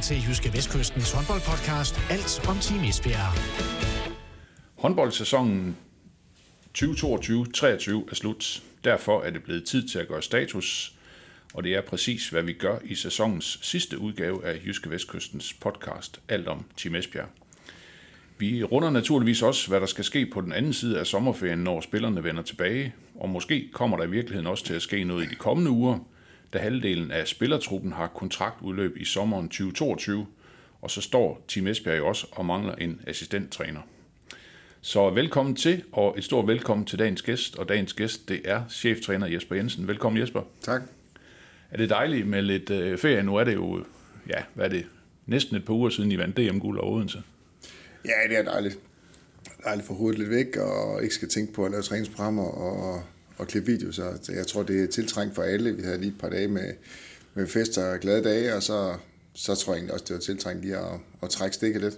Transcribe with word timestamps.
lytter 0.00 0.20
til 0.20 0.28
Jyske 0.28 0.52
Vestkystens 0.52 1.12
håndboldpodcast 1.12 2.00
Alt 2.10 2.48
om 2.48 2.56
Team 2.58 2.84
Esbjerg. 2.84 3.32
Håndboldsæsonen 4.78 5.76
2022-23 6.78 8.10
er 8.10 8.14
slut. 8.14 8.62
Derfor 8.84 9.22
er 9.22 9.30
det 9.30 9.42
blevet 9.42 9.64
tid 9.64 9.88
til 9.88 9.98
at 9.98 10.08
gøre 10.08 10.22
status, 10.22 10.94
og 11.54 11.64
det 11.64 11.74
er 11.74 11.80
præcis, 11.80 12.28
hvad 12.28 12.42
vi 12.42 12.52
gør 12.52 12.78
i 12.84 12.94
sæsonens 12.94 13.58
sidste 13.62 13.98
udgave 13.98 14.44
af 14.44 14.60
Jyske 14.66 14.90
Vestkystens 14.90 15.52
podcast 15.52 16.20
Alt 16.28 16.48
om 16.48 16.64
Team 16.76 16.94
Esbjerg. 16.94 17.28
Vi 18.38 18.64
runder 18.64 18.90
naturligvis 18.90 19.42
også, 19.42 19.68
hvad 19.68 19.80
der 19.80 19.86
skal 19.86 20.04
ske 20.04 20.26
på 20.26 20.40
den 20.40 20.52
anden 20.52 20.72
side 20.72 20.98
af 20.98 21.06
sommerferien, 21.06 21.58
når 21.58 21.80
spillerne 21.80 22.24
vender 22.24 22.42
tilbage, 22.42 22.94
og 23.14 23.28
måske 23.28 23.68
kommer 23.72 23.96
der 23.96 24.04
i 24.04 24.10
virkeligheden 24.10 24.46
også 24.46 24.64
til 24.64 24.74
at 24.74 24.82
ske 24.82 25.04
noget 25.04 25.24
i 25.24 25.28
de 25.28 25.34
kommende 25.34 25.70
uger, 25.70 25.98
da 26.52 26.58
halvdelen 26.58 27.10
af 27.10 27.28
spillertruppen 27.28 27.92
har 27.92 28.06
kontraktudløb 28.06 28.96
i 28.96 29.04
sommeren 29.04 29.48
2022, 29.48 30.26
og 30.80 30.90
så 30.90 31.00
står 31.00 31.44
Team 31.48 31.66
Esbjerg 31.66 31.98
jo 31.98 32.06
også 32.06 32.26
og 32.32 32.46
mangler 32.46 32.74
en 32.74 33.00
assistenttræner. 33.06 33.80
Så 34.80 35.10
velkommen 35.10 35.56
til, 35.56 35.84
og 35.92 36.14
et 36.18 36.24
stort 36.24 36.46
velkommen 36.46 36.86
til 36.86 36.98
dagens 36.98 37.22
gæst, 37.22 37.58
og 37.58 37.68
dagens 37.68 37.92
gæst, 37.92 38.28
det 38.28 38.40
er 38.44 38.62
cheftræner 38.70 39.26
Jesper 39.26 39.56
Jensen. 39.56 39.88
Velkommen 39.88 40.20
Jesper. 40.20 40.42
Tak. 40.62 40.82
Er 41.70 41.76
det 41.76 41.90
dejligt 41.90 42.26
med 42.26 42.42
lidt 42.42 42.70
øh, 42.70 42.98
ferie? 42.98 43.22
Nu 43.22 43.36
er 43.36 43.44
det 43.44 43.54
jo, 43.54 43.84
ja, 44.28 44.42
hvad 44.54 44.64
er 44.64 44.68
det, 44.68 44.86
næsten 45.26 45.56
et 45.56 45.64
par 45.64 45.74
uger 45.74 45.90
siden 45.90 46.12
I 46.12 46.18
vandt 46.18 46.36
DM-guld 46.36 46.78
over 46.78 46.96
Odense. 46.96 47.22
Ja, 48.04 48.28
det 48.28 48.38
er 48.38 48.42
dejligt. 48.42 48.78
Dejligt 49.64 49.86
for 49.86 49.94
hovedet 49.94 50.18
lidt 50.18 50.30
væk, 50.30 50.56
og 50.56 51.02
ikke 51.02 51.14
skal 51.14 51.28
tænke 51.28 51.52
på 51.52 51.64
at 51.64 51.70
lave 51.70 51.82
træningsprogrammer 51.82 52.44
og, 52.44 53.02
og 53.40 53.48
klippe 53.48 53.72
videoer. 53.72 53.92
Så 53.92 54.32
jeg 54.32 54.46
tror, 54.46 54.62
det 54.62 54.82
er 54.82 54.86
tiltrængt 54.86 55.34
for 55.34 55.42
alle. 55.42 55.76
Vi 55.76 55.82
havde 55.82 55.98
lige 55.98 56.10
et 56.10 56.18
par 56.18 56.28
dage 56.28 56.48
med, 56.48 56.74
med 57.34 57.46
fester 57.46 57.92
og 57.92 58.00
glade 58.00 58.24
dage, 58.24 58.54
og 58.54 58.62
så, 58.62 58.96
så 59.34 59.54
tror 59.54 59.72
jeg 59.72 59.78
egentlig 59.78 59.92
også, 59.92 60.04
det 60.08 60.14
var 60.14 60.20
tiltrængt 60.20 60.62
lige 60.62 60.76
at, 60.76 61.00
at 61.22 61.30
trække 61.30 61.54
stikket 61.54 61.82
lidt. 61.82 61.94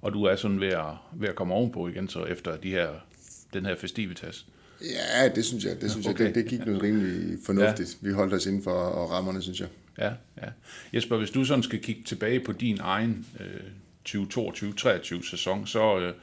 Og 0.00 0.12
du 0.12 0.24
er 0.24 0.36
sådan 0.36 0.60
ved 0.60 0.68
at, 0.68 0.92
ved 1.12 1.28
at 1.28 1.34
komme 1.34 1.54
ovenpå 1.54 1.88
igen, 1.88 2.08
så 2.08 2.24
efter 2.24 2.56
de 2.56 2.70
her, 2.70 2.88
den 3.54 3.66
her 3.66 3.76
festivitas. 3.76 4.46
Ja, 4.82 5.28
det 5.28 5.44
synes 5.44 5.64
jeg. 5.64 5.80
Det, 5.80 5.90
synes 5.90 6.06
okay. 6.06 6.24
jeg, 6.24 6.34
det, 6.34 6.34
det 6.34 6.50
gik 6.50 6.66
noget 6.66 6.82
rimelig 6.82 7.38
fornuftigt. 7.44 7.98
Ja. 8.02 8.08
Vi 8.08 8.12
holdt 8.12 8.34
os 8.34 8.46
inden 8.46 8.62
for 8.62 9.06
rammerne, 9.10 9.42
synes 9.42 9.60
jeg. 9.60 9.68
Ja, 9.98 10.12
ja. 10.42 10.48
Jesper, 10.94 11.16
hvis 11.16 11.30
du 11.30 11.44
sådan 11.44 11.62
skal 11.62 11.78
kigge 11.80 12.02
tilbage 12.06 12.40
på 12.40 12.52
din 12.52 12.78
egen 12.80 13.26
øh, 13.40 13.60
2022-23 14.08 15.30
sæson, 15.30 15.66
så 15.66 15.98
øh, 15.98 16.14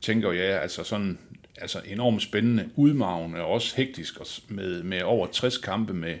tænker 0.00 0.32
jeg, 0.32 0.62
altså 0.62 0.84
sådan 0.84 1.18
altså 1.60 1.80
enormt 1.86 2.22
spændende, 2.22 2.70
udmavende 2.76 3.40
og 3.40 3.46
også 3.46 3.76
hektisk 3.76 4.20
og 4.20 4.26
med, 4.48 4.82
med 4.82 5.02
over 5.02 5.26
60 5.26 5.58
kampe 5.58 5.94
med, 5.94 6.14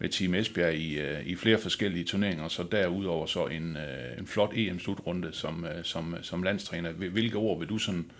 med 0.00 0.08
Team 0.08 0.34
Esbjerg 0.34 0.74
i, 0.74 0.98
øh, 0.98 1.26
i 1.26 1.36
flere 1.36 1.58
forskellige 1.58 2.04
turneringer, 2.04 2.48
så 2.48 2.64
derudover 2.72 3.26
så 3.26 3.46
en, 3.46 3.76
øh, 3.76 4.18
en 4.18 4.26
flot 4.26 4.52
EM-slutrunde 4.54 5.32
som, 5.32 5.64
øh, 5.64 5.84
som, 5.84 6.16
som 6.22 6.42
landstræner. 6.42 6.92
Hvilke 6.92 7.36
ord 7.36 7.58
vil 7.58 7.68
du 7.68 7.78
sådan 7.78 8.10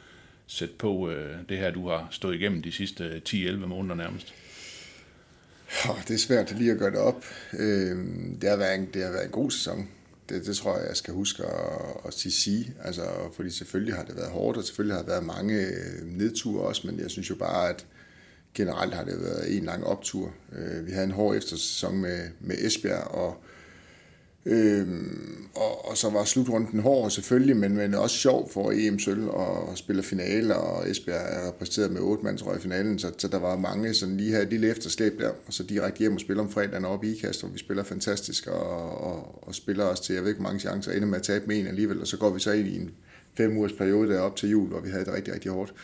sætte 0.47 0.75
på 0.79 1.13
det 1.49 1.59
her, 1.59 1.71
du 1.71 1.89
har 1.89 2.09
stået 2.11 2.35
igennem 2.35 2.63
de 2.63 2.73
sidste 2.73 3.23
10-11 3.29 3.57
måneder 3.67 3.95
nærmest? 3.95 4.35
Det 6.09 6.15
er 6.15 6.19
svært 6.19 6.59
lige 6.59 6.73
at 6.73 6.79
gøre 6.79 6.91
det 6.91 6.99
op. 6.99 7.25
Øhm, 7.59 8.39
det 8.41 8.51
har 8.51 8.57
været 8.57 8.75
en, 8.75 8.89
det 8.95 9.03
har 9.03 9.11
været 9.11 9.25
en 9.25 9.31
god 9.31 9.51
sæson. 9.51 9.89
Det, 10.31 10.47
det 10.47 10.57
tror 10.57 10.79
jeg, 10.79 10.89
jeg 10.89 10.97
skal 10.97 11.15
huske 11.15 11.43
at, 11.45 11.97
at 12.07 12.15
sige. 12.15 12.75
Altså, 12.85 13.03
fordi 13.37 13.51
selvfølgelig 13.51 13.95
har 13.95 14.05
det 14.05 14.17
været 14.17 14.31
hårdt, 14.31 14.59
og 14.59 14.65
selvfølgelig 14.65 14.97
har 14.97 15.03
der 15.03 15.09
været 15.09 15.25
mange 15.25 15.67
øh, 15.67 16.07
nedture 16.07 16.63
også, 16.63 16.87
men 16.87 17.01
jeg 17.01 17.11
synes 17.11 17.31
jo 17.31 17.35
bare, 17.35 17.69
at 17.69 17.87
generelt 18.55 18.95
har 18.95 19.05
det 19.05 19.23
været 19.23 19.57
en 19.57 19.65
lang 19.65 19.85
optur. 19.85 20.35
Øh, 20.53 20.87
vi 20.87 20.93
havde 20.93 21.05
en 21.05 21.11
hård 21.11 21.37
eftersæson 21.37 21.97
med, 21.97 22.29
med 22.41 22.57
Esbjerg, 22.59 23.09
og, 23.09 23.45
øh, 24.47 24.89
og, 25.55 25.89
og 25.91 25.97
så 25.97 26.11
var 26.11 26.25
slutrunden 26.25 26.81
hård 26.81 27.11
selvfølgelig, 27.11 27.57
men, 27.57 27.77
men 27.77 27.95
også 27.95 28.17
sjov 28.17 28.51
for 28.53 28.73
EM 28.75 28.99
Sølv 28.99 29.29
og 29.29 29.79
spille 29.79 30.03
finale, 30.03 30.57
og 30.57 30.91
Esbjerg 30.91 31.27
er 31.31 31.49
repræsenteret 31.49 31.93
med 31.93 32.01
otte 32.01 32.25
mands 32.25 32.43
i 32.43 32.61
finalen, 32.61 32.99
så, 32.99 33.13
så 33.19 33.29
der 33.29 33.39
var 33.39 33.57
mange, 33.57 33.95
sådan 33.95 34.17
lige 34.17 34.31
havde 34.31 34.45
et 34.45 34.51
lille 34.51 34.71
efterslæb 34.71 35.19
der, 35.19 35.29
og 35.47 35.53
så 35.53 35.63
direkte 35.63 35.99
hjem 35.99 36.15
og 36.15 36.21
spille 36.21 36.43
om 36.43 36.51
fredagen 36.51 36.85
oppe 36.85 37.07
i 37.07 37.13
IKAST, 37.13 37.41
hvor 37.41 37.51
vi 37.51 37.59
spiller 37.59 37.83
fantastisk, 37.85 38.47
og, 38.47 39.01
og, 39.05 39.49
og 39.49 39.55
spiller 39.55 39.85
os 39.85 40.01
til, 40.01 40.15
jeg 40.15 40.23
ved 40.23 40.31
ikke, 40.31 40.43
mange 40.43 40.61
chancer, 40.61 40.93
ender 40.93 41.09
med 41.09 41.19
at 41.19 41.23
tabe 41.23 41.47
med 41.47 41.59
en 41.59 41.67
alligevel, 41.67 42.01
og 42.01 42.07
så 42.07 42.17
går 42.17 42.31
vi 42.31 42.41
så 42.41 42.53
ind 42.53 42.69
i 42.69 42.77
en 42.77 42.91
fem 43.37 43.57
ugers 43.57 43.73
periode 43.73 44.09
der 44.09 44.21
op 44.21 44.37
til 44.37 44.51
jul, 44.51 44.69
hvor 44.69 44.81
vi 44.81 44.91
havde 44.91 45.05
det 45.05 45.15
rigtig, 45.15 45.35
rigtig 45.35 45.51
hårdt 45.51 45.75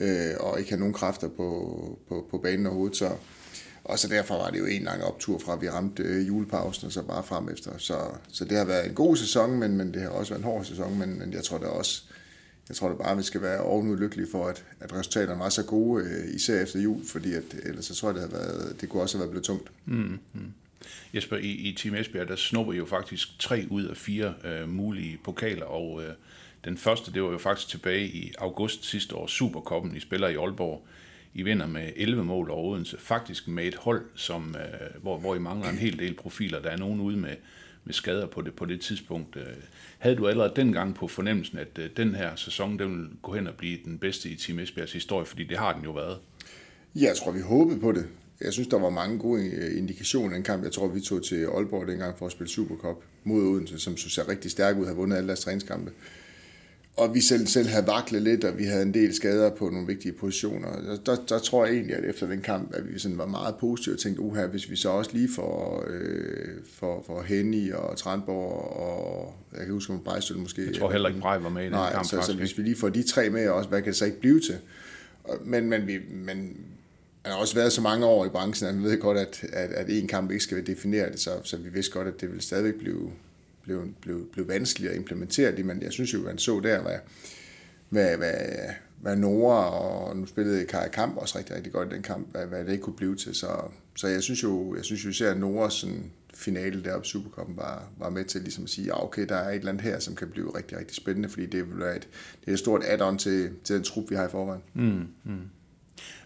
øh, 0.00 0.34
og 0.40 0.58
ikke 0.58 0.70
har 0.70 0.78
nogen 0.78 0.94
kræfter 0.94 1.28
på, 1.28 1.98
på, 2.08 2.26
på 2.30 2.38
banen 2.38 2.66
overhovedet. 2.66 2.96
Så, 2.96 3.10
og 3.90 3.98
så 3.98 4.08
derfor 4.08 4.34
var 4.34 4.50
det 4.50 4.58
jo 4.58 4.66
en 4.66 4.82
lang 4.82 5.04
optur 5.04 5.38
fra, 5.38 5.52
at 5.52 5.62
vi 5.62 5.68
ramte 5.68 6.02
øh, 6.02 6.28
julepausen 6.28 6.86
og 6.86 6.92
så 6.92 7.02
bare 7.02 7.22
frem 7.22 7.48
efter. 7.48 7.70
Så, 7.78 7.98
så 8.28 8.44
det 8.44 8.58
har 8.58 8.64
været 8.64 8.86
en 8.88 8.94
god 8.94 9.16
sæson, 9.16 9.58
men, 9.58 9.76
men 9.76 9.94
det 9.94 10.02
har 10.02 10.08
også 10.08 10.32
været 10.32 10.40
en 10.40 10.44
hård 10.44 10.64
sæson, 10.64 10.98
men, 10.98 11.18
men 11.18 11.32
jeg 11.32 11.44
tror 11.44 11.58
da 11.58 11.66
også, 11.66 12.02
jeg 12.68 12.76
tror 12.76 12.88
da 12.88 12.94
bare, 12.94 13.10
at 13.10 13.18
vi 13.18 13.22
skal 13.22 13.42
være 13.42 13.60
ovenud 13.60 13.98
lykkelige 13.98 14.28
for, 14.30 14.46
at, 14.46 14.64
at 14.80 14.92
resultaterne 14.92 15.40
var 15.40 15.48
så 15.48 15.62
gode, 15.62 16.04
øh, 16.04 16.34
især 16.34 16.62
efter 16.62 16.80
jul, 16.80 17.06
fordi 17.06 17.34
at, 17.34 17.42
ellers 17.64 17.84
så 17.84 17.94
tror 17.94 18.08
jeg, 18.08 18.14
det, 18.14 18.22
havde 18.22 18.44
været, 18.44 18.80
det 18.80 18.88
kunne 18.88 19.02
også 19.02 19.18
have 19.18 19.22
været 19.22 19.30
blevet 19.30 19.44
tungt. 19.44 19.70
Mm, 19.84 20.18
mm. 20.32 20.52
Jesper, 21.14 21.36
i, 21.36 21.50
i 21.50 21.74
Team 21.74 21.94
Esbjerg, 21.94 22.28
der 22.28 22.36
snupper 22.36 22.72
I 22.72 22.76
jo 22.76 22.86
faktisk 22.86 23.38
tre 23.38 23.66
ud 23.70 23.84
af 23.84 23.96
fire 23.96 24.34
øh, 24.44 24.68
mulige 24.68 25.18
pokaler, 25.24 25.66
og 25.66 26.02
øh, 26.02 26.12
den 26.64 26.78
første, 26.78 27.12
det 27.12 27.22
var 27.22 27.30
jo 27.30 27.38
faktisk 27.38 27.68
tilbage 27.68 28.06
i 28.06 28.32
august 28.38 28.84
sidste 28.84 29.14
år, 29.14 29.26
Superkoppen, 29.26 29.96
I 29.96 30.00
spiller 30.00 30.28
i 30.28 30.34
Aalborg. 30.34 30.86
I 31.34 31.42
vinder 31.42 31.66
med 31.66 31.92
11 31.96 32.24
mål 32.24 32.50
over 32.50 32.72
Odense, 32.72 32.98
faktisk 32.98 33.48
med 33.48 33.64
et 33.64 33.74
hold, 33.74 34.04
som, 34.14 34.56
øh, 34.58 35.02
hvor, 35.02 35.18
hvor 35.18 35.34
I 35.34 35.38
mangler 35.38 35.68
en 35.68 35.78
hel 35.78 35.98
del 35.98 36.14
profiler. 36.14 36.62
Der 36.62 36.70
er 36.70 36.76
nogen 36.76 37.00
ude 37.00 37.16
med, 37.16 37.34
med 37.84 37.94
skader 37.94 38.26
på 38.26 38.42
det, 38.42 38.54
på 38.54 38.64
det 38.64 38.80
tidspunkt. 38.80 39.36
Øh, 39.36 39.42
havde 39.98 40.16
du 40.16 40.28
allerede 40.28 40.52
dengang 40.56 40.94
på 40.94 41.08
fornemmelsen, 41.08 41.58
at 41.58 41.78
øh, 41.78 41.90
den 41.96 42.14
her 42.14 42.36
sæson, 42.36 42.78
den 42.78 42.90
ville 42.90 43.10
gå 43.22 43.34
hen 43.34 43.46
og 43.46 43.54
blive 43.54 43.78
den 43.84 43.98
bedste 43.98 44.28
i 44.28 44.36
Team 44.36 44.58
Esbjergs 44.58 44.92
historie, 44.92 45.26
fordi 45.26 45.44
det 45.44 45.58
har 45.58 45.72
den 45.72 45.84
jo 45.84 45.90
været? 45.90 46.18
Ja, 46.94 47.06
jeg 47.06 47.16
tror, 47.16 47.32
vi 47.32 47.40
håbede 47.40 47.80
på 47.80 47.92
det. 47.92 48.06
Jeg 48.40 48.52
synes, 48.52 48.68
der 48.68 48.78
var 48.78 48.90
mange 48.90 49.18
gode 49.18 49.42
øh, 49.42 49.78
indikationer 49.78 50.32
i 50.32 50.34
den 50.34 50.42
kamp. 50.42 50.64
Jeg 50.64 50.72
tror, 50.72 50.88
vi 50.88 51.00
tog 51.00 51.24
til 51.24 51.44
Aalborg 51.44 51.86
dengang 51.86 52.18
for 52.18 52.26
at 52.26 52.32
spille 52.32 52.50
Supercup 52.50 52.96
mod 53.24 53.42
Odense, 53.42 53.78
som 53.78 53.96
så 53.96 54.10
ser 54.10 54.28
rigtig 54.28 54.50
stærk 54.50 54.76
ud, 54.76 54.86
har 54.86 54.94
vundet 54.94 55.16
alle 55.16 55.26
deres 55.26 55.40
træningskampe 55.40 55.92
og 56.96 57.14
vi 57.14 57.20
selv, 57.20 57.46
selv 57.46 57.68
havde 57.68 57.86
vaklet 57.86 58.22
lidt, 58.22 58.44
og 58.44 58.58
vi 58.58 58.64
havde 58.64 58.82
en 58.82 58.94
del 58.94 59.14
skader 59.14 59.50
på 59.50 59.68
nogle 59.68 59.86
vigtige 59.86 60.12
positioner. 60.12 60.68
Der, 60.82 60.96
der, 61.06 61.16
der 61.28 61.38
tror 61.38 61.66
jeg 61.66 61.74
egentlig, 61.74 61.96
at 61.96 62.04
efter 62.04 62.26
den 62.26 62.40
kamp, 62.40 62.74
at 62.74 62.92
vi 62.92 62.98
sådan 62.98 63.18
var 63.18 63.26
meget 63.26 63.54
positive 63.56 63.94
og 63.94 63.98
tænkte, 63.98 64.22
uha, 64.22 64.46
hvis 64.46 64.70
vi 64.70 64.76
så 64.76 64.88
også 64.88 65.10
lige 65.14 65.28
får, 65.34 65.84
øh, 65.90 66.48
for, 66.72 67.02
for 67.06 67.22
Henny 67.22 67.72
og 67.72 67.96
Trandborg 67.96 68.76
og 68.76 69.34
jeg 69.52 69.60
kan 69.60 69.72
huske, 69.72 69.92
om 69.92 70.00
Brejstøl 70.00 70.38
måske. 70.38 70.66
Jeg 70.66 70.74
tror 70.74 70.90
heller 70.90 71.08
ikke, 71.08 71.20
Brej 71.20 71.38
var 71.38 71.48
med 71.48 71.62
i 71.62 71.64
den 71.64 71.72
nej, 71.72 71.92
kamp. 71.92 72.06
Så, 72.06 72.22
så, 72.22 72.34
hvis 72.36 72.58
vi 72.58 72.62
lige 72.62 72.76
får 72.76 72.88
de 72.88 73.02
tre 73.02 73.30
med 73.30 73.48
også, 73.48 73.68
hvad 73.68 73.82
kan 73.82 73.86
det 73.86 73.96
så 73.96 74.04
ikke 74.04 74.20
blive 74.20 74.40
til? 74.40 74.58
Men, 75.44 75.68
men, 75.68 75.86
vi, 75.86 75.98
men 76.10 76.56
han 77.22 77.32
har 77.32 77.40
også 77.40 77.54
været 77.54 77.72
så 77.72 77.80
mange 77.80 78.06
år 78.06 78.26
i 78.26 78.28
branchen, 78.28 78.68
at 78.68 78.74
han 78.74 78.84
ved 78.84 79.00
godt, 79.00 79.18
at, 79.18 79.44
at, 79.52 79.70
at 79.70 79.86
en 79.88 80.06
kamp 80.06 80.30
ikke 80.30 80.44
skal 80.44 80.66
definere 80.66 81.10
det, 81.10 81.20
så, 81.20 81.30
så 81.44 81.56
vi 81.56 81.68
vidste 81.68 81.92
godt, 81.92 82.08
at 82.08 82.20
det 82.20 82.32
vil 82.32 82.40
stadigvæk 82.40 82.74
blive, 82.74 83.10
blev, 83.70 83.94
blev, 84.00 84.32
blev 84.32 84.48
vanskeligt 84.48 84.90
at 84.90 84.96
implementere 84.96 85.56
det, 85.56 85.66
men 85.66 85.82
jeg 85.82 85.92
synes 85.92 86.14
jo, 86.14 86.18
man 86.18 86.38
så 86.38 86.60
der, 86.60 86.82
hvad, 86.82 86.98
hvad, 87.88 88.16
hvad, 88.16 88.34
hvad 89.00 89.16
Nora, 89.16 89.70
og 89.70 90.16
nu 90.16 90.26
spillede 90.26 90.66
Kai 90.66 90.88
Kamp 90.92 91.16
også 91.16 91.38
rigtig, 91.38 91.56
rigtig 91.56 91.72
godt 91.72 91.92
i 91.92 91.94
den 91.94 92.02
kamp, 92.02 92.30
hvad, 92.30 92.46
hvad 92.46 92.64
det 92.64 92.72
ikke 92.72 92.82
kunne 92.82 92.96
blive 92.96 93.16
til. 93.16 93.34
Så, 93.34 93.48
så 93.96 94.08
jeg 94.08 94.22
synes 94.22 94.42
jo, 94.42 94.74
jeg 94.76 94.84
synes 94.84 95.04
jo 95.04 95.10
især, 95.10 95.30
at 95.30 95.38
Noras 95.38 95.72
sådan, 95.72 96.10
finale 96.34 96.84
deroppe 96.84 97.06
i 97.06 97.08
Supercupen 97.08 97.56
var, 97.56 97.88
var 97.98 98.10
med 98.10 98.24
til 98.24 98.40
ligesom 98.40 98.64
at 98.64 98.70
sige, 98.70 98.86
ja, 98.86 99.04
okay, 99.04 99.26
der 99.28 99.36
er 99.36 99.50
et 99.50 99.54
eller 99.54 99.68
andet 99.68 99.84
her, 99.84 99.98
som 99.98 100.14
kan 100.14 100.28
blive 100.28 100.56
rigtig, 100.56 100.78
rigtig 100.78 100.96
spændende, 100.96 101.28
fordi 101.28 101.46
det 101.46 101.70
vil 101.70 101.78
være 101.78 101.96
et, 101.96 102.08
det 102.40 102.48
er 102.48 102.52
et 102.52 102.58
stort 102.58 102.82
add-on 102.84 103.18
til, 103.18 103.50
til 103.64 103.76
den 103.76 103.84
trup, 103.84 104.10
vi 104.10 104.14
har 104.14 104.26
i 104.26 104.30
forvejen. 104.30 104.62
Mm, 104.74 105.08
mm. 105.24 105.40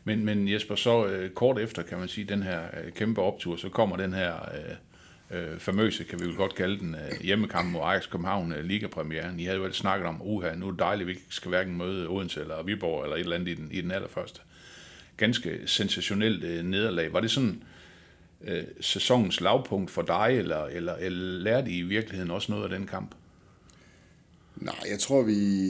Men, 0.04 0.24
men 0.24 0.48
Jesper, 0.48 0.74
så 0.74 1.06
øh, 1.06 1.30
kort 1.30 1.58
efter, 1.58 1.82
kan 1.82 1.98
man 1.98 2.08
sige, 2.08 2.24
den 2.24 2.42
her 2.42 2.60
øh, 2.84 2.92
kæmpe 2.92 3.20
optur, 3.20 3.56
så 3.56 3.69
kommer 3.69 3.96
den 3.96 4.12
her 4.12 4.34
øh, 4.34 4.74
øh, 5.30 5.58
famøse, 5.58 6.04
kan 6.04 6.20
vi 6.20 6.24
vel 6.24 6.36
godt 6.36 6.54
kalde 6.54 6.78
den, 6.78 6.94
øh, 6.94 7.20
hjemmekamp 7.20 7.72
mod 7.72 7.80
Ajax 7.84 8.10
København, 8.10 8.52
øh, 8.52 8.64
ligapremieren. 8.64 9.40
I 9.40 9.44
havde 9.44 9.58
jo 9.58 9.64
altid 9.64 9.76
snakket 9.76 10.06
om, 10.06 10.22
uha, 10.22 10.54
nu 10.54 10.66
er 10.66 10.70
det 10.70 10.78
dejligt, 10.78 11.02
at 11.02 11.06
vi 11.06 11.12
ikke 11.12 11.24
skal 11.28 11.48
hverken 11.48 11.76
møde 11.76 12.08
Odense 12.08 12.40
eller 12.40 12.62
Viborg 12.62 13.04
eller 13.04 13.16
et 13.16 13.20
eller 13.20 13.36
andet 13.36 13.48
i 13.48 13.54
den, 13.54 13.68
i 13.72 13.80
den 13.80 13.90
allerførste. 13.90 14.40
Ganske 15.16 15.60
sensationelt 15.66 16.44
øh, 16.44 16.64
nederlag. 16.64 17.12
Var 17.12 17.20
det 17.20 17.30
sådan 17.30 17.62
øh, 18.44 18.64
sæsonens 18.80 19.40
lavpunkt 19.40 19.90
for 19.90 20.02
dig, 20.02 20.28
eller, 20.38 20.64
eller, 20.64 20.94
eller 20.94 21.40
lærte 21.40 21.70
I 21.70 21.78
i 21.78 21.82
virkeligheden 21.82 22.30
også 22.30 22.52
noget 22.52 22.64
af 22.64 22.78
den 22.78 22.86
kamp? 22.86 23.14
Nej, 24.56 24.84
jeg 24.90 24.98
tror, 24.98 25.22
vi, 25.22 25.68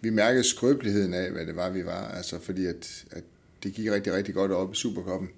vi 0.00 0.10
mærkede 0.10 0.44
skrøbeligheden 0.44 1.14
af, 1.14 1.30
hvad 1.30 1.46
det 1.46 1.56
var, 1.56 1.70
vi 1.70 1.84
var. 1.84 2.08
Altså, 2.08 2.40
fordi 2.40 2.66
at, 2.66 3.04
at 3.10 3.22
det 3.62 3.74
gik 3.74 3.90
rigtig, 3.90 4.12
rigtig 4.12 4.34
godt 4.34 4.52
op 4.52 4.72
i 4.72 4.76
Superkoppen. 4.76 5.28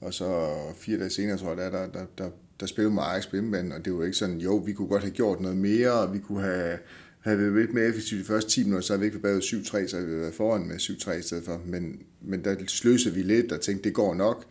Og 0.00 0.14
så 0.14 0.56
fire 0.80 0.98
dage 0.98 1.10
senere, 1.10 1.38
tror 1.38 1.48
jeg, 1.48 1.56
der, 1.56 1.70
der, 1.70 1.86
der, 1.86 2.06
der 2.18 2.30
der 2.60 2.66
spillede 2.66 2.94
med 2.94 3.02
Ajax 3.02 3.30
på 3.30 3.36
hjemmebane, 3.36 3.74
og 3.74 3.84
det 3.84 3.94
var 3.94 4.04
ikke 4.04 4.16
sådan, 4.16 4.38
jo, 4.38 4.56
vi 4.56 4.72
kunne 4.72 4.88
godt 4.88 5.02
have 5.02 5.14
gjort 5.14 5.40
noget 5.40 5.56
mere, 5.56 5.92
og 5.92 6.14
vi 6.14 6.18
kunne 6.18 6.42
have, 6.42 6.78
have 7.20 7.38
været 7.38 7.52
lidt 7.52 7.74
mere 7.74 7.84
effektivt 7.84 8.20
de 8.20 8.26
første 8.26 8.50
10 8.50 8.64
minutter, 8.64 8.86
så 8.86 8.92
havde 8.92 9.00
vi 9.00 9.06
ikke 9.06 9.22
været 9.22 9.40
7-3, 9.40 9.88
så 9.88 9.96
havde 9.96 10.08
vi 10.08 10.20
været 10.20 10.34
foran 10.34 10.68
med 10.68 10.76
7-3 10.76 11.12
i 11.12 11.22
stedet 11.22 11.44
for. 11.44 11.62
Men, 11.66 12.02
men 12.20 12.44
der 12.44 12.56
sløsede 12.66 13.14
vi 13.14 13.22
lidt 13.22 13.52
og 13.52 13.60
tænkte, 13.60 13.84
det 13.84 13.94
går 13.94 14.14
nok. 14.14 14.46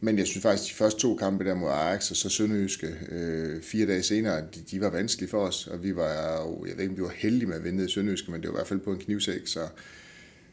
Men 0.00 0.18
jeg 0.18 0.26
synes 0.26 0.42
faktisk, 0.42 0.64
at 0.64 0.72
de 0.72 0.78
første 0.78 1.00
to 1.00 1.14
kampe 1.14 1.44
der 1.44 1.54
mod 1.54 1.68
Ajax 1.68 2.10
og 2.10 2.16
så 2.16 2.28
Sønderjyske, 2.28 2.94
øh, 3.08 3.62
fire 3.62 3.86
dage 3.86 4.02
senere, 4.02 4.40
de, 4.40 4.60
de 4.70 4.80
var 4.80 4.90
vanskelige 4.90 5.30
for 5.30 5.46
os, 5.46 5.66
og 5.66 5.82
vi 5.82 5.96
var, 5.96 6.42
jo, 6.42 6.66
jeg 6.66 6.76
ved 6.76 6.82
ikke, 6.82 6.92
om 6.92 6.96
vi 6.96 7.02
var 7.02 7.12
heldige 7.16 7.46
med 7.46 7.56
at 7.56 7.64
vinde 7.64 7.84
i 7.84 7.88
Sønderjyske, 7.88 8.30
men 8.30 8.40
det 8.40 8.48
var 8.48 8.54
i 8.54 8.58
hvert 8.58 8.66
fald 8.66 8.80
på 8.80 8.92
en 8.92 8.98
knivsæk, 8.98 9.46
så, 9.46 9.60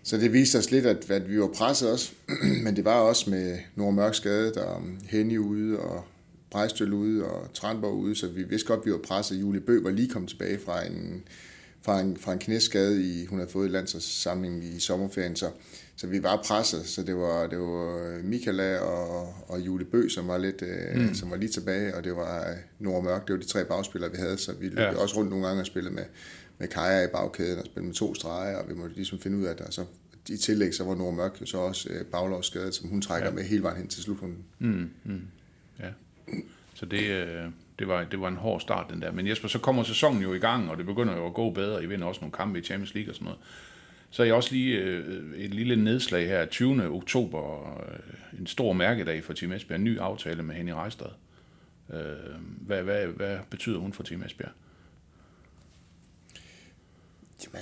så 0.03 0.18
det 0.18 0.33
viste 0.33 0.57
os 0.57 0.71
lidt, 0.71 0.86
at, 0.86 1.12
at 1.12 1.29
vi 1.29 1.39
var 1.39 1.47
presset 1.47 1.91
også, 1.91 2.12
men 2.63 2.75
det 2.75 2.86
var 2.86 3.00
også 3.00 3.29
med 3.29 3.57
Nord 3.75 3.94
Mørk 3.94 4.15
skade, 4.15 4.53
der 4.53 4.75
um, 4.75 5.00
Henny 5.09 5.38
ude, 5.38 5.79
og 5.79 6.06
Brejstøl 6.53 6.94
ude, 6.94 7.25
og 7.25 7.53
Trandborg 7.53 7.94
ude, 7.94 8.15
så 8.15 8.27
vi 8.27 8.44
vidste 8.44 8.67
godt, 8.67 8.79
at 8.79 8.85
vi 8.85 8.91
var 8.91 8.97
presset. 8.97 9.41
Julie 9.41 9.61
Bø 9.61 9.81
var 9.81 9.91
lige 9.91 10.09
kommet 10.09 10.29
tilbage 10.29 10.59
fra 10.59 10.85
en, 10.85 11.23
fra 11.81 12.00
en, 12.00 12.17
fra 12.17 12.33
en 12.33 12.39
knæskade, 12.39 13.03
i, 13.03 13.25
hun 13.25 13.39
havde 13.39 13.51
fået 13.51 13.67
i 13.67 13.71
landsholdssamlingen 13.71 14.63
i 14.63 14.79
sommerferien, 14.79 15.35
så, 15.35 15.50
så 15.95 16.07
vi 16.07 16.23
var 16.23 16.41
presset, 16.45 16.85
så 16.85 17.03
det 17.03 17.15
var, 17.15 17.47
det 17.47 17.59
var 17.59 18.19
Michaela 18.23 18.79
og, 18.79 19.33
og 19.47 19.59
Julie 19.59 19.85
Bø, 19.85 20.09
som 20.09 20.27
var, 20.27 20.38
lidt, 20.38 20.61
øh, 20.61 21.01
mm. 21.01 21.13
som 21.13 21.31
var 21.31 21.38
lige 21.38 21.50
tilbage, 21.50 21.95
og 21.95 22.03
det 22.03 22.15
var 22.15 22.55
Nord 22.79 23.03
Mørk, 23.03 23.27
det 23.27 23.33
var 23.33 23.39
de 23.39 23.47
tre 23.47 23.65
bagspillere, 23.65 24.11
vi 24.11 24.17
havde, 24.17 24.38
så 24.38 24.53
vi 24.53 24.65
løb 24.65 24.77
ja. 24.77 24.95
også 24.95 25.17
rundt 25.17 25.29
nogle 25.29 25.45
gange 25.47 25.61
og 25.61 25.65
spillede 25.65 25.95
med, 25.95 26.05
med 26.57 26.67
Kaja 26.67 27.03
i 27.03 27.07
bagkæden 27.07 27.59
og 27.59 27.65
spillede 27.65 27.88
med 27.88 27.95
to 27.95 28.15
streger, 28.15 28.57
og 28.57 28.69
vi 28.69 28.73
måtte 28.73 28.95
ligesom 28.95 29.19
finde 29.19 29.38
ud 29.38 29.44
af 29.44 29.55
det, 29.55 29.65
og 29.65 29.73
så 29.73 29.85
i 30.29 30.38
tillæg 30.38 30.73
så 30.73 30.83
var 30.83 30.95
Nord 30.95 31.13
Mørk 31.13 31.41
jo 31.41 31.45
så 31.45 31.57
også 31.57 31.89
øh, 31.89 32.05
baglovsskadet, 32.05 32.75
som 32.75 32.89
hun 32.89 33.01
trækker 33.01 33.29
ja. 33.29 33.35
med 33.35 33.44
hele 33.44 33.63
vejen 33.63 33.77
hen 33.77 33.88
til 33.88 34.03
slutrunden. 34.03 34.38
Mm, 34.59 34.89
mm. 35.03 35.21
Så 36.73 36.85
det, 36.85 37.09
øh, 37.09 37.45
det, 37.79 37.87
var, 37.87 38.03
det 38.03 38.21
var 38.21 38.27
en 38.27 38.35
hård 38.35 38.61
start, 38.61 38.89
den 38.89 39.01
der. 39.01 39.11
Men 39.11 39.27
Jesper, 39.27 39.47
så 39.47 39.59
kommer 39.59 39.83
sæsonen 39.83 40.21
jo 40.21 40.33
i 40.33 40.39
gang, 40.39 40.69
og 40.71 40.77
det 40.77 40.85
begynder 40.85 41.15
jo 41.15 41.25
at 41.25 41.33
gå 41.33 41.49
bedre. 41.49 41.83
I 41.83 41.85
vinder 41.85 42.07
også 42.07 42.21
nogle 42.21 42.31
kampe 42.31 42.59
i 42.59 42.61
Champions 42.61 42.93
League 42.93 43.11
og 43.11 43.15
sådan 43.15 43.25
noget. 43.25 43.39
Så 44.09 44.21
er 44.23 44.25
jeg 44.25 44.35
også 44.35 44.51
lige 44.51 44.77
øh, 44.77 45.33
et 45.37 45.53
lille 45.53 45.75
nedslag 45.75 46.27
her. 46.27 46.45
20. 46.45 46.89
oktober, 46.89 47.73
øh, 47.79 48.39
en 48.39 48.47
stor 48.47 48.73
mærkedag 48.73 49.23
for 49.23 49.33
Team 49.33 49.51
Esbjerg. 49.51 49.79
En 49.79 49.83
ny 49.83 49.99
aftale 49.99 50.43
med 50.43 50.55
Henny 50.55 50.71
Rejstad. 50.71 51.09
Øh, 51.93 51.99
hvad, 52.61 52.83
hvad, 52.83 53.07
hvad 53.07 53.37
betyder 53.49 53.79
hun 53.79 53.93
for 53.93 54.03
Team 54.03 54.23
Esbjerg? 54.23 54.51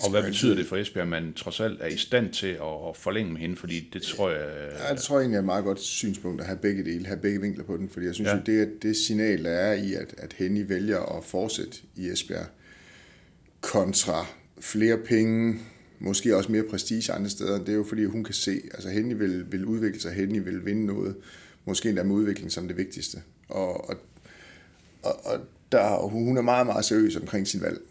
Og 0.04 0.12
hvad 0.12 0.24
betyder 0.24 0.56
det 0.56 0.66
for 0.66 0.78
Esbjerg, 0.78 1.02
at 1.02 1.08
man 1.08 1.34
trods 1.34 1.60
alt 1.60 1.82
er 1.82 1.88
i 1.88 1.98
stand 1.98 2.34
til 2.34 2.48
at 2.48 2.96
forlænge 2.96 3.32
med 3.32 3.42
hende? 3.42 3.56
Fordi 3.56 3.90
det 3.94 4.02
tror 4.02 4.30
jeg... 4.30 4.72
Ja, 4.90 4.94
det 4.94 5.02
tror 5.02 5.16
jeg 5.16 5.22
egentlig 5.22 5.36
er 5.36 5.42
et 5.42 5.46
meget 5.46 5.64
godt 5.64 5.80
synspunkt 5.80 6.42
at 6.42 6.48
have 6.48 6.60
begge 6.60 6.86
dele, 6.86 7.06
have 7.06 7.20
begge 7.20 7.42
vinkler 7.42 7.64
på 7.64 7.78
den. 7.78 7.90
Fordi 7.90 8.06
jeg 8.06 8.16
synes 8.16 8.28
ja. 8.28 8.36
jo, 8.36 8.42
det, 8.46 8.84
det 8.84 8.98
signal, 8.98 9.44
der 9.44 9.52
er 9.52 9.74
i, 9.74 9.94
at, 9.94 10.14
at 10.18 10.34
Henny 10.34 10.66
vælger 10.68 11.18
at 11.18 11.24
fortsætte 11.24 11.78
i 11.96 12.10
Esbjerg, 12.10 12.46
kontra 13.62 14.26
flere 14.60 14.98
penge, 14.98 15.60
måske 16.00 16.36
også 16.36 16.52
mere 16.52 16.64
prestige 16.64 17.14
andre 17.14 17.30
steder, 17.30 17.60
det 17.60 17.70
er 17.70 17.74
jo 17.74 17.86
fordi, 17.90 18.06
hun 18.06 18.24
kan 18.24 18.34
se, 18.34 18.62
altså 18.74 18.90
Henny 18.90 19.14
vil, 19.14 19.52
vil 19.52 19.66
udvikle 19.66 20.02
sig, 20.02 20.12
Henny 20.12 20.44
vil 20.44 20.66
vinde 20.66 20.86
noget, 20.86 21.16
måske 21.66 21.90
endda 21.90 22.04
med 22.04 22.16
udvikling 22.16 22.52
som 22.52 22.68
det 22.68 22.78
vigtigste. 22.78 23.18
Og, 23.48 23.90
og, 23.90 23.98
og, 25.04 25.26
og 25.26 25.40
der, 25.72 26.08
hun 26.08 26.38
er 26.38 26.42
meget, 26.42 26.66
meget 26.66 26.86
seriøs 26.86 27.16
omkring 27.16 27.48
sin 27.48 27.62
valg. 27.62 27.82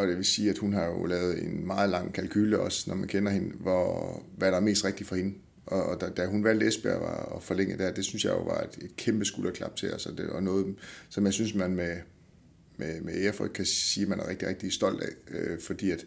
Og 0.00 0.06
det 0.06 0.16
vil 0.16 0.24
sige, 0.24 0.50
at 0.50 0.58
hun 0.58 0.72
har 0.72 0.86
jo 0.86 1.04
lavet 1.04 1.42
en 1.42 1.66
meget 1.66 1.90
lang 1.90 2.12
kalkyle 2.12 2.60
også, 2.60 2.90
når 2.90 2.96
man 2.96 3.08
kender 3.08 3.32
hende, 3.32 3.50
hvor, 3.56 4.22
hvad 4.36 4.50
der 4.50 4.56
er 4.56 4.60
mest 4.60 4.84
rigtigt 4.84 5.08
for 5.08 5.16
hende. 5.16 5.34
Og 5.66 6.00
da, 6.00 6.08
da 6.08 6.26
hun 6.26 6.44
valgte 6.44 6.66
Esbjerg 6.66 7.00
var 7.00 7.36
at 7.36 7.42
forlænge 7.42 7.78
der, 7.78 7.92
det 7.92 8.04
synes 8.04 8.24
jeg 8.24 8.32
jo 8.32 8.42
var 8.42 8.60
et, 8.60 8.84
et 8.84 8.96
kæmpe 8.96 9.24
skulderklap 9.24 9.76
til 9.76 9.94
os. 9.94 10.06
Og 10.06 10.18
det 10.18 10.30
og 10.30 10.42
noget, 10.42 10.74
som 11.08 11.24
jeg 11.24 11.32
synes, 11.32 11.54
man 11.54 11.74
med, 11.74 11.96
med, 12.76 13.00
med 13.00 13.24
Erfurt 13.24 13.52
kan 13.52 13.64
sige, 13.64 14.02
at 14.02 14.08
man 14.08 14.20
er 14.20 14.28
rigtig, 14.28 14.48
rigtig 14.48 14.72
stolt 14.72 15.02
af. 15.02 15.08
Øh, 15.30 15.58
fordi 15.60 15.90
at 15.90 16.06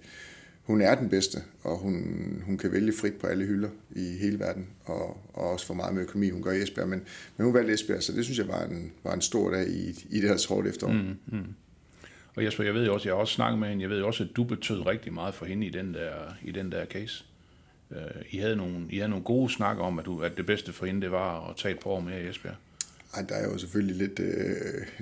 hun 0.63 0.81
er 0.81 0.95
den 0.95 1.09
bedste, 1.09 1.37
og 1.63 1.77
hun, 1.77 2.03
hun 2.45 2.57
kan 2.57 2.71
vælge 2.71 2.93
frit 2.93 3.13
på 3.13 3.27
alle 3.27 3.45
hylder 3.45 3.69
i 3.95 4.17
hele 4.17 4.39
verden, 4.39 4.67
og, 4.85 5.17
og 5.33 5.51
også 5.51 5.65
for 5.65 5.73
meget 5.73 5.93
med 5.93 6.01
økonomi, 6.03 6.29
hun 6.29 6.43
gør 6.43 6.51
i 6.51 6.61
Esbjerg. 6.61 6.89
Men, 6.89 7.01
men 7.37 7.45
hun 7.45 7.53
valgte 7.53 7.73
Esbjerg, 7.73 8.03
så 8.03 8.11
det 8.11 8.23
synes 8.23 8.39
jeg 8.39 8.47
var 8.47 8.63
en, 8.63 8.91
var 9.03 9.13
en 9.13 9.21
stor 9.21 9.51
dag 9.51 9.67
i, 9.69 10.05
i 10.09 10.21
det 10.21 10.29
her 10.29 10.37
tråd 10.37 10.67
efterår. 10.67 10.91
Mm, 10.91 11.37
mm. 11.37 11.45
Og 12.35 12.45
Jesper, 12.45 12.63
jeg 12.63 12.73
ved 12.73 12.87
også, 12.87 13.09
jeg 13.09 13.15
har 13.15 13.19
også 13.19 13.33
snakket 13.33 13.59
med 13.59 13.67
hende, 13.69 13.81
jeg 13.81 13.89
ved 13.89 14.01
også, 14.01 14.23
at 14.23 14.29
du 14.35 14.43
betød 14.43 14.85
rigtig 14.85 15.13
meget 15.13 15.33
for 15.33 15.45
hende 15.45 15.67
i 15.67 15.69
den 15.69 15.93
der, 15.93 16.13
i 16.43 16.51
den 16.51 16.71
der 16.71 16.85
case. 16.85 17.23
Uh, 17.89 17.97
I, 18.29 18.37
havde 18.37 18.55
nogle, 18.55 18.85
I 18.89 18.97
havde 18.97 19.09
nogle 19.09 19.25
gode 19.25 19.53
snakker 19.53 19.83
om, 19.83 19.99
at, 19.99 20.05
du, 20.05 20.21
at 20.21 20.37
det 20.37 20.45
bedste 20.45 20.73
for 20.73 20.85
hende, 20.85 21.01
det 21.01 21.11
var 21.11 21.49
at 21.49 21.55
tage 21.57 21.73
et 21.73 21.79
par 21.79 21.89
år 21.89 21.99
mere 21.99 22.23
i 22.23 22.29
Esbjerg. 22.29 22.55
Ej, 23.15 23.21
der 23.29 23.35
er 23.35 23.51
jo 23.51 23.57
selvfølgelig 23.57 23.95
lidt... 23.95 24.19
Øh, 24.19 24.25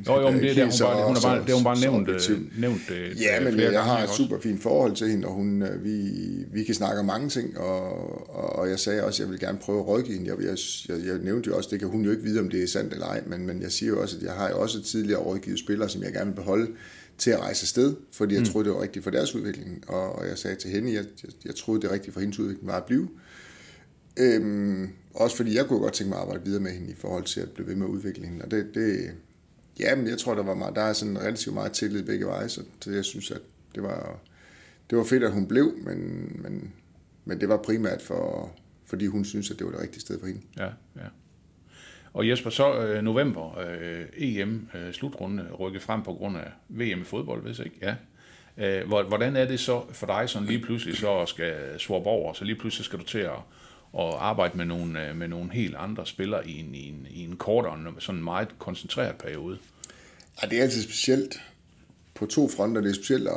jo, 0.08 0.22
jo, 0.22 0.32
men 0.32 0.42
det 0.42 0.52
er 0.52 0.56
der, 0.56 0.64
hun 0.64 0.74
bare, 0.80 1.06
hun 1.06 1.16
har 1.16 1.22
bare, 1.22 1.46
det 1.46 1.56
hun 1.56 1.64
bare 1.64 1.80
nævnt, 1.80 2.10
øh, 2.10 2.60
nævnt 2.60 2.92
øh, 2.92 3.22
Ja, 3.22 3.40
men 3.40 3.60
jeg 3.60 3.84
har 3.84 4.04
et 4.04 4.10
super 4.10 4.40
fint 4.40 4.62
forhold 4.62 4.96
til 4.96 5.08
hende, 5.08 5.28
og 5.28 5.34
hun, 5.34 5.62
øh, 5.62 5.84
vi, 5.84 6.10
vi 6.54 6.64
kan 6.64 6.76
snakke 6.76 7.00
om 7.00 7.06
mange 7.06 7.30
ting, 7.30 7.58
og, 7.58 7.82
og, 8.36 8.56
og 8.56 8.70
jeg 8.70 8.80
sagde 8.80 9.04
også, 9.04 9.24
at 9.24 9.26
jeg 9.26 9.32
vil 9.32 9.40
gerne 9.40 9.58
prøve 9.58 9.80
at 9.80 9.88
rådgive 9.88 10.18
hende. 10.18 10.32
Jeg, 10.32 10.46
jeg, 10.46 10.58
jeg, 10.90 11.08
jeg 11.08 11.18
nævnte 11.24 11.48
jo 11.48 11.58
også, 11.58 11.70
det 11.72 11.80
kan 11.80 11.88
hun 11.88 12.06
jo 12.06 12.12
ikke 12.12 12.24
vide, 12.24 12.40
om 12.40 12.50
det 12.50 12.64
er 12.64 12.68
sandt 12.68 12.94
eller 12.94 13.06
ej, 13.06 13.22
men, 13.28 13.48
men 13.48 13.62
jeg 13.62 13.72
siger 13.72 13.90
jo 13.90 14.02
også, 14.02 14.18
at 14.18 14.24
jeg 14.24 14.34
har 14.34 14.50
jo 14.50 14.60
også 14.60 14.84
tidligere 14.84 15.20
rådgivet 15.20 15.60
spillere, 15.60 15.90
som 15.90 16.04
jeg 16.04 16.14
gerne 16.14 16.26
vil 16.26 16.36
beholde, 16.36 16.68
til 17.22 17.32
at 17.32 17.40
rejse 17.40 17.64
afsted, 17.64 17.96
fordi 18.12 18.34
jeg 18.34 18.42
mm. 18.42 18.46
troede, 18.46 18.68
det 18.68 18.76
var 18.76 18.82
rigtigt 18.82 19.04
for 19.04 19.12
deres 19.12 19.36
udvikling. 19.36 19.90
Og, 19.90 20.16
og 20.16 20.28
jeg 20.28 20.38
sagde 20.38 20.56
til 20.56 20.70
hende, 20.70 20.90
at 20.90 20.96
jeg, 20.96 21.06
jeg, 21.24 21.32
jeg 21.46 21.56
troede, 21.56 21.82
det 21.82 21.90
var 21.90 21.94
rigtigt 21.94 22.14
for 22.14 22.20
hendes 22.20 22.40
udvikling 22.40 22.68
var 22.68 22.78
at 22.78 22.86
blive. 22.86 23.10
Øhm, 24.20 24.90
også 25.14 25.36
fordi 25.36 25.56
jeg 25.56 25.66
kunne 25.66 25.80
godt 25.80 25.94
tænke 25.94 26.10
mig 26.10 26.18
at 26.18 26.22
arbejde 26.22 26.46
videre 26.46 26.62
med 26.62 26.72
hende 26.72 26.92
i 26.92 26.96
forhold 26.96 27.24
til 27.24 27.42
at 27.42 27.52
blive 27.52 27.68
ved 27.68 27.76
med 27.76 27.88
udviklingen. 27.88 28.42
Og 28.42 28.52
det, 28.52 28.76
det 28.76 29.12
ja, 29.80 29.96
men 29.96 30.08
jeg 30.08 30.18
tror, 30.18 30.36
der 30.36 30.44
var 30.44 30.56
meget, 30.56 30.76
der 30.76 30.82
er 30.82 30.94
sådan 30.94 31.20
relativt 31.20 31.54
meget 31.54 31.72
tillid 31.72 32.04
begge 32.04 32.26
veje, 32.26 32.50
så 32.50 32.62
jeg 32.86 33.06
synes, 33.06 33.32
at 33.32 33.42
det 33.76 33.84
var, 33.84 34.20
det 34.90 34.98
var 34.98 35.04
fedt, 35.04 35.24
at 35.24 35.32
hun 35.32 35.48
blev, 35.48 35.74
men, 35.78 36.32
men, 36.44 36.74
men 37.26 37.40
det 37.42 37.50
var 37.50 37.58
primært 37.58 38.02
for, 38.02 38.52
fordi 38.86 39.06
hun 39.06 39.26
synes, 39.26 39.52
at 39.52 39.60
det 39.60 39.66
var 39.66 39.72
det 39.72 39.82
rigtige 39.82 40.02
sted 40.02 40.20
for 40.20 40.28
hende. 40.28 40.42
Ja, 40.58 40.70
ja. 40.96 41.08
Og 42.14 42.30
Jesper, 42.30 42.50
så 42.50 42.78
øh, 42.78 43.04
november, 43.04 43.60
øh, 43.60 44.06
EM 44.18 44.70
øh, 44.74 44.94
slutrunde 44.94 45.44
øh, 45.44 45.54
rykket 45.54 45.82
frem 45.82 46.04
på 46.04 46.14
grund 46.14 46.38
af 46.38 46.48
VM 46.70 47.02
i 47.02 47.04
fodbold, 47.04 47.42
hvis 47.42 47.60
ikke? 47.60 47.76
Ja. 47.82 47.96
Øh, 48.58 48.88
hvordan 48.88 49.36
er 49.36 49.46
det 49.46 49.60
så 49.60 49.84
for 49.92 50.08
dig, 50.08 50.30
sådan 50.30 50.48
lige 50.48 50.62
pludselig 50.62 50.98
så 50.98 51.26
skal 51.26 51.80
swap 51.80 52.06
over, 52.06 52.34
så 52.34 52.46
lige 52.46 52.56
pludselig 52.56 52.86
skal 52.86 53.00
du 53.00 53.04
til 53.04 53.20
at, 53.20 53.40
at 54.00 54.14
arbejde 54.20 54.58
med 54.58 54.66
nogle, 54.66 55.10
øh, 55.10 55.16
med 55.16 55.28
nogle 55.28 55.54
helt 55.54 55.76
andre 55.76 56.06
spillere 56.06 56.48
i 56.48 56.60
en, 56.60 56.76
i 56.76 56.90
en, 56.90 57.08
i 57.10 57.24
en 57.24 57.36
kortere, 57.36 57.94
sådan 58.00 58.24
meget 58.24 58.48
koncentreret 58.60 59.16
periode? 59.16 59.58
Ja, 60.42 60.48
det 60.48 60.58
er 60.58 60.64
altid 60.64 60.84
specielt 60.84 61.42
på 62.22 62.28
to 62.28 62.48
fronter. 62.48 62.82
Det 62.82 62.90
er 62.90 62.94
specielt 62.94 63.28
at, 63.28 63.34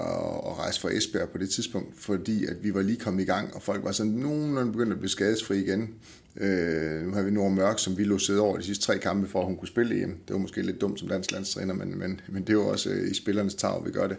at 0.47 0.59
rejse 0.59 0.81
fra 0.81 0.91
Esbjerg 0.93 1.29
på 1.29 1.39
det 1.39 1.51
tidspunkt, 1.51 1.95
fordi 1.99 2.47
at 2.47 2.57
vi 2.65 2.75
var 2.75 2.83
lige 2.83 2.97
kommet 2.97 3.23
i 3.23 3.27
gang, 3.27 3.55
og 3.55 3.63
folk 3.63 3.85
var 3.85 3.93
sådan 3.93 4.13
nogenlunde 4.13 4.73
begyndt 4.73 4.93
at 4.93 4.99
blive 4.99 5.11
skadesfri 5.11 5.59
igen. 5.59 5.95
Øh, 6.37 7.07
nu 7.07 7.15
har 7.15 7.23
vi 7.23 7.31
Nora 7.31 7.49
Mørk, 7.49 7.79
som 7.79 7.99
vi 7.99 8.05
lå 8.05 8.19
sidde 8.19 8.41
over 8.41 8.57
de 8.57 8.63
sidste 8.63 8.85
tre 8.85 8.99
kampe, 8.99 9.29
for 9.29 9.41
at 9.41 9.47
hun 9.47 9.57
kunne 9.57 9.69
spille 9.69 9.97
hjem. 9.97 10.19
Det 10.29 10.35
var 10.35 10.39
måske 10.39 10.63
lidt 10.63 10.81
dumt 10.81 10.99
som 10.99 11.09
dansk 11.09 11.33
landstræner, 11.33 11.75
men, 11.75 11.99
men, 11.99 12.21
men 12.29 12.43
det 12.43 12.57
var 12.57 12.63
også 12.63 12.91
øh, 12.91 13.11
i 13.11 13.15
spillernes 13.15 13.55
tag, 13.55 13.87
vi 13.87 13.91
gør 13.91 14.07
det. 14.07 14.17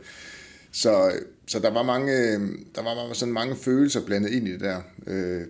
Så, 0.72 1.12
så 1.48 1.60
der 1.60 1.74
var 1.74 1.84
mange, 1.84 2.14
øh, 2.14 2.40
der 2.76 2.84
var 2.84 3.14
sådan 3.14 3.34
mange 3.34 3.56
følelser 3.56 4.06
blandet 4.06 4.30
ind 4.30 4.48
i 4.48 4.52
det 4.52 4.60
der. 4.60 4.82
Øh, 5.08 5.42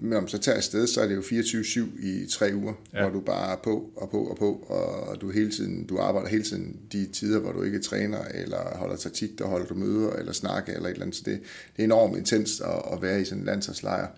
men 0.00 0.12
om 0.12 0.28
så 0.28 0.38
tager 0.38 0.56
afsted, 0.56 0.86
så 0.86 1.00
er 1.00 1.06
det 1.06 1.16
jo 1.16 1.20
24-7 1.20 2.06
i 2.06 2.26
tre 2.26 2.50
uger, 2.54 2.72
ja. 2.94 3.02
hvor 3.02 3.10
du 3.10 3.20
bare 3.20 3.52
er 3.52 3.56
på 3.56 3.90
og 3.96 4.10
på 4.10 4.24
og 4.24 4.36
på, 4.36 4.52
og 4.68 5.20
du 5.20 5.30
hele 5.30 5.50
tiden, 5.50 5.86
du 5.86 5.98
arbejder 5.98 6.28
hele 6.28 6.42
tiden 6.42 6.76
de 6.92 7.06
tider, 7.06 7.40
hvor 7.40 7.52
du 7.52 7.62
ikke 7.62 7.80
træner, 7.80 8.18
eller 8.34 8.76
holder 8.76 8.96
taktik, 8.96 9.38
der 9.38 9.46
holder 9.46 9.66
du 9.66 9.74
møder, 9.74 10.12
eller 10.12 10.32
snakke, 10.32 10.72
eller 10.72 10.88
et 10.88 10.92
eller 10.92 11.02
andet. 11.02 11.16
Så 11.16 11.22
det, 11.26 11.40
det 11.76 11.82
er 11.82 11.84
enormt 11.84 12.16
intenst 12.16 12.60
at, 12.60 12.82
at 12.92 13.02
være 13.02 13.20
i 13.20 13.24
sådan 13.24 13.38
en 13.38 13.46
landsholdslejr. 13.46 14.08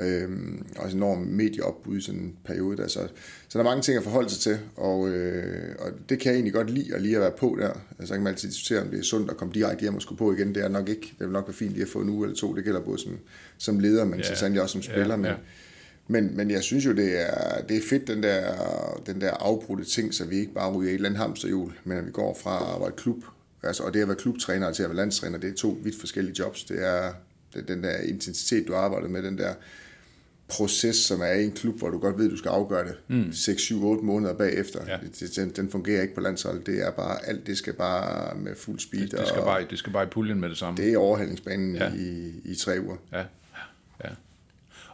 Øhm, 0.00 0.66
også 0.76 0.96
enormt 0.96 1.28
medieopbud 1.28 1.98
i 1.98 2.00
sådan 2.00 2.20
en 2.20 2.36
periode 2.44 2.76
der. 2.76 2.88
Så, 2.88 3.08
så 3.48 3.58
der 3.58 3.64
er 3.64 3.68
mange 3.68 3.82
ting 3.82 3.96
at 3.96 4.02
forholde 4.02 4.30
sig 4.30 4.40
til, 4.40 4.58
og, 4.76 5.08
øh, 5.08 5.74
og 5.78 5.92
det 6.08 6.18
kan 6.18 6.30
jeg 6.30 6.36
egentlig 6.36 6.52
godt 6.52 6.70
lide 6.70 6.94
at 6.94 7.02
lige 7.02 7.14
at 7.14 7.20
være 7.20 7.32
på 7.38 7.56
der. 7.60 7.68
Altså, 7.68 8.06
så 8.06 8.14
kan 8.14 8.22
man 8.22 8.32
altid 8.32 8.48
diskutere, 8.48 8.80
om 8.80 8.88
det 8.88 8.98
er 8.98 9.02
sundt 9.02 9.30
at 9.30 9.36
komme 9.36 9.54
direkte 9.54 9.82
hjem 9.82 9.94
og 9.94 10.02
skulle 10.02 10.18
på 10.18 10.32
igen. 10.32 10.54
Det 10.54 10.64
er 10.64 10.68
nok 10.68 10.88
ikke. 10.88 11.14
Det 11.18 11.26
vil 11.26 11.30
nok 11.30 11.48
være 11.48 11.54
fint 11.54 11.72
lige 11.72 11.82
at 11.82 11.88
få 11.88 12.00
en 12.00 12.08
uge 12.08 12.26
eller 12.26 12.36
to. 12.36 12.56
Det 12.56 12.64
gælder 12.64 12.80
både 12.80 12.98
som, 12.98 13.18
som 13.58 13.78
leder, 13.78 14.04
men 14.04 14.14
yeah. 14.14 14.24
så 14.24 14.34
sandelig 14.34 14.62
også 14.62 14.72
som 14.72 14.82
spiller. 14.82 15.18
Yeah, 15.18 15.26
yeah. 15.26 15.38
Men, 16.08 16.24
men, 16.24 16.36
men 16.36 16.50
jeg 16.50 16.62
synes 16.62 16.86
jo, 16.86 16.92
det 16.92 17.20
er, 17.20 17.62
det 17.68 17.76
er 17.76 17.82
fedt, 17.90 18.06
den 18.06 18.22
der, 18.22 19.02
den 19.06 19.20
der 19.20 19.30
afbrudte 19.30 19.84
ting, 19.84 20.14
så 20.14 20.24
vi 20.24 20.36
ikke 20.36 20.54
bare 20.54 20.72
ryger 20.72 20.90
i 20.90 20.94
et 20.94 20.94
eller 20.94 21.08
andet 21.08 21.22
hamsterhjul, 21.22 21.72
men 21.84 21.98
at 21.98 22.06
vi 22.06 22.10
går 22.10 22.38
fra 22.42 22.56
at 22.56 22.74
arbejde 22.74 22.94
klub, 22.96 23.24
altså, 23.62 23.82
og 23.82 23.94
det 23.94 24.00
at 24.00 24.08
være 24.08 24.16
klubtræner 24.16 24.72
til 24.72 24.82
at 24.82 24.88
være 24.88 24.96
landstræner, 24.96 25.38
det 25.38 25.50
er 25.50 25.54
to 25.54 25.78
vidt 25.82 26.00
forskellige 26.00 26.34
jobs. 26.38 26.64
Det 26.64 26.86
er 26.86 27.12
den 27.68 27.82
der 27.82 27.98
intensitet, 27.98 28.68
du 28.68 28.74
arbejder 28.74 29.08
med, 29.08 29.22
den 29.22 29.38
der 29.38 29.54
proces, 30.52 30.96
som 30.96 31.20
er 31.20 31.32
i 31.32 31.44
en 31.44 31.52
klub, 31.52 31.78
hvor 31.78 31.90
du 31.90 31.98
godt 31.98 32.18
ved, 32.18 32.24
at 32.24 32.30
du 32.30 32.36
skal 32.36 32.48
afgøre 32.48 32.84
det 32.84 32.96
mm. 33.08 33.32
6, 33.32 33.62
7, 33.62 33.84
8 33.86 34.04
måneder 34.04 34.34
bagefter. 34.34 34.80
Ja. 34.86 34.98
Den, 35.36 35.50
den 35.50 35.70
fungerer 35.70 36.02
ikke 36.02 36.14
på 36.14 36.20
landsholdet. 36.20 36.66
Det 36.66 36.86
er 36.86 36.90
bare, 36.90 37.26
alt 37.26 37.46
det 37.46 37.58
skal 37.58 37.72
bare 37.72 38.34
med 38.34 38.56
fuld 38.56 38.80
speed. 38.80 39.02
Det, 39.02 39.18
det, 39.18 39.28
skal, 39.28 39.42
bare, 39.42 39.66
det 39.70 39.78
skal 39.78 39.92
bare 39.92 40.04
i 40.04 40.06
puljen 40.06 40.40
med 40.40 40.48
det 40.48 40.58
samme. 40.58 40.76
Det 40.76 40.92
er 40.92 40.98
overhældingsbanen 40.98 41.76
ja. 41.76 41.92
i, 41.94 42.32
i 42.44 42.54
tre 42.54 42.80
uger. 42.80 42.96
Ja, 43.12 43.24
ja. 44.04 44.08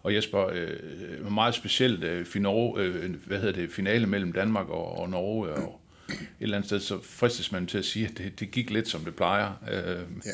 Og 0.02 0.14
Jesper, 0.14 0.50
øh, 0.52 1.32
meget 1.32 1.54
specielt 1.54 2.04
øh, 2.04 2.26
finale, 2.26 2.72
øh, 2.76 3.14
hvad 3.26 3.38
hedder 3.38 3.52
det, 3.52 3.70
finale 3.70 4.06
mellem 4.06 4.32
Danmark 4.32 4.68
og, 4.68 4.98
og 4.98 5.10
Norge, 5.10 5.48
og 5.48 5.80
et 6.08 6.16
eller 6.40 6.56
andet 6.56 6.68
sted, 6.68 6.80
så 6.80 6.98
fristes 7.02 7.52
man 7.52 7.66
til 7.66 7.78
at 7.78 7.84
sige, 7.84 8.06
at 8.06 8.18
det, 8.18 8.40
det 8.40 8.50
gik 8.50 8.70
lidt 8.70 8.88
som 8.88 9.00
det 9.00 9.14
plejer. 9.14 9.52
Øh, 9.72 10.02
ja 10.26 10.30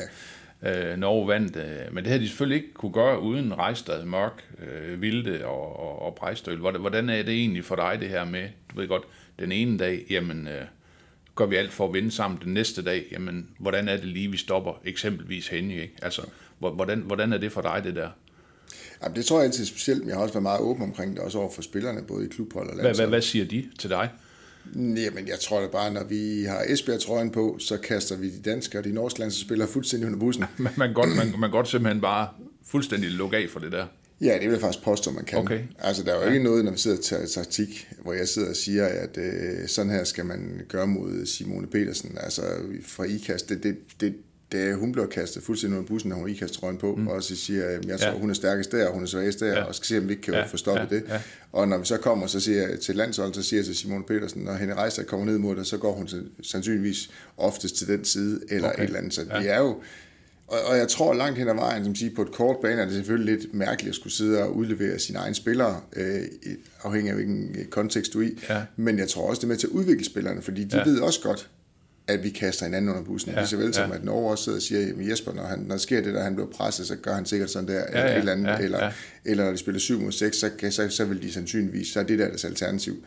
Øh, 0.65 0.97
Norge 0.97 1.27
vandt, 1.27 1.55
øh, 1.55 1.93
men 1.93 2.03
det 2.03 2.07
havde 2.07 2.23
de 2.23 2.27
selvfølgelig 2.27 2.63
ikke 2.63 2.73
kunne 2.73 2.93
gøre 2.93 3.19
uden 3.19 3.57
Rejstad, 3.57 4.05
Mørk, 4.05 4.43
øh, 4.67 5.01
Vilde 5.01 5.45
og, 5.45 5.79
og, 5.79 6.01
og 6.01 6.15
Brejstøl. 6.15 6.57
Hvordan 6.57 7.09
er 7.09 7.23
det 7.23 7.33
egentlig 7.33 7.65
for 7.65 7.75
dig 7.75 7.97
det 7.99 8.09
her 8.09 8.25
med, 8.25 8.47
du 8.71 8.79
ved 8.79 8.87
godt, 8.87 9.03
den 9.39 9.51
ene 9.51 9.77
dag, 9.77 10.05
jamen 10.09 10.47
øh, 10.47 10.61
gør 11.35 11.45
vi 11.45 11.55
alt 11.55 11.71
for 11.71 11.87
at 11.87 11.93
vinde 11.93 12.11
sammen, 12.11 12.39
den 12.43 12.53
næste 12.53 12.83
dag, 12.83 13.05
jamen 13.11 13.49
hvordan 13.57 13.89
er 13.89 13.97
det 13.97 14.05
lige, 14.05 14.31
vi 14.31 14.37
stopper 14.37 14.81
eksempelvis 14.85 15.47
Henny, 15.47 15.81
ikke? 15.81 15.95
Altså, 16.01 16.21
hvordan, 16.59 16.99
hvordan 16.99 17.33
er 17.33 17.37
det 17.37 17.51
for 17.51 17.61
dig 17.61 17.81
det 17.83 17.95
der? 17.95 18.09
Jamen, 19.03 19.15
det 19.15 19.25
tror 19.25 19.37
jeg 19.37 19.45
altid 19.45 19.65
specielt, 19.65 19.99
men 19.99 20.09
jeg 20.09 20.17
har 20.17 20.23
også 20.23 20.33
været 20.33 20.43
meget 20.43 20.61
åben 20.61 20.83
omkring 20.83 21.15
det, 21.15 21.19
også 21.19 21.39
over 21.39 21.51
for 21.51 21.61
spillerne, 21.61 22.01
både 22.07 22.25
i 22.25 22.29
klubhold 22.29 22.69
og 22.69 22.75
landshold. 22.75 22.95
Hvad, 22.95 23.05
hvad, 23.05 23.09
hvad 23.09 23.21
siger 23.21 23.45
de 23.45 23.69
til 23.79 23.89
dig? 23.89 24.09
Jamen, 24.75 25.27
jeg 25.27 25.39
tror 25.39 25.61
da 25.61 25.67
bare, 25.67 25.93
når 25.93 26.03
vi 26.03 26.43
har 26.43 26.63
Esbjerg-trøjen 26.67 27.31
på, 27.31 27.57
så 27.59 27.77
kaster 27.77 28.15
vi 28.15 28.29
de 28.29 28.41
danske 28.41 28.77
og 28.77 28.83
de 28.83 28.91
norske 28.91 29.31
spiller 29.31 29.67
fuldstændig 29.67 30.07
under 30.07 30.19
bussen. 30.19 30.45
man, 30.57 30.73
man, 30.77 30.93
godt, 30.93 31.15
man, 31.15 31.33
man 31.39 31.51
godt 31.51 31.67
simpelthen 31.67 32.01
bare 32.01 32.27
fuldstændig 32.65 33.11
lukke 33.11 33.37
af 33.37 33.49
for 33.49 33.59
det 33.59 33.71
der. 33.71 33.85
Ja, 34.21 34.33
det 34.33 34.41
vil 34.41 34.51
jeg 34.51 34.61
faktisk 34.61 34.83
påstå, 34.83 35.11
man 35.11 35.25
kan. 35.25 35.39
Okay. 35.39 35.63
Altså, 35.79 36.03
der 36.03 36.11
er 36.11 36.15
jo 36.15 36.21
ja. 36.21 36.31
ikke 36.31 36.43
noget, 36.43 36.65
når 36.65 36.71
vi 36.71 36.77
sidder 36.77 36.97
til 36.97 37.17
taktik, 37.33 37.87
hvor 38.01 38.13
jeg 38.13 38.27
sidder 38.27 38.49
og 38.49 38.55
siger, 38.55 38.85
at 38.85 39.17
øh, 39.17 39.67
sådan 39.67 39.91
her 39.91 40.03
skal 40.03 40.25
man 40.25 40.61
gøre 40.69 40.87
mod 40.87 41.25
Simone 41.25 41.67
Petersen, 41.67 42.17
altså 42.19 42.41
fra 42.85 43.03
IKAST. 43.03 43.49
Det, 43.49 43.63
det, 43.63 43.77
det, 44.01 44.15
det, 44.51 44.75
hun 44.75 44.91
bliver 44.91 45.07
kastet 45.07 45.43
fuldstændig 45.43 45.77
under 45.77 45.87
bussen, 45.87 46.09
når 46.09 46.17
hun 46.17 46.29
ikke 46.29 46.47
trøjen 46.47 46.77
på, 46.77 46.95
mm. 46.95 47.07
og 47.07 47.23
så 47.23 47.35
siger, 47.35 47.69
jeg 47.87 47.99
tror, 47.99 48.09
ja. 48.09 48.17
hun 48.17 48.29
er 48.29 48.33
stærkest 48.33 48.71
der, 48.71 48.87
og 48.87 48.93
hun 48.93 49.03
er 49.03 49.07
svagest 49.07 49.39
der, 49.39 49.47
ja. 49.47 49.63
og 49.63 49.75
skal 49.75 49.85
se, 49.87 49.97
om 49.97 50.07
vi 50.07 50.13
ikke 50.13 50.23
kan 50.23 50.33
ja. 50.33 50.45
få 50.45 50.57
stoppet 50.57 50.87
ja. 50.91 50.95
det. 50.95 51.03
Ja. 51.09 51.21
Og 51.51 51.67
når 51.67 51.77
vi 51.77 51.85
så 51.85 51.97
kommer, 51.97 52.27
så 52.27 52.39
siger 52.39 52.67
jeg 52.67 52.79
til 52.79 52.95
landshold, 52.95 53.33
så 53.33 53.43
siger 53.43 53.57
jeg 53.57 53.65
til 53.65 53.75
Simon 53.75 54.03
Petersen, 54.03 54.41
når 54.41 54.53
Henrik 54.53 54.77
Rejser 54.77 55.03
kommer 55.03 55.25
ned 55.25 55.37
mod 55.37 55.55
dig, 55.55 55.65
så 55.65 55.77
går 55.77 55.93
hun 55.93 56.09
sandsynligvis 56.43 57.09
oftest 57.37 57.75
til 57.75 57.87
den 57.87 58.05
side, 58.05 58.41
eller 58.49 58.69
okay. 58.69 58.83
et 58.83 58.85
eller 58.85 58.97
andet. 58.97 59.13
Så 59.13 59.21
ja. 59.29 59.39
det 59.39 59.49
er 59.49 59.59
jo, 59.59 59.81
og, 60.47 60.57
og 60.65 60.77
jeg 60.77 60.87
tror 60.87 61.13
langt 61.13 61.37
hen 61.37 61.47
ad 61.47 61.55
vejen, 61.55 61.85
som 61.85 61.95
siger, 61.95 62.15
på 62.15 62.21
et 62.21 62.31
kort 62.31 62.55
bane 62.61 62.81
er 62.81 62.85
det 62.85 62.93
selvfølgelig 62.93 63.35
lidt 63.35 63.53
mærkeligt 63.53 63.89
at 63.89 63.95
skulle 63.95 64.13
sidde 64.13 64.43
og 64.43 64.55
udlevere 64.55 64.99
sine 64.99 65.19
egne 65.19 65.35
spillere, 65.35 65.81
øh, 65.95 66.21
afhængig 66.83 67.09
af 67.09 67.15
hvilken 67.15 67.55
kontekst 67.69 68.13
du 68.13 68.21
er 68.21 68.25
i. 68.25 68.39
Ja. 68.49 68.61
Men 68.75 68.99
jeg 68.99 69.07
tror 69.07 69.29
også, 69.29 69.39
det 69.39 69.43
er 69.43 69.47
med 69.47 69.57
til 69.57 69.67
at 69.67 69.71
udvikle 69.71 70.05
spillerne, 70.05 70.41
fordi 70.41 70.63
de 70.63 70.77
ja. 70.77 70.83
ved 70.83 70.99
også 70.99 71.21
godt, 71.21 71.49
at 72.07 72.23
vi 72.23 72.29
kaster 72.29 72.65
hinanden 72.65 72.89
under 72.89 73.03
bussen. 73.03 73.31
Ja, 73.31 73.37
Lige 73.37 73.47
så 73.47 73.57
vel 73.57 73.73
som 73.73 73.89
ja. 73.89 73.95
at 73.95 74.03
Norge 74.03 74.31
også 74.31 74.43
sidder 74.43 74.57
og 74.57 74.61
siger, 74.61 74.79
at 74.79 75.09
Jesper, 75.09 75.33
når, 75.33 75.43
han, 75.43 75.59
når 75.59 75.75
der 75.75 75.77
sker 75.77 76.01
det 76.01 76.13
der, 76.13 76.23
han 76.23 76.35
bliver 76.35 76.49
presset, 76.49 76.87
så 76.87 76.95
gør 76.95 77.13
han 77.13 77.25
sikkert 77.25 77.49
sådan 77.49 77.67
der, 77.67 77.73
ja, 77.73 77.85
eller, 77.87 78.01
ja, 78.01 78.17
eller, 78.17 78.31
andet, 78.31 78.47
ja, 78.47 78.57
eller, 78.57 78.83
ja. 78.83 78.91
eller 79.25 79.43
når 79.43 79.51
de 79.51 79.57
spiller 79.57 79.79
7 79.79 80.01
mod 80.01 80.11
6, 80.11 80.37
så, 80.37 80.49
så, 80.69 80.89
så 80.89 81.05
vil 81.05 81.21
de 81.21 81.31
sandsynligvis, 81.31 81.87
så 81.87 81.99
er 81.99 82.03
det 82.03 82.19
der 82.19 82.27
deres 82.27 82.45
alternativ. 82.45 83.05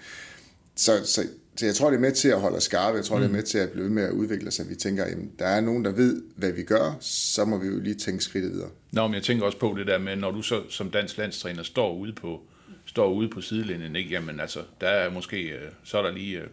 Så, 0.76 0.92
så, 1.04 1.22
så 1.56 1.66
jeg 1.66 1.74
tror, 1.74 1.90
det 1.90 1.96
er 1.96 2.00
med 2.00 2.12
til 2.12 2.28
at 2.28 2.40
holde 2.40 2.56
os 2.56 2.64
skarpe. 2.64 2.96
Jeg 2.96 3.04
tror, 3.04 3.16
mm. 3.16 3.22
det 3.22 3.28
er 3.28 3.32
med 3.32 3.42
til 3.42 3.58
at 3.58 3.70
blive 3.70 3.90
med 3.90 4.02
at 4.02 4.10
udvikle 4.10 4.50
sig. 4.50 4.68
Vi 4.68 4.74
tænker, 4.74 5.04
at 5.04 5.16
der 5.38 5.46
er 5.46 5.60
nogen, 5.60 5.84
der 5.84 5.92
ved, 5.92 6.22
hvad 6.36 6.52
vi 6.52 6.62
gør, 6.62 6.96
så 7.00 7.44
må 7.44 7.58
vi 7.58 7.66
jo 7.66 7.80
lige 7.80 7.94
tænke 7.94 8.24
skridtet 8.24 8.52
videre. 8.52 8.68
Nå, 8.92 9.06
men 9.06 9.14
jeg 9.14 9.22
tænker 9.22 9.46
også 9.46 9.58
på 9.58 9.74
det 9.78 9.86
der 9.86 9.98
med, 9.98 10.16
når 10.16 10.30
du 10.30 10.42
så 10.42 10.62
som 10.70 10.90
dansk 10.90 11.18
landstræner 11.18 11.62
står 11.62 11.94
ude 11.94 12.12
på, 12.12 12.40
står 12.84 13.12
ude 13.12 13.28
på 13.28 13.40
sidelinjen, 13.40 13.96
ikke? 13.96 14.10
Jamen 14.10 14.40
altså, 14.40 14.60
der 14.80 14.88
er 14.88 15.10
måske, 15.10 15.42
øh, 15.42 15.70
så 15.84 15.98
er 15.98 16.02
der 16.02 16.10
lige 16.10 16.38
øh, 16.38 16.46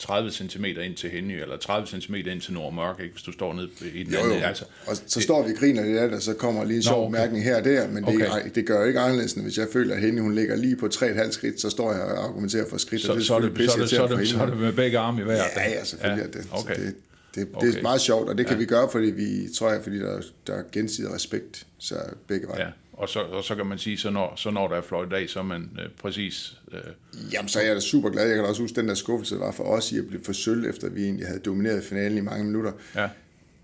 30 0.00 0.30
cm 0.30 0.64
ind 0.64 0.96
til 0.96 1.10
Henny, 1.10 1.42
eller 1.42 1.56
30 1.56 1.86
cm 1.86 2.14
ind 2.14 2.40
til 2.40 2.52
Nordmørk, 2.52 3.00
ikke, 3.00 3.12
hvis 3.12 3.22
du 3.22 3.32
står 3.32 3.52
ned 3.54 3.68
i 3.94 4.02
den 4.02 4.12
jo, 4.12 4.18
anden. 4.18 4.38
Jo. 4.38 4.44
Altså, 4.44 4.64
og 4.86 4.96
så 4.96 5.02
det, 5.14 5.22
står 5.22 5.42
vi 5.46 5.52
og 5.52 5.58
griner 5.58 5.84
lidt 5.84 5.98
af 5.98 6.08
det, 6.08 6.16
og 6.16 6.22
så 6.22 6.34
kommer 6.34 6.64
lige 6.64 6.76
en 6.76 6.82
sjov 6.82 7.06
okay. 7.06 7.18
mærkning 7.18 7.44
her 7.44 7.56
og 7.56 7.64
der, 7.64 7.88
men 7.88 8.04
det, 8.04 8.28
okay. 8.28 8.50
det 8.54 8.66
gør 8.66 8.80
jo 8.80 8.86
ikke 8.86 9.00
anderledes, 9.00 9.32
end 9.32 9.42
hvis 9.42 9.58
jeg 9.58 9.66
føler, 9.72 9.94
at 9.94 10.00
Henny 10.00 10.20
hun 10.20 10.34
ligger 10.34 10.56
lige 10.56 10.76
på 10.76 10.86
3,5 10.86 11.32
skridt, 11.32 11.60
så 11.60 11.70
står 11.70 11.92
jeg 11.92 12.02
og 12.02 12.24
argumenterer 12.24 12.64
for 12.70 12.78
skridt, 12.78 13.02
så, 13.02 13.12
og 13.12 13.16
det 13.16 13.22
er 13.22 13.26
så, 13.26 13.40
det, 13.40 13.70
så, 13.70 13.80
det, 13.80 13.90
så, 13.90 14.06
det, 14.16 14.28
så 14.28 14.42
er 14.42 14.46
det 14.46 14.56
med 14.56 14.72
begge 14.72 14.98
arme 14.98 15.20
i 15.20 15.24
hver. 15.24 15.34
Ja, 15.56 15.70
ja, 15.70 15.84
selvfølgelig 15.84 16.22
ja. 16.22 16.38
er 16.38 16.42
det. 16.42 16.50
Okay. 16.50 16.74
Så 16.74 16.80
det, 16.80 16.94
det, 17.34 17.48
okay. 17.54 17.66
det 17.66 17.76
er 17.76 17.82
meget 17.82 18.00
sjovt, 18.00 18.28
og 18.28 18.38
det 18.38 18.46
kan 18.46 18.54
ja. 18.54 18.58
vi 18.58 18.66
gøre, 18.66 18.88
fordi 18.92 19.06
vi 19.06 19.48
tror 19.58 19.70
jeg, 19.70 19.82
fordi 19.82 19.98
der, 19.98 20.20
der 20.46 20.54
er 20.54 20.62
gensidig 20.72 21.14
respekt, 21.14 21.66
så 21.78 21.94
begge 22.28 22.46
veje. 22.46 22.60
Ja 22.60 22.70
og 23.00 23.08
så, 23.08 23.20
og 23.20 23.44
så 23.44 23.54
kan 23.54 23.66
man 23.66 23.78
sige, 23.78 23.98
så 23.98 24.10
når, 24.10 24.32
så 24.36 24.50
når 24.50 24.68
der 24.68 24.76
er 24.76 24.80
fløjt 24.80 25.10
dag, 25.10 25.30
så 25.30 25.38
er 25.38 25.42
man 25.42 25.70
øh, 25.78 25.88
præcis... 26.00 26.56
Øh, 26.72 26.80
Jamen, 27.32 27.48
så 27.48 27.60
er 27.60 27.66
jeg 27.66 27.74
da 27.74 27.80
super 27.80 28.10
glad. 28.10 28.26
Jeg 28.26 28.34
kan 28.34 28.44
da 28.44 28.48
også 28.48 28.62
huske, 28.62 28.80
den 28.80 28.88
der 28.88 28.94
skuffelse 28.94 29.38
var 29.38 29.52
for 29.52 29.64
os 29.64 29.92
i 29.92 29.98
at 29.98 30.06
blive 30.06 30.24
for 30.24 30.32
sølv, 30.32 30.64
efter 30.64 30.88
vi 30.90 31.04
egentlig 31.04 31.26
havde 31.26 31.40
domineret 31.40 31.84
finalen 31.84 32.18
i 32.18 32.20
mange 32.20 32.44
minutter. 32.44 32.72
Ja. 32.96 33.08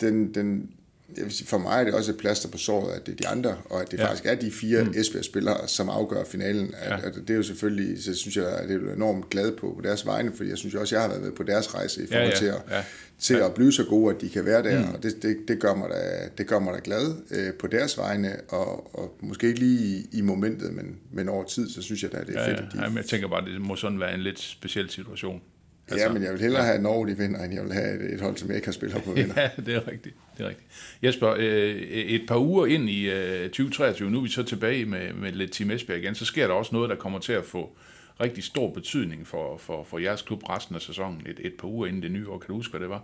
Den, 0.01 0.35
den, 0.35 0.71
jeg 1.17 1.25
vil 1.25 1.33
sige, 1.33 1.47
for 1.49 1.59
mig 1.59 1.81
er 1.81 1.85
det 1.85 1.95
også 1.95 2.13
et 2.13 2.19
plaster 2.19 2.49
på 2.49 2.59
såret, 2.59 2.93
at 2.93 3.07
det 3.07 3.13
er 3.13 3.17
de 3.17 3.29
andre, 3.29 3.57
og 3.65 3.81
at 3.83 3.91
det 3.91 3.99
ja. 3.99 4.05
faktisk 4.05 4.27
er 4.27 4.35
de 4.35 4.51
fire 4.51 4.85
mm. 4.85 4.95
Esbjerg-spillere, 4.97 5.69
som 5.69 5.89
afgør 5.89 6.25
finalen. 6.25 6.75
At, 6.79 6.91
ja. 6.91 7.07
at 7.07 7.15
det 7.15 7.31
er 7.31 7.35
jo 7.35 7.43
selvfølgelig, 7.43 8.05
så 8.05 8.15
synes 8.15 8.37
jeg, 8.37 8.49
at 8.49 8.69
det 8.69 8.89
er 8.89 8.95
enormt 8.95 9.31
glad 9.31 9.53
på, 9.53 9.73
på 9.77 9.81
deres 9.83 10.07
vegne, 10.07 10.33
fordi 10.37 10.51
jeg 10.51 10.59
synes 10.59 10.75
også, 10.75 10.95
jeg 10.95 11.03
har 11.03 11.09
været 11.09 11.23
med 11.23 11.33
på 11.33 11.43
deres 11.43 11.75
rejse 11.75 12.03
i 12.03 12.07
forhold 12.07 12.23
ja, 12.23 12.31
ja. 12.31 12.37
til, 12.37 12.47
at, 12.47 12.63
ja. 12.71 12.83
til 13.19 13.35
at 13.35 13.55
blive 13.55 13.73
så 13.73 13.85
gode, 13.85 14.15
at 14.15 14.21
de 14.21 14.29
kan 14.29 14.45
være 14.45 14.63
der, 14.63 14.87
mm. 14.87 14.95
og 14.95 15.03
det, 15.03 15.23
det, 15.23 15.37
det, 15.49 15.61
gør 15.61 15.75
mig 15.75 15.91
da, 15.91 16.29
det 16.39 16.47
gør 16.47 16.59
mig 16.59 16.75
da 16.75 16.81
glad 16.85 17.15
øh, 17.31 17.55
på 17.55 17.67
deres 17.67 17.99
vegne, 17.99 18.37
og, 18.49 18.97
og 18.99 19.17
måske 19.21 19.47
ikke 19.47 19.61
lige 19.61 19.81
i, 19.81 20.09
i 20.13 20.21
momentet, 20.21 20.73
men, 20.73 20.97
men 21.13 21.29
over 21.29 21.45
tid, 21.45 21.71
så 21.71 21.83
synes 21.83 22.03
jeg 22.03 22.13
da, 22.13 22.19
det 22.21 22.37
er 22.37 22.41
ja, 22.41 22.49
fedt. 22.49 22.59
Ja. 22.59 22.65
At 22.67 22.73
de... 22.73 22.83
ja, 22.83 22.89
men 22.89 22.97
jeg 22.97 23.05
tænker 23.05 23.29
bare, 23.29 23.45
det 23.45 23.61
må 23.61 23.77
sådan 23.77 24.01
være 24.01 24.15
en 24.15 24.21
lidt 24.21 24.41
speciel 24.41 24.91
situation. 24.91 25.43
Altså, 25.89 26.07
ja, 26.07 26.13
men 26.13 26.23
jeg 26.23 26.33
vil 26.33 26.41
hellere 26.41 26.63
ja. 26.63 26.69
have 26.69 26.83
Norge, 26.83 27.09
de 27.09 27.17
vinder, 27.17 27.45
end 27.45 27.55
jeg 27.55 27.65
vil 27.65 27.73
have 27.73 28.05
et, 28.05 28.15
et 28.15 28.21
hold, 28.21 28.37
som 28.37 28.49
jeg 28.49 28.57
ikke 28.57 28.67
har 28.67 28.73
spillet 28.73 29.03
på 29.03 29.13
vinder. 29.21 29.41
ja, 29.41 29.51
det 29.67 29.75
er 29.75 29.89
rigtigt. 29.89 30.15
Det 30.39 30.45
er 30.45 30.49
rigtigt. 30.49 30.69
Jesper, 31.03 31.35
øh, 31.39 31.77
et 31.77 32.23
par 32.29 32.39
uger 32.39 32.67
ind 32.67 32.91
i 32.91 33.11
øh, 33.11 33.43
2023, 33.43 34.11
nu 34.11 34.19
er 34.19 34.23
vi 34.23 34.29
så 34.29 34.43
tilbage 34.43 34.85
med, 34.85 35.13
med 35.13 35.33
lidt 35.33 35.53
Team 35.53 35.71
Esbjerg 35.71 35.99
igen, 35.99 36.15
så 36.15 36.25
sker 36.25 36.47
der 36.47 36.55
også 36.55 36.75
noget, 36.75 36.91
der 36.91 36.97
kommer 36.97 37.19
til 37.19 37.33
at 37.33 37.45
få 37.45 37.77
rigtig 38.21 38.45
stor 38.45 38.71
betydning 38.71 39.27
for, 39.27 39.59
for, 39.59 39.85
for 39.85 39.99
jeres 39.99 40.23
klub 40.23 40.49
resten 40.49 40.75
af 40.75 40.81
sæsonen, 40.81 41.23
et, 41.27 41.41
et 41.41 41.53
par 41.59 41.69
uger 41.69 41.87
inden 41.87 42.03
det 42.03 42.11
nye 42.11 42.29
år. 42.29 42.39
Kan 42.39 42.49
du 42.49 42.55
huske, 42.55 42.71
hvad 42.71 42.81
det 42.81 42.89
var? 42.89 43.03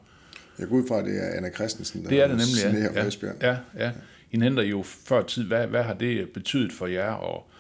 Jeg 0.59 0.69
går 0.69 0.77
ud 0.77 0.89
fra, 0.89 0.99
at 0.99 1.05
det 1.05 1.25
er 1.25 1.37
Anna 1.37 1.51
Christensen, 1.51 2.03
der 2.03 2.09
det 2.09 2.21
er 2.21 2.29
det 2.29 2.37
nemlig, 2.37 2.83
ja. 2.95 3.01
ja, 3.01 3.07
Esbjerg. 3.07 3.35
Ja, 3.43 3.57
ja. 3.79 3.91
I 4.31 4.41
henter 4.41 4.63
jo 4.63 4.83
før 4.83 5.23
tid. 5.23 5.45
Hvad, 5.45 5.67
hvad 5.67 5.83
har 5.83 5.95
det 5.95 6.31
betydet 6.31 6.73
for 6.73 6.87
jer, 6.87 7.11
og, 7.11 7.51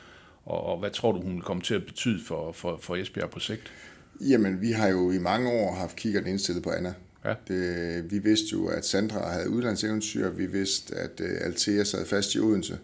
og, 0.45 0.67
og 0.67 0.79
hvad 0.79 0.91
tror 0.91 1.12
du, 1.12 1.21
hun 1.21 1.41
kommer 1.41 1.64
til 1.64 1.75
at 1.75 1.85
betyde 1.87 2.25
for, 2.25 2.52
for, 2.52 2.79
for 2.83 2.97
Esbjerg 2.97 3.31
på 3.31 3.41
sigt? 3.41 3.73
Jamen, 4.21 4.61
vi 4.61 4.73
har 4.73 4.88
jo 4.88 5.11
i 5.11 5.19
mange 5.19 5.50
år 5.50 5.75
haft 5.75 5.97
kiggerne 5.97 6.31
indstillet 6.31 6.62
på 6.62 6.71
Anna. 6.71 6.95
Ja. 7.25 7.35
Det, 7.49 8.11
vi 8.11 8.19
vidste 8.19 8.47
jo, 8.52 8.66
at 8.66 8.87
Sandra 8.87 9.31
havde 9.31 9.50
udlandseventyr. 9.50 10.31
Vi 10.31 10.47
vidste, 10.47 10.95
at 10.95 11.21
uh, 11.21 11.47
Altea 11.47 11.85
sad 11.85 12.07
fast 12.07 12.35
i 12.35 12.38
Odense. 12.38 12.78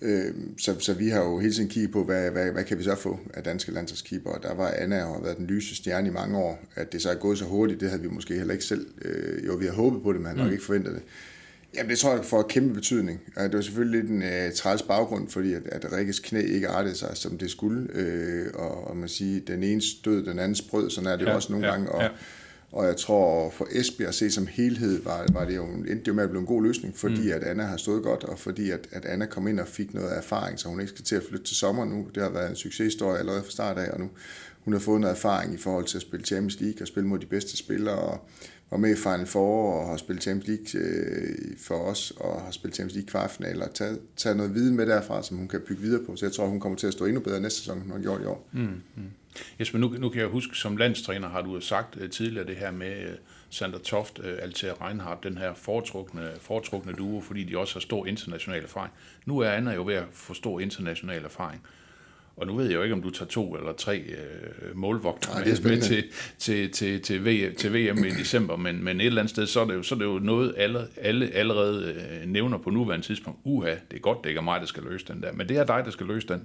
Uh, 0.00 0.08
så, 0.58 0.78
så 0.78 0.94
vi 0.94 1.08
har 1.08 1.22
jo 1.22 1.38
hele 1.38 1.52
tiden 1.54 1.68
kigget 1.68 1.92
på, 1.92 2.04
hvad, 2.04 2.30
hvad, 2.30 2.52
hvad 2.52 2.64
kan 2.64 2.78
vi 2.78 2.82
så 2.82 2.94
få 2.94 3.18
af 3.34 3.42
danske 3.42 3.72
landsholdskeeper. 3.72 4.32
Der 4.32 4.54
var 4.54 4.74
Anna 4.78 5.04
og 5.04 5.14
har 5.14 5.22
været 5.22 5.36
den 5.36 5.46
lyse 5.46 5.76
stjerne 5.76 6.08
i 6.08 6.12
mange 6.12 6.38
år. 6.38 6.64
At 6.74 6.92
det 6.92 7.02
så 7.02 7.10
er 7.10 7.14
gået 7.14 7.38
så 7.38 7.44
hurtigt, 7.44 7.80
det 7.80 7.88
havde 7.88 8.02
vi 8.02 8.08
måske 8.08 8.34
heller 8.34 8.52
ikke 8.52 8.64
selv. 8.64 8.86
Uh, 9.04 9.46
jo, 9.46 9.54
vi 9.54 9.66
har 9.66 9.72
håbet 9.72 10.02
på 10.02 10.12
det, 10.12 10.20
men 10.20 10.32
mm. 10.32 10.38
nok 10.38 10.52
ikke 10.52 10.64
forventet 10.64 10.94
det. 10.94 11.02
Jamen, 11.74 11.90
det 11.90 11.98
tror 11.98 12.14
jeg 12.14 12.24
får 12.24 12.42
kæmpe 12.42 12.74
betydning. 12.74 13.20
Det 13.36 13.52
var 13.52 13.60
selvfølgelig 13.60 14.00
lidt 14.00 14.10
en 14.10 14.22
uh, 14.22 14.54
træls 14.54 14.82
baggrund, 14.82 15.28
fordi 15.28 15.52
at, 15.52 15.62
at 15.66 15.92
Rikkes 15.92 16.18
knæ 16.18 16.40
ikke 16.40 16.68
artede 16.68 16.94
sig, 16.94 17.10
som 17.14 17.38
det 17.38 17.50
skulle. 17.50 17.88
Uh, 17.94 18.60
og, 18.62 18.86
og 18.86 18.96
man 18.96 19.08
siger, 19.08 19.40
den 19.46 19.62
ene 19.62 19.80
stød, 19.80 20.24
den 20.24 20.38
anden 20.38 20.54
sprød, 20.54 20.90
sådan 20.90 21.10
er 21.10 21.16
det 21.16 21.26
ja, 21.26 21.34
også 21.34 21.52
nogle 21.52 21.66
ja, 21.66 21.72
gange. 21.72 21.92
Og, 21.92 22.02
ja. 22.02 22.08
og 22.72 22.86
jeg 22.86 22.96
tror, 22.96 23.50
for 23.50 23.68
Esbjerg 23.70 24.08
at 24.08 24.14
se 24.14 24.30
som 24.30 24.46
helhed, 24.46 25.02
var, 25.02 25.26
var 25.32 25.44
det 25.44 25.56
jo, 25.56 25.64
endte 25.64 25.94
det 25.94 26.08
jo 26.08 26.12
med 26.12 26.24
at 26.24 26.30
blive 26.30 26.40
en 26.40 26.46
god 26.46 26.62
løsning, 26.62 26.96
fordi 26.96 27.22
mm. 27.22 27.32
at 27.32 27.42
Anna 27.42 27.62
har 27.62 27.76
stået 27.76 28.02
godt, 28.02 28.24
og 28.24 28.38
fordi 28.38 28.70
at, 28.70 28.88
at 28.92 29.04
Anna 29.04 29.26
kom 29.26 29.48
ind 29.48 29.60
og 29.60 29.68
fik 29.68 29.94
noget 29.94 30.16
erfaring, 30.16 30.58
så 30.58 30.68
hun 30.68 30.80
ikke 30.80 30.92
skal 30.92 31.04
til 31.04 31.16
at 31.16 31.22
flytte 31.28 31.46
til 31.46 31.56
sommer 31.56 31.84
nu. 31.84 32.06
Det 32.14 32.22
har 32.22 32.30
været 32.30 32.50
en 32.50 32.56
succeshistorie 32.56 33.18
allerede 33.18 33.42
fra 33.42 33.50
start 33.50 33.78
af, 33.78 33.90
og 33.90 34.00
nu 34.00 34.10
hun 34.64 34.72
har 34.72 34.80
fået 34.80 35.00
noget 35.00 35.14
erfaring 35.14 35.54
i 35.54 35.58
forhold 35.58 35.84
til 35.84 35.98
at 35.98 36.02
spille 36.02 36.26
Champions 36.26 36.60
League 36.60 36.82
og 36.82 36.86
spille 36.86 37.08
mod 37.08 37.18
de 37.18 37.26
bedste 37.26 37.56
spillere, 37.56 37.98
og 37.98 38.28
var 38.72 38.78
med 38.78 38.90
i 38.90 38.96
Final 38.96 39.26
Four 39.26 39.80
og 39.80 39.88
har 39.88 39.96
spillet 39.96 40.22
Champions 40.22 40.48
League 40.74 40.88
øh, 40.88 41.56
for 41.58 41.74
os, 41.74 42.10
og 42.10 42.40
har 42.40 42.50
spillet 42.50 42.74
Champions 42.74 42.94
League 42.94 43.08
kvartfinaler, 43.08 43.66
og 43.66 43.74
taget, 43.74 44.00
taget 44.16 44.36
noget 44.36 44.54
viden 44.54 44.76
med 44.76 44.86
derfra, 44.86 45.22
som 45.22 45.36
hun 45.36 45.48
kan 45.48 45.60
bygge 45.68 45.82
videre 45.82 46.04
på. 46.06 46.16
Så 46.16 46.26
jeg 46.26 46.32
tror, 46.32 46.46
hun 46.46 46.60
kommer 46.60 46.78
til 46.78 46.86
at 46.86 46.92
stå 46.92 47.04
endnu 47.04 47.20
bedre 47.20 47.40
næste 47.40 47.58
sæson, 47.58 47.76
end 47.76 47.82
hun 47.82 47.92
har 47.92 48.00
gjort 48.00 48.20
i 48.22 48.24
år. 48.24 48.48
Mm, 48.52 48.60
mm. 48.96 49.10
Jesper, 49.60 49.78
nu, 49.78 49.88
nu 49.88 50.08
kan 50.08 50.20
jeg 50.20 50.28
huske, 50.28 50.56
som 50.56 50.76
landstræner 50.76 51.28
har 51.28 51.42
du 51.42 51.60
sagt 51.60 51.96
øh, 52.00 52.10
tidligere 52.10 52.46
det 52.46 52.56
her 52.56 52.70
med 52.70 53.04
uh, 53.04 53.14
Sander 53.50 53.78
Toft, 53.78 54.18
uh, 54.18 54.24
Altair 54.42 54.86
Reinhardt, 54.86 55.24
den 55.24 55.38
her 55.38 55.54
foretrukne, 55.54 56.30
foretrukne 56.40 56.92
duo, 56.92 57.20
fordi 57.20 57.44
de 57.44 57.58
også 57.58 57.74
har 57.74 57.80
stor 57.80 58.06
international 58.06 58.62
erfaring. 58.62 58.92
Nu 59.26 59.38
er 59.38 59.50
Anna 59.50 59.74
jo 59.74 59.84
ved 59.86 59.94
at 59.94 60.04
få 60.10 60.34
stor 60.34 60.60
international 60.60 61.24
erfaring. 61.24 61.62
Og 62.36 62.46
nu 62.46 62.56
ved 62.56 62.66
jeg 62.66 62.74
jo 62.74 62.82
ikke, 62.82 62.94
om 62.94 63.02
du 63.02 63.10
tager 63.10 63.28
to 63.28 63.54
eller 63.54 63.72
tre 63.72 63.98
øh, 63.98 64.76
målvogter 64.76 65.38
med, 65.38 65.62
med 65.62 65.82
til, 65.82 66.04
til, 66.38 66.70
til, 66.70 67.00
til, 67.00 67.24
VM, 67.24 67.54
til 67.54 67.72
VM 67.72 68.04
i 68.04 68.10
december, 68.10 68.56
men, 68.56 68.84
men 68.84 69.00
et 69.00 69.06
eller 69.06 69.20
andet 69.20 69.30
sted, 69.30 69.46
så 69.46 69.60
er 69.60 69.64
det 69.64 69.74
jo, 69.74 69.82
så 69.82 69.94
er 69.94 69.98
det 69.98 70.04
jo 70.04 70.18
noget, 70.18 70.54
alle, 70.56 70.88
alle 70.96 71.30
allerede 71.34 71.94
øh, 71.94 72.28
nævner 72.28 72.58
på 72.58 72.70
nuværende 72.70 73.06
tidspunkt. 73.06 73.40
Uha, 73.44 73.70
det 73.70 73.96
er 73.96 74.00
godt, 74.00 74.18
det 74.22 74.28
ikke 74.28 74.38
er 74.38 74.42
mig, 74.42 74.60
der 74.60 74.66
skal 74.66 74.82
løse 74.82 75.06
den 75.08 75.22
der. 75.22 75.32
Men 75.32 75.48
det 75.48 75.56
er 75.56 75.64
dig, 75.64 75.82
der 75.84 75.90
skal 75.90 76.06
løse 76.06 76.28
den. 76.28 76.42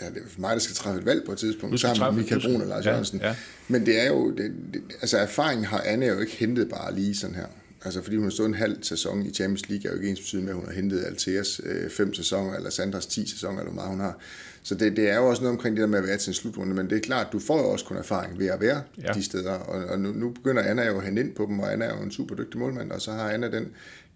Ja, 0.00 0.06
det 0.06 0.16
er 0.16 0.40
mig, 0.40 0.52
der 0.52 0.58
skal 0.58 0.76
træffe 0.76 1.00
et 1.00 1.06
valg 1.06 1.22
på 1.26 1.32
et 1.32 1.38
tidspunkt, 1.38 1.80
sammen 1.80 2.14
med 2.14 2.22
Michael 2.22 2.42
Brun 2.42 2.60
og 2.60 2.66
Lars 2.66 2.84
ja, 2.84 2.90
Jørgensen. 2.90 3.20
Ja. 3.20 3.36
Men 3.68 3.86
det 3.86 4.00
er 4.00 4.06
jo, 4.06 4.30
det, 4.30 4.52
det, 4.74 4.82
altså 5.00 5.18
erfaringen 5.18 5.64
har 5.64 5.82
Anne 5.86 6.06
jo 6.06 6.18
ikke 6.18 6.36
hentet 6.36 6.68
bare 6.68 6.94
lige 6.94 7.14
sådan 7.16 7.36
her. 7.36 7.46
Altså 7.84 8.02
fordi 8.02 8.16
hun 8.16 8.24
har 8.24 8.30
stået 8.30 8.48
en 8.48 8.54
halv 8.54 8.82
sæson 8.82 9.26
i 9.26 9.30
Champions 9.30 9.68
League, 9.68 9.90
er 9.90 9.94
jo 9.94 10.00
ikke 10.00 10.10
ens 10.10 10.20
betydende 10.20 10.44
med, 10.44 10.52
at 10.52 10.56
hun 10.56 10.66
har 10.66 10.74
hentet 10.74 11.04
Alteas 11.04 11.60
øh, 11.64 11.90
fem 11.90 12.14
sæsoner, 12.14 12.56
eller 12.56 12.70
Sandras 12.70 13.06
10 13.06 13.30
sæsoner, 13.30 13.58
eller 13.58 13.72
hvor 13.72 13.82
meget 13.82 13.90
hun 13.90 14.00
har. 14.00 14.18
Så 14.66 14.74
det, 14.74 14.96
det 14.96 15.10
er 15.10 15.16
jo 15.16 15.26
også 15.26 15.42
noget 15.42 15.56
omkring 15.56 15.76
det 15.76 15.80
der 15.80 15.88
med 15.88 15.98
at 15.98 16.06
være 16.06 16.16
til 16.16 16.30
en 16.30 16.34
slutrunde, 16.34 16.74
men 16.74 16.90
det 16.90 16.96
er 16.96 17.00
klart, 17.00 17.26
du 17.32 17.38
får 17.38 17.58
jo 17.58 17.70
også 17.70 17.84
kun 17.84 17.96
erfaring 17.96 18.38
ved 18.38 18.46
at 18.46 18.60
være 18.60 18.82
ja. 19.02 19.12
de 19.12 19.22
steder, 19.22 19.52
og, 19.52 19.84
og 19.84 19.98
nu, 19.98 20.12
nu 20.12 20.30
begynder 20.30 20.62
Anna 20.62 20.86
jo 20.86 20.98
at 20.98 21.04
hente 21.04 21.22
ind 21.22 21.34
på 21.34 21.46
dem, 21.46 21.60
og 21.60 21.72
Anna 21.72 21.84
er 21.84 21.96
jo 21.96 22.02
en 22.02 22.10
super 22.10 22.34
dygtig 22.34 22.60
målmand, 22.60 22.90
og 22.90 23.00
så 23.00 23.12
har 23.12 23.30
Anna 23.30 23.50
den 23.50 23.68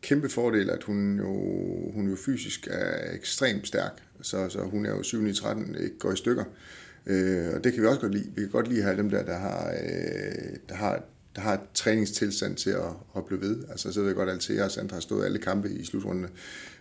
kæmpe 0.03 0.29
fordel, 0.29 0.71
at 0.71 0.83
hun 0.83 1.17
jo, 1.17 1.33
hun 1.95 2.09
jo 2.09 2.17
fysisk 2.17 2.69
er 2.71 3.15
ekstremt 3.15 3.67
stærk, 3.67 3.93
så, 4.23 4.49
så 4.49 4.59
hun 4.59 4.87
er 4.87 4.91
jo 4.91 5.03
7 5.03 5.35
13 5.35 5.77
ikke 5.81 5.99
går 5.99 6.13
i 6.13 6.17
stykker. 6.17 6.45
Øh, 7.07 7.49
og 7.55 7.65
det 7.65 7.73
kan 7.73 7.83
vi 7.83 7.87
også 7.87 8.01
godt 8.01 8.13
lide. 8.13 8.31
Vi 8.35 8.41
kan 8.41 8.51
godt 8.51 8.69
lide 8.69 8.79
at 8.79 8.85
have 8.85 8.97
dem 8.97 9.11
der, 9.11 9.25
der 9.25 9.39
har, 9.39 9.75
øh, 9.83 10.57
der 10.69 10.75
har 10.75 11.03
der 11.37 11.41
har 11.41 11.55
et 11.55 11.61
træningstilstand 11.75 12.57
til 12.57 12.71
at, 12.71 12.93
at 13.17 13.25
blive 13.25 13.41
ved. 13.41 13.65
Altså, 13.71 13.93
så 13.93 14.01
ved 14.01 14.07
jeg 14.07 14.17
godt, 14.17 14.29
at 14.29 14.35
Altea 14.35 14.65
og 14.65 14.71
Sandra 14.71 14.97
har 14.97 15.01
stået 15.01 15.25
alle 15.25 15.39
kampe 15.39 15.71
i 15.71 15.85
slutrundene. 15.85 16.29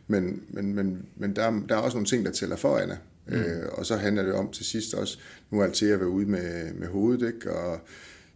Men, 0.07 0.43
men, 0.49 0.75
men, 0.75 1.05
men 1.15 1.35
der, 1.35 1.61
der 1.69 1.75
er 1.75 1.79
også 1.79 1.97
nogle 1.97 2.07
ting, 2.07 2.25
der 2.25 2.31
tæller 2.31 2.55
for 2.55 2.77
Anna. 2.77 2.97
Mm. 3.29 3.35
Øh, 3.35 3.69
og 3.71 3.85
så 3.85 3.95
handler 3.95 4.23
det 4.23 4.33
om 4.33 4.51
til 4.51 4.65
sidst 4.65 4.93
også, 4.93 5.17
nu 5.51 5.59
er 5.59 5.63
Altea 5.63 5.87
været 5.87 6.09
ude 6.09 6.25
med, 6.25 6.73
med 6.73 6.87
hovedet, 6.87 7.27
ikke? 7.27 7.51
Og, 7.51 7.79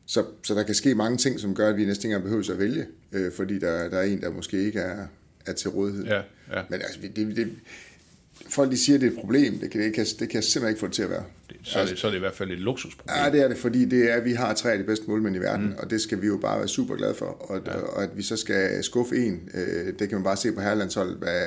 så, 0.06 0.26
så 0.44 0.54
der 0.54 0.64
kan 0.64 0.76
ske 0.76 0.96
mange 0.96 1.18
ting, 1.18 1.40
som 1.40 1.56
gør, 1.56 1.70
at 1.70 1.78
vi 1.78 1.86
næsten 1.86 2.06
ikke 2.06 2.16
engang 2.16 2.24
behøver 2.24 2.52
at 2.52 2.60
vælge, 2.60 2.86
øh, 3.12 3.32
fordi 3.32 3.60
der, 3.60 3.90
der 3.90 3.98
er 3.98 4.04
en, 4.04 4.22
der 4.22 4.32
måske 4.32 4.66
ikke 4.66 4.80
er, 4.80 5.08
er 5.46 5.54
til 5.54 5.70
rådighed. 5.70 6.06
Ja, 6.06 6.22
ja. 6.54 6.62
Men 6.70 6.82
altså, 6.82 7.00
det, 7.16 7.36
det, 7.36 7.52
folk 8.50 8.72
de 8.72 8.78
siger, 8.78 8.96
at 8.96 9.02
det 9.02 9.08
er 9.08 9.12
et 9.12 9.18
problem. 9.18 9.60
Det 9.60 9.72
kan, 9.72 9.82
det 9.82 9.94
kan, 9.94 10.06
det 10.06 10.30
kan 10.30 10.36
jeg 10.36 10.44
simpelthen 10.44 10.70
ikke 10.70 10.80
få 10.80 10.86
det 10.86 10.94
til 10.94 11.04
at 11.04 11.10
være. 11.10 11.24
Det, 11.50 11.58
så, 11.64 11.80
er 11.80 11.86
det, 11.86 12.00
så 12.00 12.08
er 12.08 12.12
det 12.12 12.18
i 12.18 12.20
hvert 12.20 12.34
fald 12.34 12.52
et 12.52 12.60
luksusproblem. 12.60 13.18
Ja, 13.24 13.32
det 13.32 13.42
er 13.42 13.48
det, 13.48 13.58
fordi 13.58 13.86
det 13.86 14.12
er, 14.12 14.16
at 14.16 14.26
vi 14.26 14.34
har 14.34 14.54
tre 14.54 14.72
af 14.72 14.78
de 14.78 14.84
bedste 14.84 15.06
målmænd 15.08 15.36
i 15.36 15.40
verden, 15.40 15.66
mm. 15.66 15.76
og 15.78 15.90
det 15.90 16.02
skal 16.02 16.22
vi 16.22 16.28
jo 16.28 16.38
bare 16.38 16.60
være 16.60 16.68
super 16.68 16.96
glade 16.96 17.16
for. 17.16 17.26
Og, 17.26 17.62
ja. 17.66 17.74
og 17.74 18.04
at 18.04 18.10
vi 18.16 18.24
så 18.24 18.38
skal 18.38 18.84
skuffe 18.84 19.16
en, 19.16 19.50
øh, 19.54 19.94
det 20.00 20.10
kan 20.10 20.12
man 20.12 20.24
bare 20.24 20.38
se 20.38 20.52
på 20.52 20.62
herlandshold, 20.62 21.18
hvad, 21.18 21.46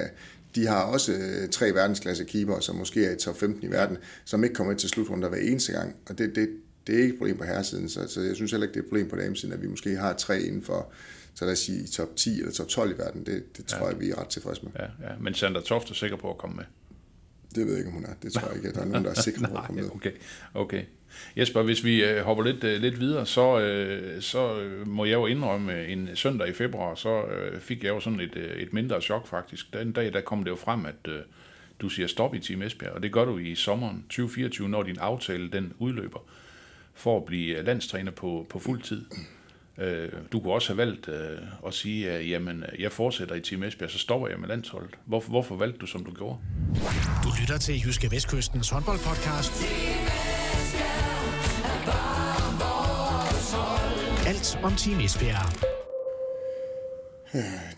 de 0.57 0.67
har 0.67 0.83
også 0.83 1.13
øh, 1.13 1.49
tre 1.49 1.75
verdensklasse 1.75 2.25
keeper, 2.25 2.61
som 2.61 2.77
måske 2.77 3.05
er 3.05 3.13
i 3.13 3.17
top 3.17 3.37
15 3.37 3.63
i 3.63 3.71
verden, 3.71 3.99
som 4.25 4.45
ikke 4.45 4.55
kommer 4.55 4.75
til 4.75 4.89
slutrunden 4.89 5.29
hver 5.29 5.39
eneste 5.39 5.73
gang. 5.73 5.97
Og 6.09 6.19
det, 6.19 6.35
det, 6.35 6.49
det 6.87 6.95
er 6.95 6.99
ikke 6.99 7.13
et 7.13 7.19
problem 7.19 7.37
på 7.37 7.45
herresiden, 7.45 7.89
så, 7.89 8.09
så 8.09 8.21
jeg 8.21 8.37
synes 8.37 8.51
heller 8.51 8.67
ikke, 8.67 8.75
det 8.75 8.81
er 8.81 8.85
et 8.85 8.89
problem 8.89 9.09
på 9.09 9.17
damesiden, 9.17 9.53
at 9.53 9.63
vi 9.63 9.67
måske 9.67 9.97
har 9.97 10.13
tre 10.13 10.41
inden 10.41 10.63
for, 10.63 10.93
så 11.35 11.45
lad 11.45 11.53
os 11.53 11.59
sige, 11.59 11.87
top 11.87 12.17
10 12.17 12.39
eller 12.39 12.53
top 12.53 12.69
12 12.69 12.91
i 12.91 12.99
verden. 12.99 13.27
Det, 13.27 13.57
det 13.57 13.67
tror 13.67 13.87
ja. 13.87 13.93
jeg, 13.93 14.01
vi 14.01 14.11
er 14.11 14.21
ret 14.21 14.29
tilfredse 14.29 14.63
med. 14.63 14.73
Ja, 14.79 14.85
ja. 14.85 15.15
Men 15.21 15.35
Sander 15.35 15.61
Toft 15.61 15.91
er 15.91 15.95
sikker 15.95 16.17
på 16.17 16.31
at 16.31 16.39
komme 16.39 16.57
med? 16.57 16.65
Det 17.57 17.67
ved 17.67 17.73
jeg 17.73 17.79
ikke, 17.79 17.89
om 17.89 17.95
hun 17.95 18.05
er. 18.05 18.15
Det 18.23 18.33
tror 18.33 18.49
jeg 18.49 18.57
ikke, 18.57 18.69
at 18.69 18.75
der 18.75 18.81
er 18.81 18.85
nogen, 18.85 19.05
der 19.05 19.11
er 19.11 19.15
sikre 19.15 19.49
på 19.49 19.57
at 19.57 19.65
komme 19.67 19.83
med. 19.83 19.91
Okay, 19.95 20.13
okay. 20.55 20.83
Jesper, 21.37 21.63
hvis 21.63 21.85
vi 21.85 22.05
øh, 22.05 22.25
hopper 22.25 22.45
lidt, 22.45 22.65
øh, 22.65 22.81
lidt 22.81 23.01
videre, 23.01 23.27
så, 23.27 23.61
øh, 23.61 24.23
så 24.23 24.69
må 24.87 25.05
jeg 25.05 25.15
jo 25.15 25.27
indrømme, 25.27 25.87
en 25.87 26.09
søndag 26.15 26.49
i 26.49 26.53
februar, 26.53 26.95
så 26.95 27.23
fik 27.61 27.85
jeg 27.85 27.89
jo 27.89 28.01
sådan 28.01 28.21
et, 28.21 28.37
et 28.37 28.73
mindre 28.73 29.01
chok 29.01 29.27
faktisk. 29.27 29.73
Den 29.73 29.93
dag, 29.93 30.13
der 30.13 30.21
kom 30.21 30.45
det 30.45 30.51
jo 30.51 30.57
frem, 30.57 30.87
at 30.87 31.09
du 31.81 31.89
siger 31.89 32.07
stop 32.07 32.35
i 32.35 32.39
Team 32.39 32.63
Esbjerg, 32.63 32.93
og 32.93 33.03
det 33.03 33.13
gør 33.13 33.25
du 33.25 33.39
i 33.39 33.55
sommeren 33.55 34.03
2024, 34.03 34.69
når 34.69 34.83
din 34.83 34.99
aftale 34.99 35.51
den 35.51 35.73
udløber, 35.79 36.19
for 36.95 37.17
at 37.17 37.25
blive 37.25 37.63
landstræner 37.63 38.13
på, 38.13 38.47
på 38.51 38.59
fuld 38.59 38.83
tid. 38.83 39.05
Øh, 39.79 40.09
du 40.33 40.41
kunne 40.41 40.53
også 40.53 40.69
have 40.69 40.77
valgt 40.77 41.09
øh, 41.09 41.39
at 41.67 41.75
sige, 41.75 42.11
at 42.11 42.31
jamen, 42.31 42.65
jeg 42.79 42.93
fortsætter 42.93 43.35
i 43.35 43.41
Team 43.41 43.63
Esbjerg, 43.63 43.91
så 43.91 43.99
stopper 43.99 44.29
jeg 44.29 44.39
med 44.41 44.49
landsholdet. 44.49 44.95
Hvorfor, 45.07 45.31
hvorfor 45.31 45.57
valgte 45.57 45.79
du, 45.79 45.87
som 45.87 46.05
du 46.05 46.15
gjorde? 46.15 46.39
Du 47.25 47.29
lytter 47.41 47.59
til 47.59 47.83
Jyske 47.87 48.11
Vestkystens 48.11 48.71
håndboldpodcast. 48.71 49.53
Alt 54.27 54.59
om 54.63 54.73
Team 54.73 55.01
Esbjerg. 55.01 55.77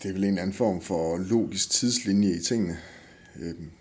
Det 0.03 0.09
er 0.09 0.13
vel 0.13 0.23
en 0.23 0.37
anden 0.37 0.53
form 0.53 0.81
for 0.81 1.17
logisk 1.17 1.69
tidslinje 1.69 2.29
i 2.29 2.39
tingene. 2.47 2.77
Øhm, 3.39 3.71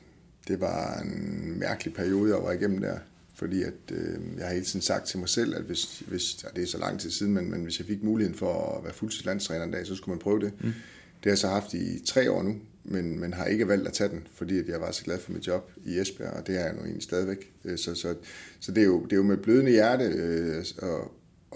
det 0.49 0.61
var 0.61 1.01
en 1.01 1.59
mærkelig 1.59 1.95
periode, 1.95 2.35
jeg 2.35 2.43
var 2.43 2.53
igennem 2.53 2.81
der 2.81 2.99
fordi 3.39 3.63
at, 3.63 3.75
øh, 3.93 4.19
jeg 4.39 4.47
har 4.47 4.53
hele 4.53 4.65
tiden 4.65 4.83
sagt 4.83 5.07
til 5.07 5.19
mig 5.19 5.29
selv, 5.29 5.57
at 5.57 5.63
hvis, 5.63 6.03
hvis 6.07 6.45
ja, 6.45 6.49
det 6.57 6.63
er 6.63 6.67
så 6.67 6.79
lang 6.79 7.01
tid 7.01 7.11
siden, 7.11 7.35
men, 7.35 7.51
men 7.51 7.63
hvis 7.63 7.79
jeg 7.79 7.87
fik 7.87 8.03
muligheden 8.03 8.39
for 8.39 8.77
at 8.79 8.85
være 8.85 8.93
fuldtidslandstræner 8.93 9.65
en 9.65 9.71
dag, 9.71 9.87
så 9.87 9.95
skulle 9.95 10.15
man 10.15 10.19
prøve 10.19 10.41
det. 10.41 10.53
Mm. 10.61 10.73
Det 11.19 11.25
har 11.25 11.31
jeg 11.31 11.39
så 11.39 11.49
haft 11.49 11.75
i 11.75 12.05
tre 12.07 12.31
år 12.31 12.43
nu, 12.43 12.57
men, 12.85 13.21
men 13.21 13.33
har 13.33 13.45
ikke 13.45 13.69
valgt 13.69 13.87
at 13.87 13.93
tage 13.93 14.11
den, 14.11 14.27
fordi 14.35 14.59
at 14.59 14.69
jeg 14.69 14.81
var 14.81 14.91
så 14.91 15.05
glad 15.05 15.19
for 15.19 15.33
mit 15.33 15.47
job 15.47 15.71
i 15.85 15.99
Esbjerg, 15.99 16.33
og 16.33 16.47
det 16.47 16.61
er 16.61 16.65
jeg 16.65 16.75
nu 16.75 16.81
egentlig 16.81 17.03
stadigvæk. 17.03 17.53
Øh, 17.65 17.79
så, 17.79 17.95
så, 17.95 18.15
så 18.61 18.73
det, 18.73 18.81
er 18.81 18.87
jo, 18.87 19.05
det 19.05 19.13
er 19.13 19.17
jo 19.17 19.23
med 19.23 19.37
blødende 19.37 19.71
hjerte 19.71 20.05
øh, 20.05 20.65
at, 20.83 20.89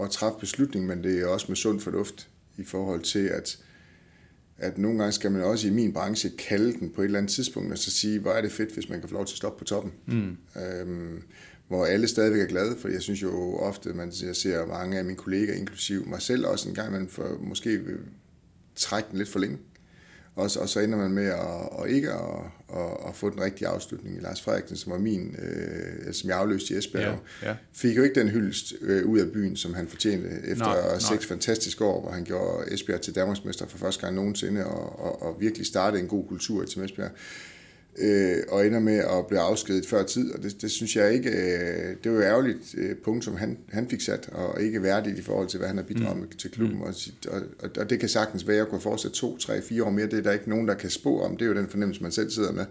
at 0.00 0.10
træffe 0.10 0.38
beslutning, 0.40 0.86
men 0.86 1.04
det 1.04 1.20
er 1.20 1.26
også 1.26 1.46
med 1.48 1.56
sund 1.56 1.80
fornuft 1.80 2.28
i 2.56 2.64
forhold 2.64 3.02
til, 3.02 3.26
at, 3.26 3.58
at 4.58 4.78
nogle 4.78 4.98
gange 4.98 5.12
skal 5.12 5.32
man 5.32 5.42
også 5.42 5.68
i 5.68 5.70
min 5.70 5.92
branche 5.92 6.30
kalde 6.30 6.72
den 6.72 6.90
på 6.90 7.00
et 7.00 7.04
eller 7.04 7.18
andet 7.18 7.32
tidspunkt, 7.32 7.72
og 7.72 7.78
så 7.78 7.90
sige, 7.90 8.18
hvor 8.18 8.30
er 8.30 8.42
det 8.42 8.52
fedt, 8.52 8.74
hvis 8.74 8.88
man 8.88 9.00
kan 9.00 9.08
få 9.08 9.14
lov 9.14 9.26
til 9.26 9.34
at 9.34 9.36
stoppe 9.36 9.58
på 9.58 9.64
toppen. 9.64 9.92
Mm. 10.06 10.36
Øhm, 10.62 11.22
hvor 11.72 11.84
alle 11.84 12.08
stadigvæk 12.08 12.40
er 12.40 12.46
glade, 12.46 12.76
for 12.78 12.88
jeg 12.88 13.02
synes 13.02 13.22
jo 13.22 13.56
ofte, 13.56 13.92
man 13.92 14.12
jeg 14.22 14.36
ser 14.36 14.66
mange 14.66 14.98
af 14.98 15.04
mine 15.04 15.16
kolleger, 15.16 15.54
inklusiv 15.54 16.08
mig 16.08 16.22
selv 16.22 16.46
også 16.46 16.68
en 16.68 16.74
gang, 16.74 16.92
man 16.92 17.08
for, 17.08 17.38
måske 17.40 17.80
trække 18.76 19.08
den 19.10 19.18
lidt 19.18 19.28
for 19.28 19.38
længe. 19.38 19.58
Og, 20.34 20.50
og 20.60 20.68
så 20.68 20.80
ender 20.80 20.98
man 20.98 21.10
med 21.10 21.26
at, 21.26 21.68
og 21.70 21.88
ikke 21.88 22.10
at, 22.12 22.44
at, 22.74 23.08
at 23.08 23.14
få 23.14 23.30
den 23.30 23.40
rigtige 23.40 23.68
afslutning. 23.68 24.22
Lars 24.22 24.42
Frederiksen, 24.42 24.76
som 24.76 24.92
var 24.92 24.98
min, 24.98 25.36
øh, 25.38 26.12
som 26.12 26.30
jeg 26.30 26.38
afløste 26.38 26.74
i 26.74 26.76
Esbjerg, 26.76 27.18
ja, 27.42 27.48
ja. 27.48 27.56
fik 27.72 27.96
jo 27.96 28.02
ikke 28.02 28.20
den 28.20 28.28
hyldest 28.28 28.74
øh, 28.80 29.06
ud 29.06 29.18
af 29.18 29.32
byen, 29.32 29.56
som 29.56 29.74
han 29.74 29.88
fortjente 29.88 30.28
efter 30.44 30.64
nej, 30.64 30.98
seks 30.98 31.10
nej. 31.10 31.28
fantastiske 31.28 31.84
år, 31.84 32.00
hvor 32.00 32.10
han 32.10 32.24
gjorde 32.24 32.74
Esbjerg 32.74 33.00
til 33.00 33.14
Danmarksmester 33.14 33.66
for 33.66 33.78
første 33.78 34.00
gang 34.00 34.16
nogensinde, 34.16 34.66
og, 34.66 35.00
og, 35.00 35.22
og 35.22 35.40
virkelig 35.40 35.66
startede 35.66 36.02
en 36.02 36.08
god 36.08 36.28
kultur 36.28 36.64
til 36.64 36.84
Esbjerg 36.84 37.10
øh, 37.98 38.36
og 38.48 38.66
ender 38.66 38.80
med 38.80 38.96
at 38.96 39.26
blive 39.28 39.40
afskedet 39.40 39.86
før 39.86 40.02
tid, 40.02 40.32
og 40.32 40.42
det, 40.42 40.62
det 40.62 40.70
synes 40.70 40.96
jeg 40.96 41.12
ikke, 41.12 41.30
øh, 41.30 41.96
det 42.04 42.12
var 42.12 42.18
jo 42.18 42.24
ærgerligt 42.24 42.74
øh, 42.78 42.96
punkt, 42.96 43.24
som 43.24 43.36
han, 43.36 43.58
han 43.68 43.90
fik 43.90 44.00
sat, 44.00 44.28
og 44.32 44.62
ikke 44.62 44.82
værdigt 44.82 45.18
i 45.18 45.22
forhold 45.22 45.48
til, 45.48 45.58
hvad 45.58 45.68
han 45.68 45.76
har 45.76 45.84
bidraget 45.84 46.18
mm. 46.18 46.36
til 46.38 46.50
klubben, 46.50 46.76
mm. 46.76 46.82
og, 46.82 46.94
og, 47.28 47.42
og 47.78 47.90
det 47.90 48.00
kan 48.00 48.08
sagtens 48.08 48.46
være, 48.46 48.56
at 48.56 48.58
jeg 48.58 48.68
kunne 48.68 48.80
fortsætte 48.80 49.16
to, 49.16 49.38
tre, 49.38 49.62
fire 49.62 49.84
år 49.84 49.90
mere, 49.90 50.06
det 50.06 50.18
er 50.18 50.22
der 50.22 50.32
ikke 50.32 50.50
nogen, 50.50 50.68
der 50.68 50.74
kan 50.74 50.90
spå 50.90 51.20
om, 51.20 51.36
det 51.36 51.44
er 51.44 51.48
jo 51.48 51.56
den 51.56 51.68
fornemmelse, 51.68 52.02
man 52.02 52.12
selv 52.12 52.30
sidder 52.30 52.52
med, 52.52 52.64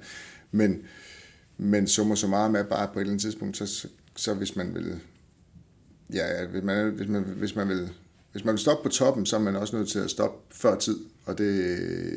men, 0.51 0.81
men 1.57 1.87
summer 1.87 2.15
så 2.15 2.27
meget 2.27 2.51
med 2.51 2.63
bare 2.63 2.87
på 2.93 2.99
et 2.99 3.01
eller 3.01 3.11
andet 3.11 3.21
tidspunkt, 3.21 3.57
så, 3.57 3.65
så, 3.65 3.87
så 4.15 4.33
hvis 4.33 4.55
man 4.55 4.75
vil, 4.75 4.99
ja, 6.13 6.45
hvis 6.45 6.63
man, 6.63 6.91
hvis 6.91 7.07
man, 7.07 7.23
hvis 7.23 7.55
man 7.55 7.67
vil 7.67 7.89
hvis 8.31 8.45
man 8.45 8.51
vil 8.51 8.59
stoppe 8.59 8.83
på 8.83 8.89
toppen, 8.89 9.25
så 9.25 9.35
er 9.35 9.39
man 9.39 9.55
også 9.55 9.75
nødt 9.75 9.89
til 9.89 9.99
at 9.99 10.09
stoppe 10.09 10.55
før 10.55 10.77
tid, 10.77 10.97
og 11.25 11.37
det, 11.37 11.49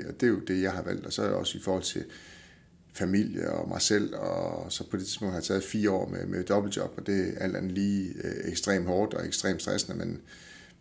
og 0.08 0.20
det 0.20 0.26
er 0.26 0.30
jo 0.30 0.38
det, 0.38 0.62
jeg 0.62 0.72
har 0.72 0.82
valgt. 0.82 1.06
Og 1.06 1.12
så 1.12 1.22
er 1.22 1.26
det 1.26 1.36
også 1.36 1.58
i 1.58 1.60
forhold 1.60 1.82
til, 1.82 2.04
familie 2.94 3.50
og 3.50 3.68
mig 3.68 3.82
selv, 3.82 4.14
og 4.14 4.72
så 4.72 4.90
på 4.90 4.96
det 4.96 5.06
tidspunkt 5.06 5.32
har 5.32 5.38
jeg 5.38 5.44
taget 5.44 5.64
fire 5.64 5.90
år 5.90 6.08
med, 6.08 6.26
med 6.26 6.44
dobbeltjob, 6.44 6.94
og 6.96 7.06
det 7.06 7.28
er 7.36 7.44
alt 7.44 7.56
andet 7.56 7.72
lige 7.72 8.14
øh, 8.24 8.50
ekstremt 8.52 8.86
hårdt 8.86 9.14
og 9.14 9.26
ekstremt 9.26 9.62
stressende, 9.62 9.98
men, 9.98 10.20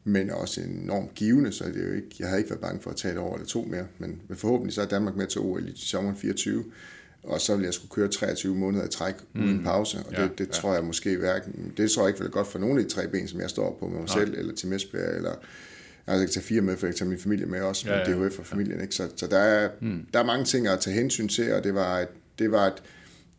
men 0.03 0.29
også 0.29 0.61
enormt 0.61 1.15
givende, 1.15 1.51
så 1.51 1.63
det 1.63 1.83
er 1.83 1.87
jo 1.87 1.93
ikke, 1.93 2.15
jeg 2.19 2.27
havde 2.27 2.39
ikke 2.39 2.49
været 2.49 2.61
bange 2.61 2.81
for 2.81 2.89
at 2.89 2.95
tage 2.95 3.13
et 3.13 3.19
år 3.19 3.33
eller 3.33 3.47
to 3.47 3.61
mere, 3.61 3.85
men, 3.97 4.21
men 4.27 4.37
forhåbentlig 4.37 4.73
så 4.73 4.81
er 4.81 4.85
Danmark 4.85 5.15
med 5.15 5.27
til 5.27 5.41
OL 5.41 5.67
i 5.67 5.73
sommeren 5.75 6.17
24, 6.17 6.63
og 7.23 7.41
så 7.41 7.55
vil 7.55 7.63
jeg 7.63 7.73
skulle 7.73 7.91
køre 7.91 8.07
23 8.07 8.55
måneder 8.55 8.85
i 8.85 8.89
træk 8.89 9.15
mm. 9.33 9.43
uden 9.43 9.63
pause, 9.63 9.97
og 9.97 10.15
det, 10.15 10.37
det 10.37 10.47
ja. 10.47 10.51
tror 10.51 10.73
jeg 10.73 10.83
måske 10.83 11.17
hverken, 11.17 11.73
det 11.77 11.91
tror 11.91 12.01
jeg 12.03 12.09
ikke 12.09 12.21
vil 12.21 12.29
godt 12.29 12.47
for 12.47 12.59
nogle 12.59 12.79
af 12.79 12.85
de 12.85 12.91
tre 12.91 13.07
ben, 13.07 13.27
som 13.27 13.41
jeg 13.41 13.49
står 13.49 13.77
på 13.79 13.87
med 13.87 13.97
mig 13.99 14.07
Nej. 14.07 14.19
selv, 14.19 14.37
eller 14.37 14.55
til 14.55 14.67
Mesbjerg, 14.67 15.15
eller 15.15 15.35
Altså, 16.07 16.19
jeg 16.19 16.27
kan 16.27 16.33
tage 16.33 16.43
fire 16.43 16.61
med, 16.61 16.77
for 16.77 16.87
jeg 16.87 16.93
kan 16.93 16.97
tage 16.97 17.09
min 17.09 17.19
familie 17.19 17.45
med 17.45 17.61
også, 17.61 17.89
ja, 17.89 17.97
ja. 17.97 18.25
DHF 18.25 18.39
og 18.39 18.45
familien. 18.45 18.81
Ikke? 18.81 18.95
Så, 18.95 19.09
så 19.15 19.27
der, 19.27 19.37
er, 19.37 19.69
mm. 19.81 20.05
der 20.13 20.19
er 20.19 20.25
mange 20.25 20.45
ting 20.45 20.67
at 20.67 20.79
tage 20.79 20.93
hensyn 20.93 21.27
til, 21.27 21.53
og 21.53 21.63
det 21.63 21.73
var 21.73 21.99
et, 21.99 22.07
det 22.39 22.51
var 22.51 22.67
et, 22.67 22.83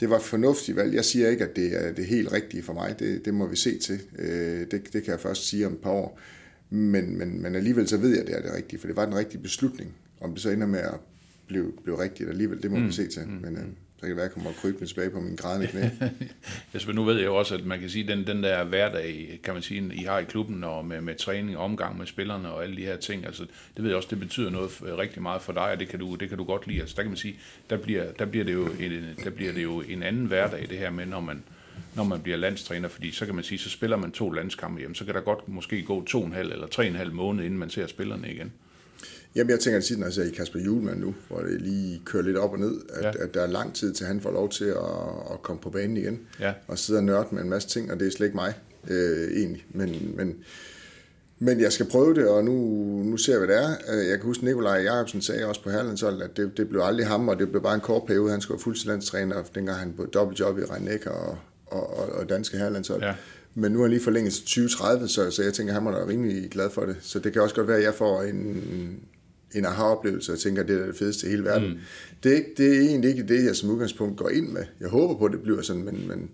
det 0.01 0.11
var 0.11 0.17
et 0.17 0.23
fornuftigt 0.23 0.77
valg. 0.77 0.95
Jeg 0.95 1.05
siger 1.05 1.29
ikke, 1.29 1.45
at 1.45 1.57
det 1.57 1.85
er 1.87 1.93
det 1.93 2.07
helt 2.07 2.33
rigtige 2.33 2.63
for 2.63 2.73
mig. 2.73 2.99
Det, 2.99 3.25
det 3.25 3.35
må 3.35 3.47
vi 3.47 3.57
se 3.57 3.79
til. 3.79 4.01
Øh, 4.19 4.61
det, 4.61 4.93
det 4.93 5.03
kan 5.03 5.13
jeg 5.13 5.21
først 5.21 5.49
sige 5.49 5.67
om 5.67 5.73
et 5.73 5.79
par 5.79 5.91
år. 5.91 6.21
Men, 6.71 7.19
men, 7.19 7.43
men 7.43 7.55
alligevel 7.55 7.89
så 7.89 7.97
ved 7.97 8.11
jeg, 8.11 8.21
at 8.21 8.27
det 8.27 8.37
er 8.37 8.43
det 8.43 8.55
rigtige, 8.55 8.81
for 8.81 8.87
det 8.87 8.97
var 8.97 9.05
den 9.05 9.15
rigtige 9.15 9.43
beslutning. 9.43 9.95
Om 10.21 10.33
det 10.33 10.43
så 10.43 10.51
ender 10.51 10.67
med 10.67 10.79
at 10.79 10.95
blive, 11.47 11.73
blive 11.83 12.03
rigtigt 12.03 12.29
alligevel, 12.29 12.63
det 12.63 12.71
må 12.71 12.79
mm. 12.79 12.87
vi 12.87 12.93
se 12.93 13.07
til. 13.07 13.23
Mm. 13.27 13.33
Men, 13.33 13.57
øh, 13.57 13.65
der 14.05 14.09
kan 14.09 14.17
være, 14.17 14.25
at 14.25 14.31
jeg 14.31 14.35
kommer 14.35 14.53
krybende 14.61 14.87
tilbage 14.87 15.11
på 15.11 15.21
min 15.21 15.37
grædende 15.37 15.67
knæ. 15.67 15.81
Jeg 16.75 16.95
nu 16.95 17.05
ved 17.05 17.17
jeg 17.17 17.25
jo 17.25 17.37
også, 17.37 17.55
at 17.55 17.65
man 17.65 17.81
kan 17.81 17.91
sige, 17.91 18.07
den, 18.09 18.27
den 18.27 18.43
der 18.43 18.65
hverdag, 18.65 19.41
kan 19.45 19.55
man 19.55 19.63
sige, 19.63 19.95
I 19.95 20.03
har 20.03 20.19
i 20.19 20.25
klubben, 20.25 20.65
og 20.65 20.85
med, 20.85 21.01
med 21.01 21.15
træning, 21.15 21.57
og 21.57 21.65
omgang 21.65 21.99
med 21.99 22.07
spillerne 22.07 22.49
og 22.49 22.63
alle 22.63 22.77
de 22.77 22.83
her 22.83 22.97
ting, 22.97 23.27
altså, 23.27 23.43
det 23.77 23.83
ved 23.83 23.87
jeg 23.87 23.97
også, 23.97 24.09
det 24.11 24.21
betyder 24.21 24.51
noget 24.51 24.71
rigtig 24.99 25.23
meget 25.23 25.43
for 25.43 25.53
dig, 25.53 25.63
og 25.63 25.81
det 25.81 25.89
kan 25.89 25.99
du, 25.99 26.15
det 26.15 26.29
kan 26.29 26.39
du 26.39 26.45
godt 26.45 26.67
lide. 26.67 26.81
Altså, 26.81 26.95
der 26.97 27.03
kan 27.03 27.11
man 27.11 27.17
sige, 27.17 27.39
der 27.71 27.77
bliver, 27.77 28.13
der 28.19 28.25
bliver, 28.25 28.45
det, 28.45 28.53
jo 28.53 28.67
en, 28.67 29.15
der 29.25 29.31
bliver 29.31 29.53
det 29.53 29.63
jo 29.63 29.81
en 29.81 30.03
anden 30.03 30.27
hverdag, 30.27 30.67
det 30.71 30.79
her 30.79 30.91
med, 30.91 31.07
når 31.07 31.21
man, 31.21 31.43
når 31.95 32.05
man 32.05 32.21
bliver 32.21 32.37
landstræner, 32.37 32.89
fordi 32.89 33.11
så 33.11 33.27
kan 33.27 33.35
man 33.35 33.45
sige, 33.45 33.59
så 33.59 33.71
spiller 33.71 33.97
man 33.97 34.13
to 34.13 34.31
landskampe 34.31 34.81
hjem, 34.81 34.95
så 34.95 35.05
kan 35.05 35.15
der 35.15 35.21
godt 35.21 35.49
måske 35.49 35.83
gå 35.83 36.05
to 36.05 36.21
og 36.21 36.27
en 36.27 36.33
halv 36.33 36.53
eller 36.53 36.67
tre 36.67 36.83
og 36.83 36.89
en 36.89 36.97
halv 36.97 37.13
måned, 37.13 37.45
inden 37.45 37.59
man 37.59 37.71
ser 37.71 37.87
spillerne 37.87 38.33
igen. 38.33 38.53
Jamen, 39.35 39.51
jeg 39.51 39.61
tænker 39.61 39.79
at 39.79 39.99
når 39.99 40.07
jeg 40.07 40.13
ser 40.15 40.25
i 40.25 40.31
Kasper 40.31 40.61
Julemand 40.61 41.01
nu, 41.01 41.15
hvor 41.29 41.41
det 41.41 41.63
lige 41.63 42.03
kører 42.05 42.23
lidt 42.23 42.37
op 42.37 42.53
og 42.53 42.59
ned, 42.59 42.81
at, 42.95 43.05
ja. 43.05 43.13
at 43.25 43.35
der 43.35 43.43
er 43.43 43.47
lang 43.47 43.75
tid 43.75 43.93
til, 43.93 44.07
han 44.07 44.21
får 44.21 44.31
lov 44.31 44.49
til 44.51 44.65
at, 44.65 44.77
at 45.33 45.43
komme 45.43 45.63
på 45.63 45.71
banen 45.71 45.97
igen, 45.97 46.21
ja. 46.41 46.53
og 46.69 46.79
sidde 46.79 46.99
og 46.99 47.05
nørde 47.05 47.27
med 47.31 47.43
en 47.43 47.49
masse 47.51 47.69
ting, 47.69 47.93
og 47.93 48.01
det 48.01 48.07
er 48.07 48.11
slet 48.11 48.27
ikke 48.27 48.37
mig, 48.37 48.55
øh, 48.89 49.33
egentlig. 49.37 49.67
Men, 49.71 50.13
men, 50.17 50.37
Men 51.39 51.61
jeg 51.61 51.73
skal 51.73 51.87
prøve 51.87 52.15
det, 52.15 52.29
og 52.29 52.45
nu, 52.45 52.53
nu 53.05 53.17
ser 53.17 53.41
vi, 53.41 53.47
hvad 53.47 53.57
det 53.57 53.65
er. 53.65 53.71
Øh, 53.71 54.09
Jeg 54.09 54.19
kan 54.19 54.27
huske, 54.27 54.45
Nikolaj 54.45 54.83
Jacobsen 54.83 55.23
sagde 55.23 55.47
også 55.47 55.63
på 55.63 55.71
Herlandshold, 55.71 56.23
at 56.23 56.37
det, 56.37 56.57
det 56.57 56.69
blev 56.69 56.81
aldrig 56.81 57.07
ham, 57.07 57.29
og 57.29 57.39
det 57.39 57.51
blev 57.51 57.63
bare 57.63 57.75
en 57.75 57.81
kort 57.81 58.03
periode. 58.07 58.31
Han 58.31 58.41
skulle 58.41 58.57
være 58.57 58.63
fuldstændiglandstræner, 58.63 59.43
dengang 59.55 59.79
han 59.79 59.93
på 59.97 60.07
dobbelt 60.07 60.41
job 60.41 60.59
i 60.59 60.63
rhein 60.63 60.89
og, 61.07 61.39
og, 61.67 61.99
og, 61.99 62.13
og 62.13 62.29
danske 62.29 62.59
herlandshold. 62.59 63.03
Ja. 63.03 63.15
Men 63.55 63.73
nu 63.73 63.79
er 63.79 63.83
han 63.83 63.91
lige 63.91 64.03
forlænget 64.03 64.33
til 64.33 64.43
2030, 64.43 65.09
så, 65.09 65.31
så 65.31 65.43
jeg 65.43 65.53
tænker, 65.55 65.73
at 65.73 65.75
han 65.75 65.83
må 65.83 65.91
da 65.91 65.97
være 65.97 66.09
rimelig 66.09 66.51
glad 66.51 66.71
for 66.71 66.87
det. 66.87 66.97
Så 67.01 67.19
det 67.19 67.33
kan 67.33 67.43
også 67.43 67.55
godt 67.55 67.69
være, 67.69 67.77
at 67.77 67.85
jeg 67.85 67.95
får 67.95 68.23
en, 68.23 68.37
en 69.55 69.65
aha-oplevelse, 69.65 70.33
og 70.33 70.39
tænker, 70.39 70.63
at 70.63 70.69
det 70.69 70.81
er 70.81 70.87
det 70.87 70.97
fedeste 70.97 71.27
i 71.27 71.31
hele 71.31 71.45
verden. 71.45 71.69
Mm. 71.69 71.79
Det, 72.23 72.33
er 72.33 72.37
ikke, 72.37 72.51
det 72.57 72.77
er 72.77 72.81
egentlig 72.81 73.11
ikke 73.11 73.23
det, 73.29 73.45
jeg 73.45 73.57
som 73.57 73.71
udgangspunkt 73.71 74.17
går 74.19 74.29
ind 74.29 74.49
med. 74.49 74.65
Jeg 74.81 74.89
håber 74.89 75.19
på, 75.19 75.25
at 75.25 75.33
det 75.33 75.43
bliver 75.43 75.63
sådan, 75.63 75.85
men, 75.85 76.09
men, 76.09 76.31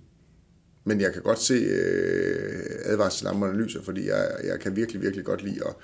men 0.84 1.00
jeg 1.00 1.12
kan 1.12 1.22
godt 1.22 1.38
se 1.38 1.54
øh, 1.54 2.62
advarselslamperne 2.84 3.62
lyser, 3.62 3.82
fordi 3.82 4.08
jeg, 4.08 4.30
jeg 4.44 4.60
kan 4.60 4.76
virkelig, 4.76 5.02
virkelig 5.02 5.24
godt 5.24 5.42
lide 5.44 5.60
at, 5.66 5.74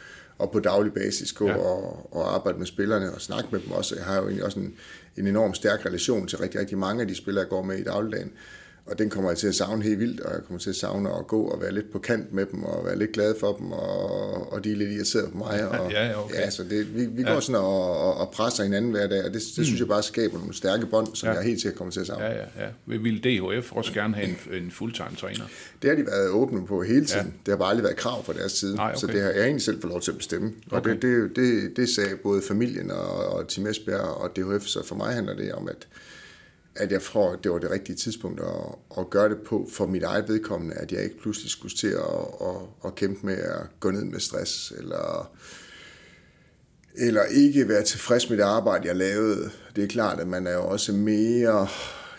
at 0.43 0.51
på 0.51 0.61
daglig 0.61 0.93
basis 0.93 1.33
gå 1.33 1.47
Ja. 1.47 1.57
og, 1.57 2.09
og 2.17 2.35
arbejde 2.35 2.59
med 2.59 2.67
spillerne 2.67 3.13
og 3.13 3.21
snakke 3.21 3.49
med 3.53 3.61
dem 3.61 3.71
også. 3.71 3.97
Jeg 3.97 4.05
har 4.05 4.17
jo 4.17 4.23
egentlig 4.23 4.45
også 4.45 4.59
en, 4.59 4.75
en 5.17 5.27
enorm 5.27 5.55
stærk 5.55 5.87
relation 5.87 6.27
til 6.27 6.39
rigtig, 6.39 6.61
rigtig 6.61 6.79
mange 6.79 7.03
af 7.03 7.09
de 7.09 7.15
spillere, 7.15 7.43
jeg 7.43 7.51
går 7.51 7.63
med 7.63 7.79
i 7.79 7.83
dagligdagen. 7.83 8.33
Og 8.87 8.99
den 8.99 9.11
kommer 9.11 9.31
jeg 9.31 9.39
til 9.39 9.47
at 9.47 9.55
savne 9.55 9.83
helt 9.83 9.99
vildt, 10.01 10.21
og 10.21 10.33
jeg 10.33 10.41
kommer 10.47 10.59
til 10.59 10.71
at 10.71 10.77
savne 10.77 11.09
at 11.19 11.27
gå 11.27 11.43
og 11.43 11.61
være 11.61 11.73
lidt 11.75 11.93
på 11.93 11.99
kant 11.99 12.33
med 12.33 12.47
dem, 12.47 12.65
og 12.65 12.85
være 12.85 12.99
lidt 12.99 13.13
glad 13.13 13.35
for 13.41 13.53
dem, 13.53 13.73
og, 13.73 14.53
og 14.53 14.65
de 14.65 14.73
er 14.73 14.77
lidt 14.77 14.91
irriteret 14.91 15.33
på 15.33 15.39
mig. 15.39 15.69
Og, 15.69 15.91
Ja, 15.93 16.07
ja, 16.07 16.25
okay. 16.25 16.35
ja, 16.35 16.51
så 16.51 16.63
det, 16.65 16.95
vi, 16.97 17.07
vi 17.07 17.23
går 17.23 17.41
sådan 17.41 17.61
og, 17.61 17.99
og, 18.01 18.15
og 18.17 18.31
presser 18.31 18.63
hinanden 18.63 18.91
hver 18.91 19.07
dag, 19.07 19.19
og 19.25 19.25
det, 19.35 19.43
det 19.57 19.67
synes 19.67 19.81
jeg 19.81 19.89
bare 19.89 20.03
skaber 20.03 20.39
nogle 20.39 20.55
stærke 20.55 20.87
bånd, 20.87 21.09
som 21.15 21.27
Ja. 21.27 21.33
ja. 21.33 21.39
jeg 21.39 21.47
helt 21.49 21.61
sikkert 21.61 21.79
kommer 21.79 21.93
til 21.93 22.01
at 22.01 22.07
savne. 22.07 22.25
Ja, 22.25 22.33
ja, 22.33 22.45
ja. 22.87 22.97
Vil 22.99 23.25
DHF 23.25 23.73
også 23.73 23.93
gerne 23.93 24.15
have 24.15 24.29
en, 24.29 24.37
en 24.65 24.71
fulltime 24.71 25.17
træner? 25.19 25.45
Det 25.83 25.91
har 25.91 25.97
de 25.97 26.07
været 26.07 26.29
åbne 26.31 26.67
på 26.67 26.83
hele 26.83 27.07
tiden. 27.07 27.27
Ja. 27.27 27.27
Ja. 27.27 27.33
Det 27.47 27.53
har 27.53 27.57
bare 27.57 27.69
aldrig 27.71 27.85
været 27.85 27.97
krav 27.97 28.25
fra 28.25 28.33
deres 28.33 28.53
side. 28.53 28.75
Nej, 28.77 28.89
okay. 28.91 28.99
Så 29.01 29.07
det 29.07 29.21
har 29.23 29.31
jeg 29.31 29.43
egentlig 29.43 29.63
selv 29.63 29.81
fået 29.81 29.91
lov 29.93 30.01
til 30.01 30.11
at 30.11 30.17
bestemme. 30.17 30.53
Og 30.71 30.79
Okay. 30.79 30.91
det, 30.91 31.03
det, 31.03 31.37
det, 31.37 31.77
det 31.77 31.89
sagde 31.89 32.17
både 32.23 32.43
familien 32.49 32.91
og, 32.91 33.27
og 33.33 33.49
Team 33.49 33.67
Esbjerg 33.67 34.01
og 34.01 34.37
DHF, 34.37 34.63
så 34.67 34.87
for 34.87 34.95
mig 34.95 35.13
handler 35.15 35.35
det 35.37 35.53
om, 35.53 35.69
at, 35.69 35.87
at 36.77 36.93
jeg 36.93 37.03
tror, 37.03 37.33
at 37.33 37.39
det 37.45 37.53
var 37.53 37.59
det 37.59 37.71
rigtige 37.71 37.97
tidspunkt 37.97 38.41
at, 38.41 38.75
at 38.99 39.11
gøre 39.11 39.29
det 39.29 39.39
på 39.47 39.69
for 39.73 39.87
mit 39.87 40.03
eget 40.03 40.29
vedkommende, 40.29 40.75
at 40.75 40.93
jeg 40.93 41.03
ikke 41.05 41.21
pludselig 41.21 41.51
skulle 41.51 41.77
til 41.77 41.87
at, 41.87 42.49
at, 42.49 42.57
at 42.85 42.95
kæmpe 42.95 43.27
med 43.27 43.37
at 43.37 43.81
gå 43.81 43.91
ned 43.91 44.05
med 44.05 44.21
stress, 44.21 44.73
eller, 44.79 45.33
eller 46.95 47.23
ikke 47.23 47.69
være 47.69 47.83
tilfreds 47.83 48.31
med 48.31 48.37
det 48.39 48.45
arbejde, 48.45 48.89
jeg 48.89 48.97
lavede. 48.97 49.51
Det 49.77 49.85
er 49.85 49.89
klart, 49.89 50.21
at 50.21 50.29
man 50.29 50.47
er 50.47 50.53
jo 50.53 50.65
også 50.67 50.93
mere, 50.93 51.69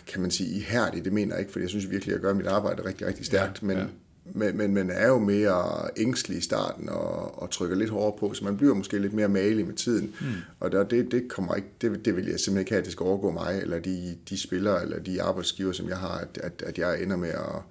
kan 0.08 0.22
man 0.22 0.32
sige, 0.32 0.50
ihærdig. 0.50 1.06
Det 1.06 1.14
mener 1.14 1.36
jeg 1.36 1.40
ikke, 1.40 1.52
for 1.52 1.60
jeg 1.60 1.70
synes 1.70 1.90
virkelig, 1.90 2.14
at 2.14 2.16
jeg 2.16 2.22
gør 2.22 2.34
mit 2.34 2.48
arbejde 2.48 2.86
rigtig, 2.86 3.08
rigtig 3.08 3.26
stærkt. 3.26 3.62
Ja, 3.62 3.68
men, 3.68 3.78
ja. 3.78 3.86
Men, 4.34 4.58
men 4.58 4.74
man 4.74 4.90
er 4.90 5.08
jo 5.08 5.20
mere 5.20 5.90
ængstelig 5.98 6.38
i 6.38 6.42
starten 6.42 6.90
og, 6.90 7.42
og 7.42 7.52
trykker 7.52 7.76
lidt 7.76 7.90
hårdere 7.90 8.18
på, 8.20 8.34
så 8.34 8.44
man 8.44 8.58
bliver 8.58 8.74
måske 8.74 9.00
lidt 9.00 9.14
mere 9.14 9.28
malig 9.28 9.66
med 9.66 9.74
tiden. 9.74 10.16
Mm. 10.22 10.28
Og 10.60 10.72
der, 10.72 10.84
det, 10.84 11.12
det, 11.12 11.28
kommer 11.30 11.56
ikke, 11.56 11.68
det, 11.82 12.06
det 12.06 12.16
vil 12.16 12.26
jeg 12.26 12.40
simpelthen 12.40 12.58
ikke 12.58 12.72
have, 12.72 12.80
at 12.80 12.86
det 12.86 12.92
skal 12.92 13.04
overgå 13.04 13.32
mig, 13.32 13.60
eller 13.62 13.80
de, 13.80 14.18
de 14.30 14.40
spillere, 14.40 14.82
eller 14.84 15.00
de 15.00 15.22
arbejdsgiver, 15.22 15.72
som 15.72 15.90
jeg 15.90 15.98
har, 15.98 16.18
at, 16.18 16.40
at, 16.44 16.64
at 16.66 16.78
jeg 16.78 17.04
ender 17.04 17.18
med 17.18 17.30
at, 17.30 17.62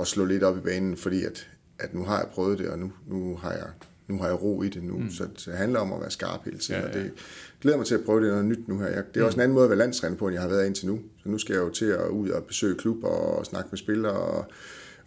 at 0.00 0.06
slå 0.06 0.24
lidt 0.24 0.42
op 0.42 0.56
i 0.56 0.60
banen, 0.60 0.96
fordi 0.96 1.24
at, 1.24 1.48
at 1.78 1.94
nu 1.94 2.04
har 2.04 2.18
jeg 2.18 2.28
prøvet 2.32 2.58
det, 2.58 2.68
og 2.68 2.78
nu, 2.78 2.92
nu 3.08 3.36
har 3.36 3.52
jeg 3.52 3.66
nu 4.08 4.18
har 4.18 4.26
jeg 4.26 4.42
ro 4.42 4.62
i 4.62 4.68
det 4.68 4.82
nu, 4.82 4.98
mm. 4.98 5.10
så 5.10 5.24
det 5.46 5.54
handler 5.54 5.80
om 5.80 5.92
at 5.92 6.00
være 6.00 6.10
skarp 6.10 6.44
hele 6.44 6.58
tiden, 6.58 6.80
Ja, 6.80 6.88
ja, 6.88 6.98
og 6.98 7.04
det 7.04 7.12
glæder 7.60 7.76
mig 7.76 7.86
til 7.86 7.94
at 7.94 8.04
prøve 8.04 8.20
det 8.20 8.28
noget 8.28 8.44
nyt 8.44 8.68
nu 8.68 8.78
her. 8.78 8.86
Jeg, 8.86 9.04
det 9.14 9.20
er 9.20 9.24
også 9.24 9.36
en 9.36 9.40
anden 9.40 9.54
måde 9.54 9.64
at 9.64 9.70
være 9.70 9.78
landstræner 9.78 10.16
på, 10.16 10.26
end 10.26 10.34
jeg 10.34 10.42
har 10.42 10.48
været 10.48 10.66
indtil 10.66 10.86
nu. 10.86 11.00
Så 11.22 11.28
nu 11.28 11.38
skal 11.38 11.52
jeg 11.52 11.62
jo 11.62 11.70
til 11.70 11.84
at 11.84 12.08
ud 12.08 12.28
og 12.28 12.44
besøge 12.44 12.74
klub 12.74 13.04
og 13.04 13.46
snakke 13.46 13.68
med 13.72 13.78
spillere, 13.78 14.12
og, 14.12 14.46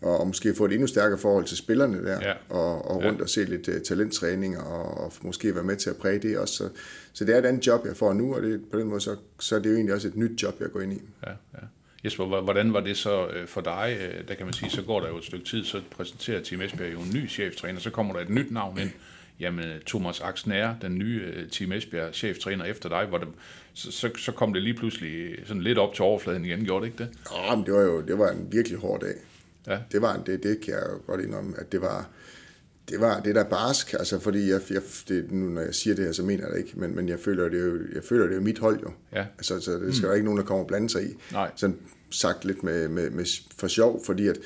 og, 0.06 0.20
og 0.20 0.28
måske 0.28 0.56
få 0.56 0.66
et 0.66 0.72
endnu 0.72 0.88
stærkere 0.88 1.20
forhold 1.20 1.46
til 1.46 1.58
spillerne 1.58 2.04
der, 2.06 2.20
Ja. 2.22 2.34
og, 2.50 2.92
og 2.92 3.02
Ja. 3.04 3.08
rundt 3.08 3.22
og 3.22 3.30
se 3.30 3.44
lidt 3.44 3.68
uh, 3.68 3.74
talenttræning, 3.88 4.58
og, 4.60 4.98
og 4.98 5.14
måske 5.22 5.56
være 5.56 5.64
med 5.64 5.76
til 5.76 5.90
at 5.90 5.96
præge 5.98 6.20
det 6.20 6.38
også. 6.38 6.54
Så, 6.56 6.70
så 7.14 7.26
det 7.26 7.36
er 7.36 7.40
et 7.40 7.46
andet 7.46 7.68
job, 7.68 7.86
jeg 7.86 7.98
får 7.98 8.14
nu, 8.14 8.36
og 8.36 8.42
det, 8.42 8.62
på 8.72 8.80
den 8.80 8.88
måde, 8.88 9.02
så, 9.02 9.16
så 9.40 9.56
er 9.56 9.60
det 9.60 9.70
jo 9.70 9.76
egentlig 9.76 9.94
også 9.96 10.08
et 10.08 10.16
nyt 10.16 10.44
job, 10.44 10.56
jeg 10.62 10.72
går 10.72 10.82
ind 10.82 10.94
i. 10.94 11.02
Ja, 11.26 11.30
ja. 11.32 11.60
Jesper, 12.06 12.26
hvor- 12.26 12.42
hvordan 12.42 12.74
var 12.74 12.80
det 12.80 12.98
så 12.98 13.28
øh, 13.28 13.48
for 13.48 13.62
dig? 13.62 13.98
Øh, 14.02 14.28
Der 14.28 14.34
kan 14.34 14.46
man 14.46 14.54
sige, 14.54 14.70
så 14.70 14.82
går 14.82 15.00
der 15.00 15.08
jo 15.08 15.18
et 15.18 15.24
stykke 15.24 15.46
tid, 15.46 15.64
så 15.64 15.82
præsenterer 15.98 16.42
Team 16.42 16.62
Esbjerg 16.62 16.94
jo 16.94 17.00
en 17.00 17.12
ny 17.14 17.30
cheftræner, 17.30 17.80
så 17.80 17.90
kommer 17.90 18.14
der 18.14 18.22
et 18.22 18.30
nyt 18.30 18.52
navn 18.52 18.80
ind. 18.80 18.90
Jamen, 19.40 19.66
Thomas 19.88 20.20
Axner, 20.22 20.76
den 20.82 20.96
nye 21.00 21.22
Team 21.52 21.72
Esbjerg 21.72 22.14
cheftræner 22.14 22.66
efter 22.66 22.90
dig, 22.90 23.06
hvor 23.06 23.18
det, 23.18 23.28
så, 23.74 23.92
så, 23.92 24.10
så 24.18 24.32
kom 24.32 24.54
det 24.54 24.62
lige 24.62 24.74
pludselig 24.74 25.36
sådan 25.46 25.62
lidt 25.62 25.78
op 25.78 25.94
til 25.94 26.04
overfladen 26.04 26.46
igen, 26.46 26.66
gjorde 26.66 26.86
det 26.86 26.92
ikke 26.92 27.04
det? 27.04 27.10
Nå, 27.50 27.56
men 27.56 27.66
det 27.66 27.74
var 27.74 27.82
jo 27.82 28.02
det 28.02 28.18
var 28.18 28.30
en 28.32 28.48
virkelig 28.52 28.78
hård 28.80 29.02
dag. 29.02 29.14
Ja. 29.68 29.80
Det 29.92 30.02
var 30.02 30.24
det, 30.26 30.44
det 30.44 30.62
kan 30.62 30.74
jeg 30.74 30.84
jo 30.92 31.02
godt 31.08 31.22
indrømme, 31.22 31.54
at 31.58 31.72
det 31.72 31.82
var, 31.82 32.10
det 32.90 33.00
var 33.00 33.20
det 33.20 33.36
der 33.36 33.44
barsk, 33.44 33.94
altså 33.94 34.20
fordi 34.20 34.50
jeg, 34.50 34.62
jeg 34.70 34.82
det, 35.08 35.32
nu 35.32 35.50
når 35.50 35.62
jeg 35.62 35.76
siger 35.76 35.96
det 35.96 36.06
her, 36.06 36.12
så 36.12 36.24
mener 36.24 36.44
jeg 36.44 36.52
det 36.52 36.60
ikke, 36.60 36.80
men, 36.80 36.96
men 36.96 37.10
jeg 37.10 37.20
føler 37.20 37.50
det 37.50 37.66
jo, 37.66 37.78
jeg 37.96 38.04
føler 38.04 38.24
det 38.24 38.32
er 38.32 38.36
jo 38.36 38.42
mit 38.42 38.60
hold 38.60 38.80
jo. 38.82 38.92
Ja. 39.14 39.26
Altså, 39.38 39.60
så 39.60 39.72
det 39.72 39.96
skal 39.96 40.06
mm. 40.06 40.10
der 40.10 40.14
ikke 40.14 40.26
nogen, 40.26 40.40
der 40.40 40.46
kommer 40.46 40.64
og 40.64 40.68
blande 40.68 40.90
sig 40.90 41.04
i. 41.04 41.18
Nej. 41.32 41.52
Sådan 41.56 41.78
sagt 42.12 42.46
lidt 42.46 42.64
med, 42.64 42.88
med, 42.88 43.10
med 43.10 43.26
for 43.58 43.68
sjov, 43.68 44.06
fordi 44.06 44.28
at 44.28 44.38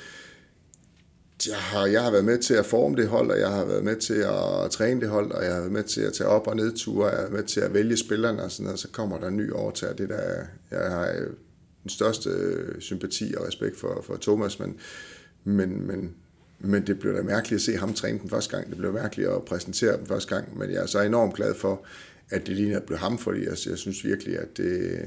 jeg 1.47 1.58
har, 1.58 1.86
jeg 1.86 2.03
har 2.03 2.12
været 2.12 2.25
med 2.25 2.38
til 2.38 2.53
at 2.53 2.65
forme 2.65 2.95
det 2.95 3.08
hold, 3.08 3.32
og 3.32 3.39
jeg 3.39 3.49
har 3.49 3.65
været 3.65 3.84
med 3.84 3.95
til 3.95 4.13
at 4.13 4.71
træne 4.71 5.01
det 5.01 5.10
hold, 5.10 5.32
og 5.32 5.43
jeg 5.43 5.53
har 5.53 5.60
været 5.60 5.71
med 5.71 5.84
til 5.84 6.01
at 6.01 6.13
tage 6.13 6.27
op- 6.27 6.47
og 6.47 6.55
nedture, 6.55 7.05
og 7.05 7.12
jeg 7.12 7.17
har 7.17 7.23
været 7.23 7.34
med 7.34 7.43
til 7.43 7.60
at 7.60 7.73
vælge 7.73 7.97
spillerne 7.97 8.43
og 8.43 8.51
sådan 8.51 8.63
noget, 8.63 8.79
så 8.79 8.88
kommer 8.91 9.19
der 9.19 9.27
en 9.27 9.38
ny 9.38 9.51
overtager. 9.51 9.93
Det 9.93 10.10
der, 10.10 10.45
jeg 10.71 10.91
har 10.91 11.15
den 11.84 11.89
største 11.89 12.30
øh, 12.30 12.82
sympati 12.82 13.34
og 13.38 13.48
respekt 13.48 13.80
for, 13.80 14.02
for 14.06 14.18
Thomas, 14.22 14.60
men, 14.60 14.78
men, 15.44 15.88
men, 15.88 16.13
men 16.60 16.88
det 16.88 17.00
blev 17.00 17.13
da 17.13 17.22
mærkeligt 17.22 17.60
at 17.60 17.62
se 17.62 17.78
ham 17.78 17.94
træne 17.94 18.20
den 18.20 18.30
første 18.30 18.58
gang. 18.58 18.70
Det 18.70 18.78
blev 18.78 18.94
mærkeligt 18.94 19.30
at 19.30 19.46
præsentere 19.46 19.98
den 19.98 20.06
første 20.06 20.36
gang, 20.36 20.58
men 20.58 20.72
jeg 20.72 20.82
er 20.82 20.86
så 20.86 21.02
enormt 21.02 21.36
glad 21.36 21.56
for, 21.56 21.86
at 22.30 22.48
det 22.48 22.56
lige 22.56 22.82
blev 22.88 23.00
ham, 23.00 23.18
fordi 23.18 23.39
jeg, 23.39 23.58
jeg 23.70 23.78
synes 23.78 24.06
virkelig, 24.06 24.39
at 24.39 24.58
det, 24.58 25.02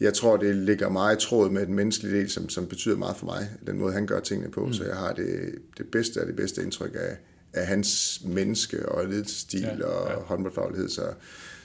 jeg 0.00 0.14
tror, 0.14 0.36
det 0.36 0.56
ligger 0.56 0.88
meget 0.88 1.16
i 1.16 1.26
tråd 1.26 1.50
med 1.50 1.66
den 1.66 1.74
menneskelige 1.74 2.18
del, 2.18 2.30
som, 2.30 2.48
som 2.48 2.66
betyder 2.66 2.96
meget 2.96 3.16
for 3.16 3.26
mig, 3.26 3.50
den 3.66 3.78
måde, 3.78 3.92
han 3.92 4.06
gør 4.06 4.20
tingene 4.20 4.50
på. 4.50 4.66
Mm. 4.66 4.72
Så 4.72 4.84
jeg 4.84 4.96
har 4.96 5.12
det, 5.12 5.54
det 5.78 5.86
bedste 5.86 6.20
af 6.20 6.26
det 6.26 6.36
bedste 6.36 6.62
indtryk 6.62 6.94
af, 6.94 7.16
af 7.52 7.66
hans 7.66 8.20
menneske 8.24 8.88
og 8.88 9.08
ledelsesstil 9.08 9.60
Ja, 9.60 9.76
ja, 9.76 9.84
og 9.84 10.22
håndboldfaglighed. 10.22 10.88
Så, 10.88 11.02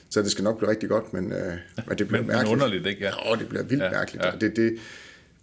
så 0.10 0.22
det 0.22 0.32
skal 0.32 0.44
nok 0.44 0.58
blive 0.58 0.70
rigtig 0.72 0.90
godt, 0.90 1.14
men, 1.14 1.32
øh, 1.32 1.54
men 1.88 1.98
det 1.98 2.08
bliver 2.08 2.08
Men- 2.22 2.28
men 2.28 2.28
mærkeligt. 2.28 2.52
underligt, 2.54 2.88
ikke? 2.88 3.02
Ja. 3.02 3.12
Ja, 3.30 3.36
det 3.36 3.48
bliver 3.48 3.64
vildt 3.64 3.84
Ja, 3.84 3.92
mærkeligt. 3.92 4.26
ja. 4.26 4.32
Det, 4.42 4.56
det, 4.56 4.78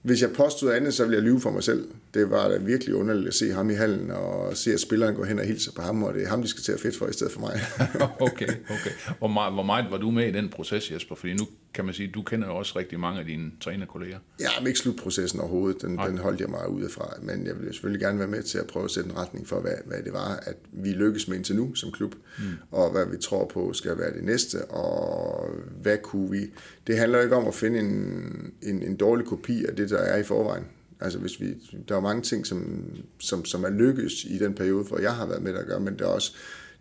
hvis 0.02 0.22
jeg 0.22 0.30
påstod 0.32 0.72
andet, 0.72 0.94
så 0.94 1.02
ville 1.04 1.16
jeg 1.16 1.22
lyve 1.22 1.40
for 1.40 1.50
mig 1.50 1.62
selv. 1.62 1.88
Det 2.14 2.30
var 2.30 2.48
da 2.48 2.56
virkelig 2.58 2.94
underligt 2.94 3.28
at 3.28 3.34
se 3.34 3.52
ham 3.52 3.70
i 3.70 3.74
hallen, 3.74 4.10
og 4.10 4.56
se, 4.56 4.72
at 4.72 4.80
spillerne 4.80 5.16
går 5.16 5.24
hen 5.24 5.38
og 5.38 5.44
hilser 5.44 5.72
på 5.72 5.82
ham, 5.82 6.02
og 6.02 6.14
det 6.14 6.22
er 6.22 6.28
ham, 6.28 6.42
de 6.42 6.48
skal 6.48 6.62
til 6.62 6.72
at 6.72 6.80
fedt 6.80 6.96
for, 6.96 7.06
i 7.06 7.12
stedet 7.12 7.32
for 7.32 7.40
mig. 7.40 7.60
okay, 8.20 8.46
okay. 8.48 8.90
Hvor 9.18 9.28
meget, 9.28 9.52
hvor 9.52 9.62
meget 9.62 9.86
var 9.90 9.96
du 9.96 10.10
med 10.10 10.28
i 10.28 10.32
den 10.32 10.48
proces, 10.48 10.90
Jesper? 10.90 11.14
Fordi 11.14 11.32
nu 11.34 11.46
kan 11.74 11.84
man 11.84 11.94
sige, 11.94 12.10
du 12.14 12.22
kender 12.22 12.48
jo 12.48 12.56
også 12.56 12.78
rigtig 12.78 13.00
mange 13.00 13.20
af 13.20 13.26
dine 13.26 13.50
trænerkolleger. 13.60 14.18
Jeg 14.40 14.48
har 14.48 14.66
ikke 14.66 14.78
slutprocessen 14.78 15.40
overhovedet, 15.40 15.82
den, 15.82 15.98
den 15.98 16.18
holdt 16.18 16.40
jeg 16.40 16.50
mig 16.50 16.68
ude 16.68 16.88
fra, 16.88 17.14
men 17.22 17.46
jeg 17.46 17.60
vil 17.60 17.72
selvfølgelig 17.72 18.00
gerne 18.00 18.18
være 18.18 18.28
med 18.28 18.42
til 18.42 18.58
at 18.58 18.66
prøve 18.66 18.84
at 18.84 18.90
sætte 18.90 19.10
en 19.10 19.16
retning 19.16 19.48
for, 19.48 19.60
hvad, 19.60 19.72
hvad 19.86 20.02
det 20.02 20.12
var, 20.12 20.40
at 20.42 20.56
vi 20.72 20.88
lykkes 20.88 21.28
med 21.28 21.36
indtil 21.36 21.56
nu 21.56 21.74
som 21.74 21.92
klub, 21.92 22.14
mm. 22.38 22.44
og 22.70 22.90
hvad 22.90 23.06
vi 23.06 23.16
tror 23.16 23.50
på 23.54 23.72
skal 23.72 23.98
være 23.98 24.12
det 24.12 24.24
næste, 24.24 24.64
og 24.64 25.48
hvad 25.82 25.98
kunne 25.98 26.30
vi... 26.30 26.50
Det 26.86 26.98
handler 26.98 27.18
jo 27.18 27.24
ikke 27.24 27.36
om 27.36 27.46
at 27.46 27.54
finde 27.54 27.78
en, 27.78 28.52
en, 28.62 28.82
en 28.82 28.96
dårlig 28.96 29.26
kopi 29.26 29.64
af 29.64 29.76
det, 29.76 29.90
der 29.90 29.98
er 29.98 30.18
i 30.18 30.22
forvejen. 30.22 30.64
Altså 31.00 31.18
hvis 31.18 31.40
vi, 31.40 31.46
der 31.88 31.96
er 31.96 32.00
mange 32.00 32.22
ting, 32.22 32.46
som, 32.46 32.84
som, 33.18 33.44
som 33.44 33.64
er 33.64 33.70
lykkes 33.70 34.24
i 34.24 34.38
den 34.38 34.54
periode, 34.54 34.84
hvor 34.84 34.98
jeg 34.98 35.12
har 35.12 35.26
været 35.26 35.42
med 35.42 35.54
at 35.54 35.66
gøre, 35.66 35.80
men 35.80 35.98
der 35.98 36.04
er 36.04 36.08
også, 36.08 36.34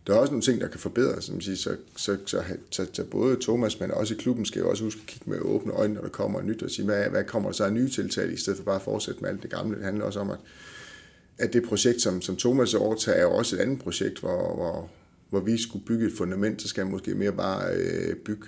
der 0.07 0.13
er 0.13 0.17
også 0.17 0.31
nogle 0.31 0.43
ting, 0.43 0.61
der 0.61 0.67
kan 0.67 0.79
forbedres. 0.79 1.25
Som 1.25 1.41
siger, 1.41 1.55
så, 1.55 1.75
så, 1.95 2.17
så, 2.25 2.43
så, 2.69 2.87
så, 2.93 3.03
både 3.03 3.37
Thomas, 3.41 3.79
men 3.79 3.91
også 3.91 4.13
i 4.13 4.17
klubben, 4.17 4.45
skal 4.45 4.59
jo 4.59 4.69
også 4.69 4.83
huske 4.83 5.01
at 5.01 5.07
kigge 5.07 5.29
med 5.29 5.39
åbne 5.39 5.73
øjne, 5.73 5.93
når 5.93 6.01
der 6.01 6.09
kommer 6.09 6.41
nyt, 6.41 6.63
og 6.63 6.71
sige, 6.71 6.85
hvad, 6.85 7.09
hvad 7.09 7.23
kommer 7.23 7.49
der 7.49 7.53
så 7.53 7.63
af 7.63 7.73
nye 7.73 7.89
tiltag, 7.89 8.33
i 8.33 8.37
stedet 8.37 8.57
for 8.57 8.63
bare 8.63 8.75
at 8.75 8.81
fortsætte 8.81 9.21
med 9.21 9.29
alt 9.29 9.43
det 9.43 9.51
gamle. 9.51 9.75
Det 9.77 9.85
handler 9.85 10.05
også 10.05 10.19
om, 10.19 10.29
at, 10.29 10.37
at 11.37 11.53
det 11.53 11.63
projekt, 11.63 12.01
som, 12.01 12.21
som 12.21 12.37
Thomas 12.37 12.73
overtager, 12.73 13.17
er 13.17 13.21
jo 13.21 13.31
også 13.31 13.55
et 13.55 13.59
andet 13.59 13.79
projekt, 13.79 14.19
hvor, 14.19 14.55
hvor, 14.55 14.89
hvor 15.29 15.39
vi 15.39 15.61
skulle 15.61 15.85
bygge 15.85 16.05
et 16.05 16.13
fundament, 16.17 16.61
så 16.61 16.67
skal 16.67 16.85
man 16.85 16.91
måske 16.91 17.15
mere 17.15 17.31
bare 17.31 17.75
øh, 17.75 18.15
bygge, 18.15 18.45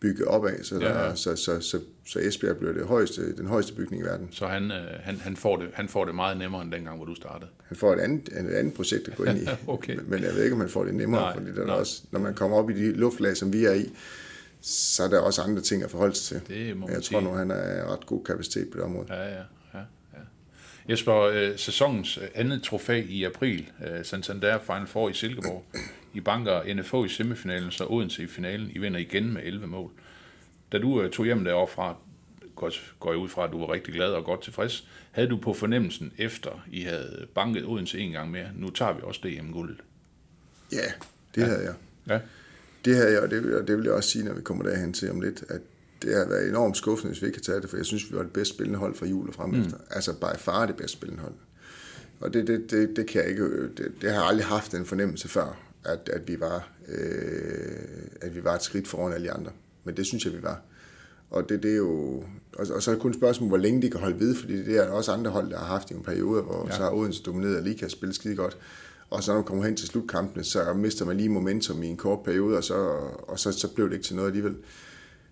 bygge 0.00 0.28
opad, 0.28 0.64
så, 0.64 0.74
der, 0.78 0.88
Ja, 0.88 1.04
ja. 1.08 1.14
Så, 1.14 1.36
så, 1.36 1.60
så, 1.60 1.80
så 2.06 2.18
Esbjerg 2.18 2.56
bliver 2.56 2.72
det 2.72 2.86
højeste, 2.86 3.36
den 3.36 3.46
højeste 3.46 3.74
bygning 3.74 4.02
i 4.02 4.04
verden. 4.06 4.28
Så 4.30 4.46
han, 4.46 4.70
øh, 4.70 4.76
han, 5.02 5.16
han, 5.20 5.36
får 5.36 5.56
det, 5.56 5.68
han 5.74 5.88
får 5.88 6.04
det 6.04 6.14
meget 6.14 6.36
nemmere 6.36 6.62
end 6.62 6.72
dengang, 6.72 6.96
hvor 6.96 7.04
du 7.06 7.14
startede. 7.14 7.50
Han 7.64 7.76
får 7.76 7.92
et 7.92 8.00
andet, 8.00 8.28
et 8.28 8.54
andet 8.54 8.74
projekt 8.74 9.08
at 9.08 9.16
gå 9.16 9.24
ind 9.24 9.38
i. 9.38 9.46
Okay. 9.66 9.98
Men- 10.04 10.22
jeg 10.22 10.34
ved 10.34 10.42
ikke, 10.44 10.54
om 10.54 10.60
han 10.60 10.70
får 10.70 10.84
det 10.84 10.94
nemmere, 10.94 11.20
Nej, 11.20 11.34
fordi 11.34 11.54
der 11.54 11.62
er 11.62 11.66
nej. 11.66 11.74
også, 11.76 12.02
når 12.10 12.20
man 12.20 12.34
kommer 12.34 12.56
op 12.56 12.70
i 12.70 12.72
de 12.72 12.92
luftlag, 12.92 13.36
som 13.36 13.52
vi 13.52 13.64
er 13.64 13.74
i, 13.74 13.92
så 14.60 15.02
er 15.04 15.08
der 15.08 15.18
også 15.20 15.42
andre 15.42 15.62
ting 15.62 15.82
at 15.82 15.90
forholde 15.90 16.14
sig 16.14 16.42
til. 16.42 16.56
Det 16.56 16.76
må 16.76 16.88
jeg 16.88 17.02
tror 17.02 17.20
nu, 17.20 17.30
han 17.30 17.50
er 17.50 17.92
ret 17.92 18.06
god 18.06 18.24
kapacitet 18.24 18.68
på 18.70 18.76
det 18.78 18.84
område. 18.84 19.06
Ja, 19.14 19.22
ja, 19.24 19.30
ja. 19.74 19.78
ja. 20.14 20.18
Jesper, 20.88 21.14
øh, 21.20 21.50
sæsonens 21.58 22.18
øh, 22.18 22.24
andet 22.34 22.62
trofæ 22.62 23.02
i 23.08 23.24
april, 23.24 23.70
øh, 23.86 24.04
Santander 24.04 24.58
Final 24.58 24.86
Four 24.86 25.08
i 25.08 25.12
Silkeborg. 25.12 25.64
I 26.18 26.20
banker 26.20 26.74
NFH 26.74 26.94
i 27.06 27.08
semifinalen, 27.08 27.70
så 27.70 27.86
Odense 27.88 28.22
i 28.22 28.26
finalen. 28.26 28.70
I 28.70 28.78
vinder 28.78 29.00
igen 29.00 29.32
med 29.32 29.42
11 29.44 29.66
mål. 29.66 29.90
Da 30.72 30.78
du 30.78 31.02
øh, 31.02 31.10
tog 31.10 31.26
hjem 31.26 31.44
derovre 31.44 31.68
fra, 31.74 31.96
går, 33.00 33.10
jeg 33.10 33.18
ud 33.18 33.28
fra, 33.28 33.44
at 33.44 33.52
du 33.52 33.58
var 33.58 33.72
rigtig 33.72 33.94
glad 33.94 34.12
og 34.12 34.24
godt 34.24 34.42
tilfreds. 34.42 34.88
Havde 35.10 35.28
du 35.28 35.36
på 35.36 35.52
fornemmelsen, 35.52 36.12
efter 36.18 36.64
I 36.72 36.80
havde 36.80 37.26
banket 37.34 37.64
Odense 37.66 37.98
en 37.98 38.12
gang 38.12 38.30
mere, 38.30 38.48
nu 38.54 38.70
tager 38.70 38.92
vi 38.92 39.00
også 39.02 39.20
DM-guldet? 39.24 39.76
Ja, 40.72 40.92
det 41.34 41.40
ja. 41.40 41.46
havde 41.46 41.62
jeg. 41.62 41.74
Ja. 42.08 42.20
Det 42.84 42.96
havde 42.96 43.12
jeg, 43.12 43.22
og 43.22 43.30
det, 43.30 43.54
og 43.54 43.68
det 43.68 43.76
vil 43.76 43.84
jeg 43.84 43.92
også 43.92 44.10
sige, 44.10 44.24
når 44.24 44.34
vi 44.34 44.42
kommer 44.42 44.64
derhen 44.64 44.92
til 44.92 45.10
om 45.10 45.20
lidt, 45.20 45.44
at 45.48 45.60
det 46.02 46.14
har 46.14 46.28
været 46.28 46.48
enormt 46.48 46.76
skuffende, 46.76 47.12
hvis 47.12 47.22
vi 47.22 47.26
ikke 47.26 47.36
kan 47.36 47.44
tage 47.44 47.60
det, 47.60 47.70
for 47.70 47.76
jeg 47.76 47.86
synes, 47.86 48.10
vi 48.10 48.16
var 48.16 48.22
det 48.22 48.32
bedst 48.32 48.54
spillende 48.54 48.78
hold 48.78 48.94
fra 48.94 49.06
jul 49.06 49.28
og 49.28 49.34
frem 49.34 49.50
mm. 49.50 49.60
efter. 49.60 49.76
Altså 49.90 50.12
by 50.12 50.38
far 50.38 50.66
det 50.66 50.76
bedst 50.76 50.92
spillende 50.92 51.22
hold. 51.22 51.34
Og 52.20 52.34
det, 52.34 52.46
det, 52.46 52.70
det, 52.70 52.96
det 52.96 53.06
kan 53.06 53.22
jeg 53.22 53.30
ikke, 53.30 53.62
det, 53.62 53.92
det 54.00 54.10
har 54.10 54.16
jeg 54.20 54.26
aldrig 54.26 54.46
haft 54.46 54.74
en 54.74 54.86
fornemmelse 54.86 55.28
før, 55.28 55.67
at, 55.92 56.08
at, 56.08 56.28
vi 56.28 56.40
var, 56.40 56.70
øh, 56.88 58.08
at 58.20 58.34
vi 58.34 58.44
var 58.44 58.54
et 58.54 58.62
skridt 58.62 58.88
foran 58.88 59.12
alle 59.12 59.26
de 59.26 59.32
andre. 59.32 59.50
Men 59.84 59.96
det 59.96 60.06
synes 60.06 60.24
jeg, 60.24 60.32
vi 60.32 60.42
var. 60.42 60.62
Og 61.30 61.48
det, 61.48 61.62
det 61.62 61.72
er 61.72 61.76
jo, 61.76 62.24
og, 62.56 62.66
og 62.74 62.82
så 62.82 62.90
er 62.90 62.94
det 62.94 63.02
kun 63.02 63.10
et 63.10 63.16
spørgsmål, 63.16 63.48
hvor 63.48 63.56
længe 63.56 63.82
de 63.82 63.90
kan 63.90 64.00
holde 64.00 64.20
ved, 64.20 64.34
fordi 64.34 64.64
det 64.64 64.76
er 64.76 64.88
også 64.88 65.12
andre 65.12 65.30
hold, 65.30 65.50
der 65.50 65.58
har 65.58 65.66
haft 65.66 65.90
i 65.90 65.94
en 65.94 66.02
periode, 66.02 66.42
hvor 66.42 66.66
ja. 66.70 66.76
så 66.76 66.82
har 66.82 66.90
Odense 66.90 67.22
domineret 67.22 67.56
og 67.56 67.62
lige 67.62 67.78
kan 67.78 67.90
spille 67.90 68.14
skide 68.14 68.36
godt. 68.36 68.56
Og 69.10 69.22
så 69.22 69.30
når 69.30 69.38
man 69.38 69.44
kommer 69.44 69.64
hen 69.64 69.76
til 69.76 69.86
slutkampene, 69.86 70.44
så 70.44 70.72
mister 70.72 71.04
man 71.04 71.16
lige 71.16 71.28
momentum 71.28 71.82
i 71.82 71.86
en 71.86 71.96
kort 71.96 72.22
periode, 72.24 72.56
og 72.56 72.64
så, 72.64 72.74
og 73.28 73.38
så, 73.38 73.52
så 73.52 73.74
blev 73.74 73.86
det 73.86 73.94
ikke 73.94 74.04
til 74.04 74.16
noget 74.16 74.28
alligevel. 74.28 74.56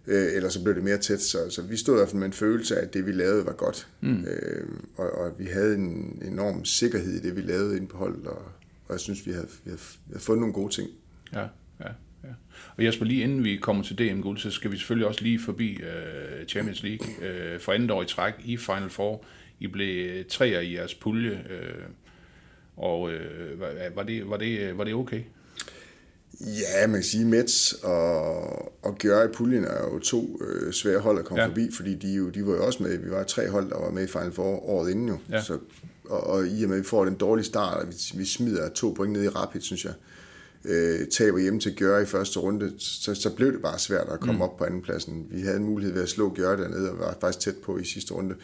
Øh, 0.07 0.27
eller 0.33 0.49
så 0.49 0.63
blev 0.63 0.75
det 0.75 0.85
mere 0.85 0.99
tæt. 0.99 1.21
Så, 1.21 1.39
så 1.51 1.63
vi 1.63 1.77
stod 1.77 1.95
i 1.95 1.97
hvert 1.97 2.09
fald 2.09 2.19
med 2.19 2.27
en 2.27 2.33
følelse 2.33 2.77
af, 2.77 2.83
at 2.83 2.95
det 2.95 3.07
vi 3.07 3.13
lavede 3.13 3.47
var 3.47 3.53
godt. 3.53 3.89
Mm. 4.01 4.25
Øh, 4.25 4.67
og, 4.97 5.11
og 5.11 5.33
vi 5.39 5.45
havde 5.45 5.75
en 5.75 6.23
enorm 6.25 6.65
sikkerhed 6.65 7.13
i 7.13 7.19
det, 7.19 7.37
vi 7.37 7.41
lavede 7.41 7.77
inde 7.77 7.87
på 7.87 7.97
holdet, 7.97 8.27
og, 8.27 8.43
og 8.89 8.93
jeg 8.93 9.01
synes, 9.01 9.27
vi 9.27 9.33
havde, 9.33 9.49
vi 9.65 9.71
havde, 9.71 9.81
vi 10.07 10.13
havde 10.13 10.25
fundet 10.25 10.41
nogle 10.41 10.55
gode 10.55 10.75
ting. 10.75 10.91
Ja, 11.33 11.47
ja. 11.81 11.89
Ja. 12.25 12.31
Og 12.77 12.85
Jesper, 12.85 13.05
lige 13.05 13.23
inden 13.23 13.45
vi 13.45 13.57
kommer 13.57 13.83
til 13.83 13.99
DM-guld, 13.99 14.39
så 14.39 14.51
skal 14.51 14.71
vi 14.73 14.77
selvfølgelig 14.77 15.09
også 15.09 15.23
lige 15.23 15.41
forbi 15.41 15.79
uh, 15.83 16.47
Champions 16.47 16.83
League 16.83 17.07
uh, 17.19 17.61
for 17.61 17.73
andet 17.73 17.91
år 17.91 18.03
i 18.03 18.07
træk 18.07 18.35
i 18.45 18.57
Final 18.57 18.91
Four. 18.91 19.25
I 19.61 19.67
blev 19.67 20.25
treer 20.29 20.61
i 20.61 20.75
jeres 20.75 20.95
pulje, 20.95 21.31
uh, 21.31 22.85
og 22.85 23.01
uh, 23.01 23.61
var, 23.97 24.03
det, 24.03 24.29
var, 24.29 24.37
det, 24.37 24.79
var 24.79 24.85
det 24.85 24.95
okay? 24.95 25.23
Ja, 26.41 26.87
man 26.87 26.97
kan 26.97 27.03
sige, 27.03 27.25
Mets 27.25 27.73
og, 27.73 28.85
og 28.85 28.99
Gjør 28.99 29.29
i 29.29 29.33
puljen 29.35 29.65
er 29.65 29.95
jo 29.95 29.99
to 29.99 30.41
øh, 30.43 30.73
svære 30.73 30.99
hold 30.99 31.19
at 31.19 31.25
komme 31.25 31.43
ja. 31.43 31.49
forbi, 31.49 31.69
fordi 31.73 31.95
de, 31.95 32.15
jo, 32.15 32.29
de 32.31 32.47
var 32.47 32.53
jo 32.53 32.67
også 32.67 32.83
med, 32.83 32.99
vi 32.99 33.11
var 33.11 33.23
tre 33.23 33.51
hold, 33.51 33.71
der 33.71 33.79
var 33.79 33.91
med 33.91 34.05
i 34.05 34.07
Final 34.07 34.33
Four 34.33 34.69
året 34.69 34.91
inden 34.91 35.09
jo. 35.09 35.19
Ja. 35.31 35.43
Så, 35.43 35.59
og, 36.09 36.27
og 36.27 36.47
i 36.47 36.63
og 36.63 36.69
med, 36.69 36.77
at 36.77 36.83
vi 36.83 36.89
får 36.89 37.05
den 37.05 37.15
dårlige 37.15 37.45
start, 37.45 37.83
og 37.83 37.89
vi, 37.89 37.95
vi 38.15 38.25
smider 38.25 38.69
to 38.69 38.93
point 38.97 39.13
ned 39.13 39.25
i 39.25 39.29
Rapid, 39.29 39.61
synes 39.61 39.85
jeg, 39.85 39.95
øh, 40.65 41.09
taber 41.09 41.39
hjem 41.39 41.61
til 41.61 41.75
Gjør 41.75 41.99
i 41.99 42.07
første 42.07 42.39
runde, 42.39 42.73
så, 42.79 43.15
så 43.15 43.31
blev 43.31 43.53
det 43.53 43.63
bare 43.63 43.79
svært 43.79 44.09
at 44.09 44.21
komme 44.21 44.35
mm. 44.35 44.43
op 44.43 44.57
på 44.57 44.65
andenpladsen. 44.65 45.27
Vi 45.31 45.41
havde 45.41 45.57
en 45.57 45.65
mulighed 45.65 45.95
ved 45.95 46.03
at 46.03 46.09
slå 46.09 46.35
Gjør 46.35 46.57
dernede, 46.57 46.91
og 46.91 46.99
var 46.99 47.17
faktisk 47.21 47.45
tæt 47.45 47.57
på 47.57 47.79
i 47.79 47.85
sidste 47.85 48.15
runde. 48.15 48.35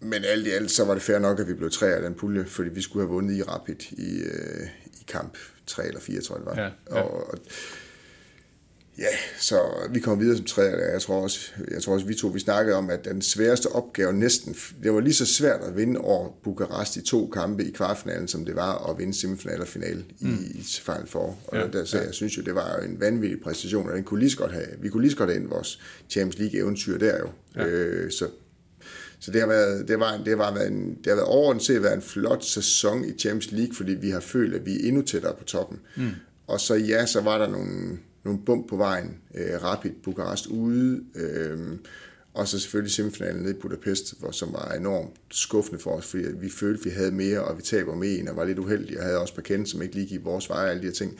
Men 0.00 0.24
alt 0.24 0.46
i 0.46 0.50
alt, 0.50 0.70
så 0.70 0.84
var 0.84 0.94
det 0.94 1.02
fair 1.02 1.18
nok, 1.18 1.40
at 1.40 1.48
vi 1.48 1.54
blev 1.54 1.70
tre 1.70 1.86
af 1.86 2.02
den 2.02 2.14
pulje, 2.14 2.44
fordi 2.44 2.70
vi 2.70 2.82
skulle 2.82 3.06
have 3.06 3.14
vundet 3.14 3.36
i 3.36 3.42
Rapid 3.42 3.92
i, 3.92 4.18
øh, 4.18 4.66
i 4.84 5.04
kamp 5.08 5.38
3 5.66 5.86
eller 5.86 6.00
4, 6.00 6.20
tror 6.20 6.36
jeg 6.36 6.46
det 6.46 6.56
var. 6.56 6.62
Ja, 6.62 6.70
ja. 6.90 7.02
Og, 7.02 7.30
og, 7.30 7.38
ja, 8.98 9.08
så 9.38 9.60
vi 9.90 10.00
kom 10.00 10.20
videre 10.20 10.36
som 10.36 10.64
af 10.64 10.92
Jeg 10.92 11.02
tror 11.02 11.22
også, 11.22 11.50
jeg 11.70 11.82
tror 11.82 11.94
også, 11.94 12.06
vi 12.06 12.14
to 12.14 12.28
vi 12.28 12.40
snakkede 12.40 12.76
om, 12.76 12.90
at 12.90 13.04
den 13.04 13.22
sværeste 13.22 13.66
opgave 13.66 14.12
næsten, 14.12 14.56
det 14.82 14.92
var 14.92 15.00
lige 15.00 15.14
så 15.14 15.26
svært 15.26 15.60
at 15.60 15.76
vinde 15.76 16.00
over 16.00 16.28
Bukarest 16.44 16.96
i 16.96 17.02
to 17.02 17.26
kampe 17.26 17.64
i 17.64 17.70
kvartfinalen, 17.70 18.28
som 18.28 18.44
det 18.44 18.56
var 18.56 18.90
at 18.90 18.98
vinde 18.98 19.14
semifinal 19.14 19.60
og 19.60 19.68
finale 19.68 20.04
mm. 20.20 20.38
i, 20.54 20.58
i 20.58 20.62
Final 20.62 21.06
Four. 21.06 21.38
Og 21.46 21.56
ja, 21.56 21.66
der, 21.66 21.84
så 21.84 21.98
ja. 21.98 22.04
jeg 22.04 22.14
synes 22.14 22.36
jo, 22.36 22.42
det 22.42 22.54
var 22.54 22.76
en 22.76 23.00
vanvittig 23.00 23.40
præstation, 23.40 23.90
og 23.90 23.96
den 23.96 24.04
kunne 24.04 24.20
lige 24.20 24.30
så 24.30 24.36
godt 24.36 24.52
have, 24.52 24.66
vi 24.80 24.88
kunne 24.88 25.02
lige 25.02 25.10
så 25.10 25.16
godt 25.16 25.30
have 25.30 25.48
vores 25.48 25.80
Champions 26.10 26.38
League-eventyr 26.38 26.98
der 26.98 27.18
jo. 27.18 27.28
Ja. 27.56 27.66
Øh, 27.66 28.10
så 28.10 28.26
så 29.20 29.30
det 29.30 29.40
har 29.40 29.48
været, 29.48 29.88
det 29.88 30.00
var, 30.00 30.16
det 30.16 30.38
har 30.38 30.54
været, 30.54 30.72
en, 30.72 30.88
det 30.88 31.06
har 31.06 31.14
været 31.14 31.28
overordnet 31.28 31.64
set 31.64 31.82
været 31.82 31.94
en 31.94 32.02
flot 32.02 32.44
sæson 32.44 33.04
i 33.04 33.18
Champions 33.18 33.52
League, 33.52 33.74
fordi 33.74 33.92
vi 33.92 34.10
har 34.10 34.20
følt, 34.20 34.54
at 34.54 34.66
vi 34.66 34.74
er 34.74 34.88
endnu 34.88 35.02
tættere 35.02 35.34
på 35.38 35.44
toppen. 35.44 35.78
Mm. 35.96 36.10
Og 36.46 36.60
så 36.60 36.74
ja, 36.74 37.06
så 37.06 37.20
var 37.20 37.38
der 37.38 37.48
nogle, 37.48 37.98
nogle 38.24 38.40
bump 38.46 38.68
på 38.68 38.76
vejen. 38.76 39.18
Øh, 39.34 39.62
Rapid 39.62 39.90
Bukarest 40.04 40.46
ude, 40.46 41.04
øh, 41.14 41.58
og 42.34 42.48
så 42.48 42.58
selvfølgelig 42.58 42.92
semifinalen 42.92 43.42
nede 43.42 43.54
i 43.54 43.60
Budapest, 43.60 44.20
hvor, 44.20 44.30
som 44.30 44.52
var 44.52 44.72
enormt 44.72 45.10
skuffende 45.30 45.80
for 45.80 45.90
os, 45.90 46.06
fordi 46.06 46.24
vi 46.40 46.50
følte, 46.50 46.84
vi 46.84 46.90
havde 46.90 47.12
mere, 47.12 47.44
og 47.44 47.58
vi 47.58 47.62
taber 47.62 47.94
med 47.94 48.18
en, 48.18 48.28
og 48.28 48.36
var 48.36 48.44
lidt 48.44 48.58
uheldige, 48.58 48.98
og 48.98 49.04
havde 49.04 49.18
også 49.18 49.34
kendt, 49.42 49.68
som 49.68 49.82
ikke 49.82 49.94
lige 49.94 50.06
gik 50.06 50.24
vores 50.24 50.48
vej, 50.48 50.68
alle 50.68 50.82
de 50.82 50.86
her 50.86 50.92
ting. 50.92 51.18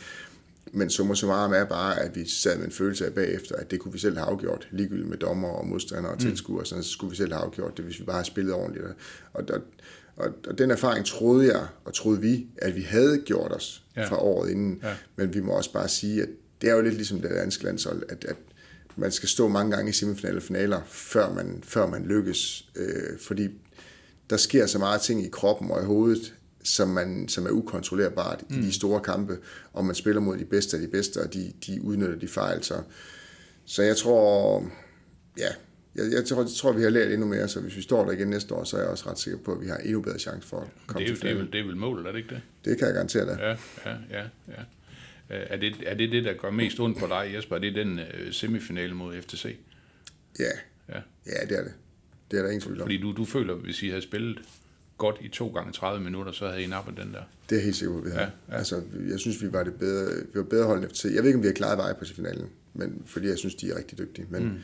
Men 0.72 0.90
summa 0.90 1.14
summarum 1.14 1.52
er 1.52 1.64
bare, 1.64 2.00
at 2.00 2.16
vi 2.16 2.28
sad 2.28 2.56
med 2.56 2.66
en 2.66 2.72
følelse 2.72 3.06
af 3.06 3.12
bagefter, 3.12 3.56
at 3.56 3.70
det 3.70 3.80
kunne 3.80 3.92
vi 3.92 3.98
selv 3.98 4.16
have 4.16 4.28
afgjort, 4.28 4.68
ligegyldigt 4.70 5.08
med 5.08 5.18
dommer 5.18 5.48
og 5.48 5.66
modstandere 5.66 6.12
og 6.12 6.14
mm. 6.14 6.20
tilskuere, 6.20 6.66
så 6.66 6.82
skulle 6.82 7.10
vi 7.10 7.16
selv 7.16 7.32
have 7.32 7.44
afgjort 7.44 7.76
det, 7.76 7.84
hvis 7.84 8.00
vi 8.00 8.04
bare 8.04 8.14
havde 8.14 8.26
spillet 8.26 8.54
ordentligt. 8.54 8.84
Og, 8.84 8.94
og, 9.34 9.60
og, 10.16 10.34
og 10.48 10.58
den 10.58 10.70
erfaring 10.70 11.06
troede 11.06 11.52
jeg, 11.52 11.66
og 11.84 11.94
troede 11.94 12.20
vi, 12.20 12.46
at 12.56 12.76
vi 12.76 12.82
havde 12.82 13.18
gjort 13.18 13.52
os 13.52 13.84
ja. 13.96 14.04
fra 14.04 14.22
året 14.22 14.50
inden. 14.50 14.80
Ja. 14.82 14.94
Men 15.16 15.34
vi 15.34 15.40
må 15.40 15.52
også 15.52 15.72
bare 15.72 15.88
sige, 15.88 16.22
at 16.22 16.28
det 16.60 16.70
er 16.70 16.74
jo 16.74 16.80
lidt 16.80 16.94
ligesom 16.94 17.20
det 17.20 17.30
danske 17.30 17.64
landshold, 17.64 18.02
at, 18.08 18.24
at 18.24 18.36
man 18.96 19.12
skal 19.12 19.28
stå 19.28 19.48
mange 19.48 19.76
gange 19.76 19.90
i 19.90 19.92
semifinaler 19.92 20.36
og 20.36 20.42
finaler, 20.42 20.80
før 20.86 21.34
man, 21.34 21.62
før 21.62 21.86
man 21.86 22.04
lykkes. 22.04 22.64
Øh, 22.76 23.18
fordi 23.20 23.48
der 24.30 24.36
sker 24.36 24.66
så 24.66 24.78
meget 24.78 25.00
ting 25.00 25.24
i 25.24 25.28
kroppen 25.28 25.70
og 25.70 25.82
i 25.82 25.84
hovedet, 25.84 26.34
som, 26.64 26.88
man, 26.88 27.28
som 27.28 27.46
er 27.46 27.50
ukontrollerbart 27.50 28.44
mm. 28.50 28.56
i 28.56 28.60
de 28.60 28.66
mm. 28.66 28.72
store 28.72 29.00
kampe, 29.00 29.38
og 29.72 29.84
man 29.84 29.94
spiller 29.94 30.20
mod 30.20 30.38
de 30.38 30.44
bedste 30.44 30.76
af 30.76 30.80
de 30.80 30.88
bedste, 30.88 31.20
og 31.20 31.34
de, 31.34 31.52
de 31.66 31.82
udnytter 31.82 32.16
de 32.16 32.28
fejl. 32.28 32.62
Så, 32.64 32.82
så 33.64 33.82
jeg 33.82 33.96
tror, 33.96 34.64
ja, 35.38 35.48
jeg, 35.94 36.12
jeg, 36.12 36.24
tror, 36.24 36.42
jeg 36.42 36.50
tror, 36.56 36.72
vi 36.72 36.82
har 36.82 36.90
lært 36.90 37.12
endnu 37.12 37.26
mere, 37.26 37.48
så 37.48 37.60
hvis 37.60 37.76
vi 37.76 37.82
står 37.82 38.04
der 38.04 38.12
igen 38.12 38.28
næste 38.28 38.54
år, 38.54 38.64
så 38.64 38.76
er 38.76 38.80
jeg 38.80 38.90
også 38.90 39.10
ret 39.10 39.18
sikker 39.18 39.38
på, 39.38 39.52
at 39.52 39.60
vi 39.60 39.66
har 39.66 39.76
endnu 39.76 40.00
bedre 40.00 40.18
chance 40.18 40.48
for 40.48 40.60
at 40.60 40.68
komme 40.86 41.06
det 41.06 41.12
er, 41.12 41.16
til 41.16 41.22
det 41.24 41.30
er, 41.30 41.34
vel, 41.34 41.52
det 41.52 41.60
er 41.60 41.64
vel 41.64 41.76
målet, 41.76 42.06
er 42.06 42.12
det 42.12 42.18
ikke 42.18 42.34
det? 42.34 42.42
Det 42.64 42.78
kan 42.78 42.86
jeg 42.86 42.94
garantere 42.94 43.26
dig. 43.26 43.38
Ja, 43.40 43.50
ja, 43.90 43.96
ja. 44.10 44.24
ja. 44.48 44.62
Er 45.28 45.56
det, 45.56 45.76
er 45.86 45.94
det 45.94 46.12
det, 46.12 46.24
der 46.24 46.32
gør 46.32 46.50
mest 46.50 46.80
ondt 46.80 46.98
på 46.98 47.06
dig, 47.06 47.30
Jesper? 47.34 47.56
Er 47.56 47.60
det 47.60 47.74
den 47.74 47.98
uh, 47.98 48.04
semifinale 48.30 48.94
mod 48.94 49.22
FTC? 49.22 49.56
Ja. 50.38 50.44
ja, 50.88 51.00
ja 51.26 51.46
det 51.48 51.58
er 51.58 51.62
det. 51.62 51.72
Det 52.30 52.38
er 52.38 52.42
der 52.42 52.50
ingen 52.50 52.60
tvivl 52.60 52.80
om. 52.80 52.84
Fordi 52.84 53.00
du, 53.00 53.12
du 53.12 53.24
føler, 53.24 53.54
hvis 53.54 53.82
I 53.82 53.88
havde 53.88 54.02
spillet 54.02 54.38
godt 54.98 55.16
i 55.20 55.28
to 55.28 55.48
gange 55.48 55.72
30 55.72 56.04
minutter, 56.04 56.32
så 56.32 56.48
havde 56.48 56.62
I 56.62 56.66
nappet 56.66 56.96
den 56.96 57.12
der. 57.12 57.22
Det 57.50 57.58
er 57.58 57.62
helt 57.62 57.76
sikkert, 57.76 58.04
vi 58.04 58.10
havde. 58.10 58.22
Ja, 58.22 58.30
ja. 58.48 58.58
Altså, 58.58 58.82
jeg 59.10 59.18
synes, 59.18 59.42
vi 59.42 59.52
var 59.52 59.64
det 59.64 59.74
bedre, 59.74 60.12
vi 60.32 60.38
var 60.38 60.44
bedre 60.44 60.66
hold 60.66 60.82
end 60.82 60.90
FTC. 60.90 61.04
Jeg 61.04 61.22
ved 61.22 61.26
ikke, 61.26 61.36
om 61.36 61.42
vi 61.42 61.48
har 61.48 61.54
klaret 61.54 61.78
vej 61.78 61.92
på 61.92 62.04
finalen, 62.04 62.48
men, 62.74 63.02
fordi 63.06 63.28
jeg 63.28 63.38
synes, 63.38 63.54
de 63.54 63.70
er 63.70 63.76
rigtig 63.76 63.98
dygtige. 63.98 64.26
Men, 64.30 64.42
mm. 64.42 64.58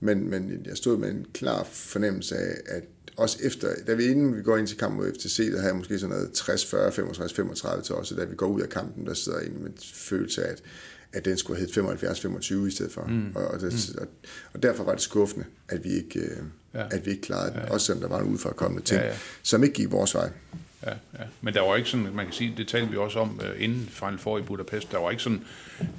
men, 0.00 0.30
men 0.30 0.66
jeg 0.66 0.76
stod 0.76 0.98
med 0.98 1.10
en 1.10 1.26
klar 1.34 1.64
fornemmelse 1.64 2.36
af, 2.36 2.56
at 2.66 2.84
også 3.16 3.38
efter, 3.42 3.68
da 3.86 3.94
vi 3.94 4.04
inden 4.04 4.36
vi 4.36 4.42
går 4.42 4.56
ind 4.56 4.66
til 4.66 4.76
kampen 4.76 5.00
mod 5.00 5.14
FTC, 5.14 5.50
der 5.50 5.56
havde 5.56 5.66
jeg 5.66 5.76
måske 5.76 5.98
sådan 5.98 6.16
noget 6.16 6.32
60, 6.32 6.66
40, 6.66 6.92
65, 6.92 7.32
35 7.32 7.82
til 7.82 7.94
os, 7.94 8.12
og 8.12 8.18
da 8.18 8.24
vi 8.24 8.34
går 8.34 8.46
ud 8.46 8.60
af 8.60 8.68
kampen, 8.68 9.06
der 9.06 9.14
sidder 9.14 9.40
en 9.40 9.62
med 9.62 9.70
en 9.70 9.76
følelse 9.94 10.44
af, 10.44 10.52
at 10.52 10.62
at 11.14 11.24
den 11.24 11.36
skulle 11.36 11.60
hedde 11.60 11.80
75-25 11.80 12.66
i 12.66 12.70
stedet 12.70 12.92
for. 12.92 13.04
Mm. 13.08 13.32
Og, 13.34 13.46
og, 13.46 13.60
det, 13.60 13.72
mm. 13.94 13.98
og, 14.00 14.06
og 14.52 14.62
derfor 14.62 14.84
var 14.84 14.92
det 14.92 15.02
skuffende, 15.02 15.46
at 15.68 15.84
vi 15.84 15.88
ikke, 15.88 16.20
øh, 16.20 16.36
ja. 16.74 16.84
at 16.90 17.06
vi 17.06 17.10
ikke 17.10 17.22
klarede 17.22 17.50
den, 17.50 17.58
ja, 17.58 17.66
ja. 17.66 17.72
også 17.72 17.86
selvom 17.86 18.00
der 18.00 18.08
var 18.08 18.18
nogle 18.18 18.32
udefrakommende 18.32 18.84
ting, 18.84 19.00
ja, 19.00 19.06
ja. 19.06 19.16
som 19.42 19.64
ikke 19.64 19.74
gik 19.74 19.90
vores 19.90 20.14
vej. 20.14 20.30
Ja, 20.86 20.90
ja. 20.90 21.24
Men 21.40 21.54
der 21.54 21.60
var 21.60 21.76
ikke 21.76 21.88
sådan, 21.88 22.14
man 22.14 22.24
kan 22.24 22.34
sige, 22.34 22.54
det 22.56 22.68
talte 22.68 22.90
vi 22.90 22.96
også 22.96 23.18
om 23.18 23.40
uh, 23.42 23.62
inden 23.62 23.88
Final 23.88 24.18
Four 24.18 24.38
i 24.38 24.42
Budapest, 24.42 24.92
der 24.92 24.98
var 24.98 25.10
ikke 25.10 25.22
sådan 25.22 25.44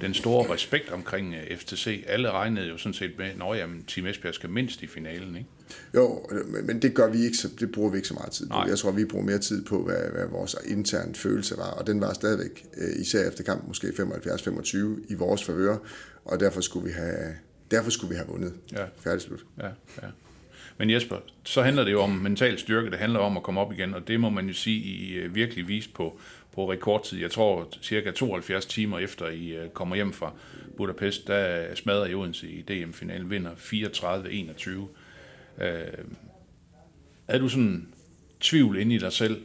den 0.00 0.14
store 0.14 0.54
respekt 0.54 0.90
omkring 0.90 1.28
uh, 1.28 1.38
øh, 1.50 1.56
FTC. 1.58 2.04
Alle 2.06 2.30
regnede 2.30 2.68
jo 2.68 2.78
sådan 2.78 2.94
set 2.94 3.18
med, 3.18 3.26
at 3.26 3.68
Team 3.86 4.06
Esbjerg 4.06 4.34
skal 4.34 4.50
mindst 4.50 4.82
i 4.82 4.86
finalen, 4.86 5.36
ikke? 5.36 5.48
Jo, 5.94 6.28
men 6.62 6.82
det 6.82 6.94
gør 6.94 7.10
vi 7.10 7.24
ikke, 7.24 7.36
så 7.36 7.48
det 7.60 7.72
bruger 7.72 7.90
vi 7.90 7.96
ikke 7.96 8.08
så 8.08 8.14
meget 8.14 8.32
tid 8.32 8.46
på. 8.46 8.54
Nej. 8.54 8.64
Jeg 8.68 8.78
tror, 8.78 8.90
vi 8.90 9.04
bruger 9.04 9.24
mere 9.24 9.38
tid 9.38 9.64
på, 9.64 9.82
hvad, 9.82 10.10
hvad 10.12 10.26
vores 10.26 10.56
interne 10.66 11.14
følelse 11.14 11.56
var, 11.56 11.70
og 11.70 11.86
den 11.86 12.00
var 12.00 12.12
stadigvæk, 12.12 12.66
uh, 12.76 13.00
især 13.00 13.28
efter 13.28 13.44
kampen, 13.44 13.68
måske 13.68 13.86
75-25 13.88 14.76
i 15.08 15.14
vores 15.14 15.44
favør, 15.44 15.76
og 16.24 16.40
derfor 16.40 16.60
skulle 16.60 16.86
vi 16.86 16.92
have, 16.92 17.34
derfor 17.70 17.90
skulle 17.90 18.10
vi 18.10 18.16
have 18.16 18.28
vundet. 18.28 18.52
Ja. 18.72 18.84
Færdig 19.00 19.22
slut. 19.22 19.46
Ja, 19.58 19.68
ja. 20.02 20.08
Men 20.78 20.90
Jesper, 20.90 21.16
så 21.44 21.62
handler 21.62 21.84
det 21.84 21.92
jo 21.92 22.02
om 22.02 22.10
mental 22.10 22.58
styrke, 22.58 22.90
det 22.90 22.98
handler 22.98 23.20
om 23.20 23.36
at 23.36 23.42
komme 23.42 23.60
op 23.60 23.72
igen, 23.72 23.94
og 23.94 24.08
det 24.08 24.20
må 24.20 24.30
man 24.30 24.46
jo 24.46 24.54
sige, 24.54 24.80
I 24.80 25.14
øh, 25.14 25.34
virkelig 25.34 25.68
vist 25.68 25.94
på, 25.94 26.20
på 26.54 26.72
rekordtid. 26.72 27.20
Jeg 27.20 27.30
tror, 27.30 27.68
cirka 27.82 28.10
72 28.10 28.66
timer 28.66 28.98
efter 28.98 29.28
I 29.28 29.56
øh, 29.56 29.68
kommer 29.68 29.96
hjem 29.96 30.12
fra 30.12 30.32
Budapest, 30.76 31.26
der 31.26 31.74
smadrer 31.74 32.06
I 32.06 32.14
Odense 32.14 32.48
i 32.48 32.62
DM-finalen, 32.62 33.30
vinder 33.30 33.50
34-21. 33.50 35.64
Øh, 35.64 35.68
er 37.28 37.38
du 37.38 37.48
sådan 37.48 37.88
tvivl 38.40 38.78
inde 38.78 38.94
i 38.94 38.98
dig 38.98 39.12
selv, 39.12 39.42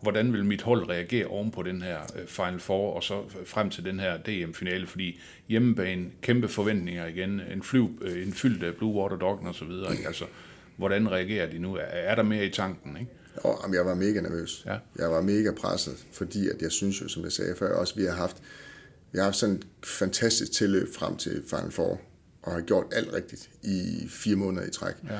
hvordan 0.00 0.32
vil 0.32 0.44
mit 0.44 0.62
hold 0.62 0.88
reagere 0.88 1.26
oven 1.26 1.50
på 1.50 1.62
den 1.62 1.82
her 1.82 1.98
øh, 2.20 2.26
Final 2.26 2.60
Four, 2.60 2.94
og 2.94 3.02
så 3.02 3.22
frem 3.46 3.70
til 3.70 3.84
den 3.84 4.00
her 4.00 4.16
DM-finale, 4.16 4.86
fordi 4.86 5.20
hjemmebane, 5.48 6.06
kæmpe 6.22 6.48
forventninger 6.48 7.06
igen, 7.06 7.40
en, 7.52 7.62
flyv, 7.62 8.02
en 8.24 8.32
fyldt 8.32 8.76
Blue 8.76 9.02
Water 9.02 9.16
Dog 9.16 9.42
og 9.42 9.54
så 9.54 9.64
videre, 9.64 9.92
ikke? 9.92 10.06
altså 10.06 10.24
Hvordan 10.82 11.10
reagerer 11.10 11.50
de 11.50 11.58
nu? 11.58 11.78
Er 11.80 12.14
der 12.14 12.22
mere 12.22 12.46
i 12.46 12.50
tanken? 12.50 12.96
Ikke? 12.96 13.12
Jamen, 13.44 13.74
jeg 13.74 13.86
var 13.86 13.94
mega 13.94 14.20
nervøs. 14.20 14.62
Ja. 14.66 14.76
Jeg 14.98 15.10
var 15.10 15.20
mega 15.20 15.50
presset, 15.50 15.94
fordi 16.12 16.48
at 16.48 16.62
jeg 16.62 16.72
synes 16.72 17.00
jo, 17.00 17.08
som 17.08 17.24
jeg 17.24 17.32
sagde 17.32 17.54
før, 17.56 17.76
også 17.76 17.94
vi 17.96 18.04
har 18.04 18.12
haft, 18.12 18.36
vi 19.12 19.18
har 19.18 19.24
haft 19.24 19.36
sådan 19.36 19.54
et 19.54 19.66
fantastisk 19.84 20.52
tilløb 20.52 20.94
frem 20.94 21.16
til 21.16 21.42
Final 21.46 21.70
Four, 21.70 22.00
og 22.42 22.52
har 22.52 22.60
gjort 22.60 22.84
alt 22.92 23.12
rigtigt 23.12 23.50
i 23.62 24.06
fire 24.08 24.36
måneder 24.36 24.66
i 24.66 24.70
træk. 24.70 24.94
Ja. 25.10 25.18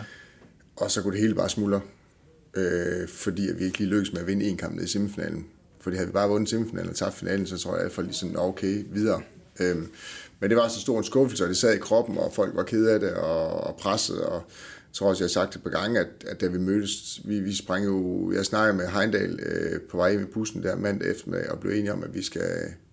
Og 0.76 0.90
så 0.90 1.02
kunne 1.02 1.12
det 1.12 1.20
hele 1.20 1.34
bare 1.34 1.48
smuldre, 1.48 1.80
øh, 2.56 3.08
fordi 3.08 3.48
at 3.48 3.58
vi 3.58 3.64
ikke 3.64 3.78
lige 3.78 3.90
lykkedes 3.90 4.12
med 4.12 4.20
at 4.20 4.26
vinde 4.26 4.44
en 4.44 4.56
kamp 4.56 4.74
ned 4.74 4.84
i 4.84 4.88
semifinalen, 4.88 5.46
Fordi 5.80 5.96
havde 5.96 6.08
vi 6.08 6.12
bare 6.12 6.28
vundet 6.28 6.50
semifinalen 6.50 6.90
og 6.90 6.96
tabt 6.96 7.14
finalen, 7.14 7.46
så 7.46 7.58
tror 7.58 7.74
jeg 7.74 7.82
hvert 7.82 7.92
fald 7.92 8.06
ligesom, 8.06 8.36
okay, 8.38 8.84
videre. 8.90 9.22
Øhm, 9.60 9.88
men 10.40 10.50
det 10.50 10.56
var 10.56 10.68
så 10.68 10.80
stor 10.80 10.98
en 10.98 11.04
skuffelse, 11.04 11.44
og 11.44 11.48
det 11.48 11.56
sad 11.56 11.74
i 11.74 11.78
kroppen, 11.78 12.18
og 12.18 12.32
folk 12.34 12.56
var 12.56 12.62
kede 12.62 12.92
af 12.92 13.00
det 13.00 13.14
og, 13.14 13.48
og 13.48 13.76
presset, 13.76 14.20
og 14.20 14.42
jeg 14.92 14.96
tror 14.96 15.08
også, 15.08 15.24
jeg 15.24 15.26
har 15.26 15.32
sagt 15.32 15.54
det 15.54 15.62
på 15.62 15.68
gange, 15.68 16.00
at, 16.00 16.08
at 16.26 16.40
da 16.40 16.46
vi 16.46 16.58
mødtes, 16.58 17.20
vi, 17.24 17.40
vi 17.40 17.54
sprang 17.54 17.84
jo, 17.84 18.32
jeg 18.32 18.44
snakkede 18.44 18.76
med 18.76 18.88
Heindal 18.88 19.40
øh, 19.42 19.80
på 19.80 19.96
vej 19.96 20.16
med 20.16 20.26
bussen 20.26 20.62
der 20.62 20.76
mandag 20.76 21.10
eftermiddag, 21.10 21.50
og 21.50 21.60
blev 21.60 21.72
enige 21.72 21.92
om, 21.92 22.02
at 22.02 22.14
vi 22.14 22.22
skal, 22.22 22.42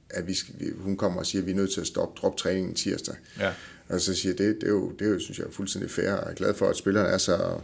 at 0.10 0.28
vi 0.28 0.34
skal, 0.34 0.54
hun 0.78 0.98
kommer 0.98 1.20
og 1.20 1.26
siger, 1.26 1.42
at 1.42 1.46
vi 1.46 1.52
er 1.52 1.56
nødt 1.56 1.72
til 1.74 1.82
at 1.82 1.88
stoppe 1.88 2.20
drop 2.22 2.38
træningen 2.38 2.74
tirsdag. 2.74 3.16
Ja. 3.40 3.54
Og 3.90 4.02
så 4.02 4.14
siger 4.14 4.34
jeg, 4.34 4.38
det, 4.38 4.56
det, 4.62 4.64
er 4.64 4.72
jo, 4.72 4.92
det 4.92 5.08
er 5.08 5.12
jo, 5.12 5.20
synes 5.20 5.40
jeg, 5.40 5.46
er 5.48 5.52
fuldstændig 5.52 5.92
fair, 5.92 6.12
og 6.12 6.24
jeg 6.26 6.32
er 6.32 6.36
glad 6.36 6.54
for, 6.54 6.70
at 6.70 6.78
spillerne 6.78 7.10
er 7.10 7.18
så, 7.18 7.60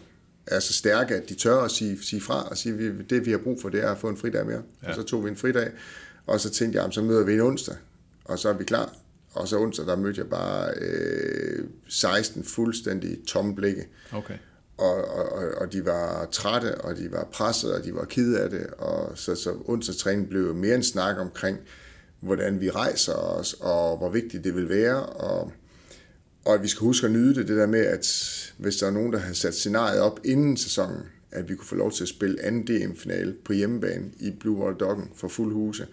er 0.47 0.59
så 0.59 0.73
stærke, 0.73 1.15
at 1.15 1.29
de 1.29 1.33
tør 1.33 1.57
at 1.57 1.71
sige, 1.71 2.03
sige 2.03 2.21
fra, 2.21 2.43
og 2.49 2.57
sige, 2.57 2.87
at 2.87 3.09
det 3.09 3.25
vi 3.25 3.31
har 3.31 3.37
brug 3.37 3.61
for, 3.61 3.69
det 3.69 3.83
er 3.83 3.91
at 3.91 3.97
få 3.97 4.09
en 4.09 4.17
fridag 4.17 4.45
mere. 4.45 4.61
Ja. 4.83 4.89
Og 4.89 4.95
så 4.95 5.03
tog 5.03 5.25
vi 5.25 5.29
en 5.29 5.35
fridag, 5.35 5.71
og 6.25 6.39
så 6.39 6.49
tænkte 6.49 6.81
jeg, 6.81 6.93
så 6.93 7.01
møder 7.01 7.23
vi 7.23 7.33
en 7.33 7.41
onsdag, 7.41 7.75
og 8.25 8.39
så 8.39 8.49
er 8.49 8.53
vi 8.53 8.63
klar. 8.63 8.95
Og 9.35 9.47
så 9.47 9.59
onsdag, 9.59 9.85
der 9.85 9.95
mødte 9.95 10.19
jeg 10.19 10.29
bare 10.29 10.73
øh, 10.81 11.65
16 11.87 12.43
fuldstændig 12.43 13.17
tomme 13.27 13.55
blikke. 13.55 13.87
Okay. 14.11 14.37
Og, 14.77 15.05
og, 15.05 15.51
og 15.57 15.73
de 15.73 15.85
var 15.85 16.27
trætte, 16.31 16.75
og 16.75 16.97
de 16.97 17.11
var 17.11 17.27
presset, 17.31 17.73
og 17.73 17.83
de 17.83 17.95
var 17.95 18.05
kede 18.05 18.39
af 18.39 18.49
det. 18.49 18.67
Og 18.67 19.11
så, 19.15 19.35
så 19.35 19.55
onsdags 19.65 19.97
træning 19.97 20.29
blev 20.29 20.55
mere 20.55 20.75
en 20.75 20.83
snak 20.83 21.17
omkring, 21.17 21.57
hvordan 22.19 22.61
vi 22.61 22.69
rejser 22.69 23.13
os, 23.13 23.53
og 23.53 23.97
hvor 23.97 24.09
vigtigt 24.09 24.43
det 24.43 24.55
vil 24.55 24.69
være. 24.69 25.05
Og, 25.05 25.51
og 26.45 26.53
at 26.53 26.63
vi 26.63 26.67
skal 26.67 26.79
huske 26.79 27.07
at 27.07 27.13
nyde 27.13 27.35
det, 27.35 27.47
det 27.47 27.57
der 27.57 27.67
med, 27.67 27.85
at 27.85 28.05
hvis 28.57 28.75
der 28.75 28.87
er 28.87 28.91
nogen, 28.91 29.13
der 29.13 29.19
har 29.19 29.33
sat 29.33 29.55
scenariet 29.55 30.01
op 30.01 30.19
inden 30.23 30.57
sæsonen, 30.57 31.01
at 31.31 31.49
vi 31.49 31.55
kunne 31.55 31.67
få 31.67 31.75
lov 31.75 31.91
til 31.91 32.03
at 32.03 32.09
spille 32.09 32.43
anden 32.43 32.63
DM-finale 32.67 33.35
på 33.45 33.53
hjemmebane 33.53 34.11
i 34.19 34.31
Blue 34.31 34.57
Water 34.57 34.77
Doggen 34.77 35.09
for 35.15 35.27
fuld 35.27 35.53
huse, 35.53 35.87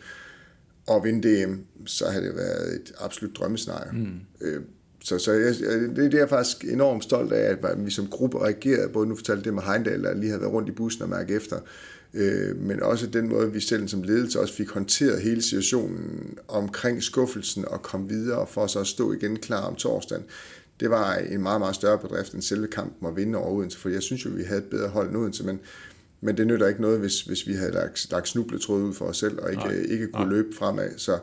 og 0.87 1.05
vinde 1.05 1.45
DM, 1.45 1.55
så 1.87 2.07
havde 2.11 2.25
det 2.25 2.37
været 2.37 2.75
et 2.75 2.93
absolut 2.99 3.37
drømmescenarie. 3.37 3.93
Mm. 3.93 4.21
Øh, 4.41 4.63
så, 5.05 5.19
så 5.19 5.33
jeg, 5.33 5.55
det, 5.55 5.97
det 5.97 6.15
er 6.15 6.19
jeg 6.19 6.29
faktisk 6.29 6.65
enormt 6.65 7.05
stolt 7.05 7.33
af, 7.33 7.57
at 7.63 7.85
vi 7.85 7.91
som 7.91 8.07
gruppe 8.07 8.39
reagerede, 8.39 8.89
både 8.89 9.07
nu 9.07 9.17
fortalte 9.17 9.45
det 9.45 9.55
med 9.55 9.63
Heindal, 9.63 10.03
der 10.03 10.15
lige 10.15 10.29
havde 10.29 10.41
været 10.41 10.53
rundt 10.53 10.69
i 10.69 10.73
bussen 10.73 11.03
og 11.03 11.09
mærke 11.09 11.35
efter, 11.35 11.59
øh, 12.15 12.57
men 12.57 12.83
også 12.83 13.07
den 13.07 13.29
måde, 13.29 13.53
vi 13.53 13.61
selv 13.61 13.89
som 13.89 14.03
ledelse 14.03 14.41
også 14.41 14.55
fik 14.55 14.71
håndteret 14.71 15.21
hele 15.21 15.43
situationen 15.43 16.39
omkring 16.49 17.03
skuffelsen 17.03 17.65
og 17.69 17.83
kom 17.83 18.11
videre 18.11 18.47
for 18.47 18.67
så 18.67 18.81
at 18.81 18.87
stå 18.87 19.13
igen 19.13 19.37
klar 19.37 19.63
om 19.63 19.75
torsdagen. 19.75 20.25
Det 20.81 20.91
var 20.91 21.15
en 21.15 21.43
meget, 21.43 21.61
meget 21.61 21.75
større 21.75 21.99
bedrift 21.99 22.33
end 22.33 22.43
selve 22.43 22.67
kampen 22.67 23.09
at 23.09 23.17
vinde 23.17 23.39
over 23.39 23.51
Odense, 23.51 23.79
for 23.79 23.89
jeg 23.89 24.03
synes 24.03 24.25
jo, 24.25 24.31
vi 24.31 24.43
havde 24.43 24.61
et 24.61 24.71
bedre 24.71 24.89
hold 24.89 25.09
end 25.09 25.17
Odense, 25.17 25.45
men, 25.45 25.61
men 26.23 26.37
det 26.37 26.47
nytter 26.47 26.69
ikke 26.69 26.83
noget, 26.83 27.01
hvis, 27.01 27.21
hvis 27.21 27.47
vi 27.47 27.53
havde 27.53 27.73
lagt, 27.73 28.07
lagt 28.11 28.29
snubletråd 28.29 28.83
ud 28.83 28.95
for 28.95 29.05
os 29.05 29.17
selv, 29.17 29.39
og 29.43 29.51
ikke, 29.51 29.63
Nej. 29.63 29.85
ikke 29.89 30.07
kunne 30.07 30.25
Nej. 30.25 30.35
løbe 30.35 30.57
fremad. 30.57 30.89
Så, 30.97 31.19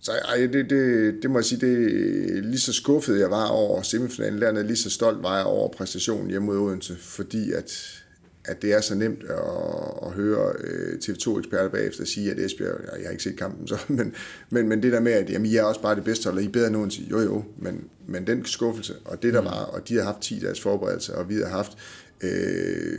så 0.00 0.12
ej, 0.12 0.36
det, 0.52 0.70
det, 0.70 1.14
det 1.22 1.30
må 1.30 1.38
jeg 1.38 1.44
sige, 1.44 1.60
det 1.60 2.44
lige 2.44 2.60
så 2.60 2.72
skuffet 2.72 3.20
jeg 3.20 3.30
var 3.30 3.46
over 3.46 3.82
semifinalen 3.82 4.42
dernede, 4.42 4.66
lige 4.66 4.76
så 4.76 4.90
stolt 4.90 5.22
var 5.22 5.36
jeg 5.36 5.46
over 5.46 5.68
præstationen 5.68 6.30
hjemme 6.30 6.46
mod 6.46 6.56
Odense, 6.56 6.96
fordi 6.96 7.52
at, 7.52 8.00
at 8.44 8.62
det 8.62 8.72
er 8.72 8.80
så 8.80 8.94
nemt 8.94 9.22
at, 9.22 10.06
at 10.06 10.12
høre 10.12 10.52
øh, 10.64 10.98
TV2-eksperter 11.04 11.68
bagefter 11.68 12.04
sige, 12.04 12.30
at 12.30 12.38
Esbjerg, 12.38 12.80
jeg 12.98 13.04
har 13.04 13.10
ikke 13.10 13.22
set 13.22 13.38
kampen 13.38 13.68
så, 13.68 13.78
men, 13.88 14.14
men, 14.50 14.68
men 14.68 14.82
det 14.82 14.92
der 14.92 15.00
med, 15.00 15.12
at 15.12 15.30
jamen, 15.30 15.46
I 15.46 15.56
er 15.56 15.62
også 15.62 15.82
bare 15.82 15.96
det 15.96 16.04
bedste 16.04 16.24
hold, 16.24 16.36
og 16.36 16.42
I 16.42 16.46
er 16.46 16.52
bedre 16.52 16.66
end 16.66 16.76
Odense, 16.76 17.02
jo 17.10 17.20
jo, 17.20 17.44
men, 17.58 17.84
men 18.06 18.26
den 18.26 18.44
skuffelse, 18.44 18.94
og 19.04 19.22
det 19.22 19.34
der 19.34 19.40
mm. 19.40 19.46
var, 19.46 19.62
og 19.64 19.88
de 19.88 19.96
har 19.96 20.04
haft 20.04 20.20
10 20.20 20.38
dages 20.38 20.60
forberedelse, 20.60 21.14
og 21.14 21.28
vi 21.28 21.34
har 21.34 21.48
haft 21.48 21.72
øh, 22.20 22.98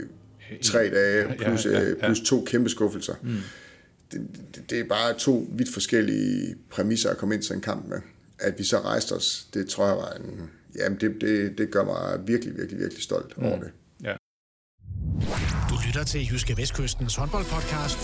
tre 0.62 0.90
dage 0.90 1.34
plus, 1.38 1.66
ja, 1.66 1.70
ja, 1.70 1.88
ja. 1.88 1.94
plus 2.06 2.20
to 2.20 2.44
kæmpe 2.44 2.70
skuffelser. 2.70 3.14
Mm. 3.22 3.36
Det, 4.12 4.20
det, 4.54 4.70
det 4.70 4.80
er 4.80 4.84
bare 4.84 5.18
to 5.18 5.48
vidt 5.52 5.72
forskellige 5.72 6.56
præmisser 6.70 7.10
at 7.10 7.16
komme 7.16 7.34
ind 7.34 7.42
til 7.42 7.54
en 7.54 7.60
kamp 7.60 7.88
med. 7.88 7.98
At 8.38 8.58
vi 8.58 8.64
så 8.64 8.80
rejste 8.80 9.12
os, 9.12 9.46
det 9.54 9.68
tror 9.68 9.86
jeg 9.86 9.96
var 9.96 10.12
en... 10.12 10.50
Jamen, 10.78 11.00
det, 11.00 11.20
det, 11.20 11.58
det 11.58 11.70
gør 11.70 11.84
mig 11.84 12.26
virkelig, 12.26 12.56
virkelig, 12.56 12.80
virkelig 12.80 13.02
stolt 13.02 13.38
mm. 13.38 13.46
over 13.46 13.58
det. 13.58 13.70
Ja. 14.02 14.16
Du 15.70 15.74
lytter 15.86 16.04
til 16.04 16.28
Jyske 16.32 16.56
Vestkystens 16.56 17.16
håndboldpodcast. 17.16 17.98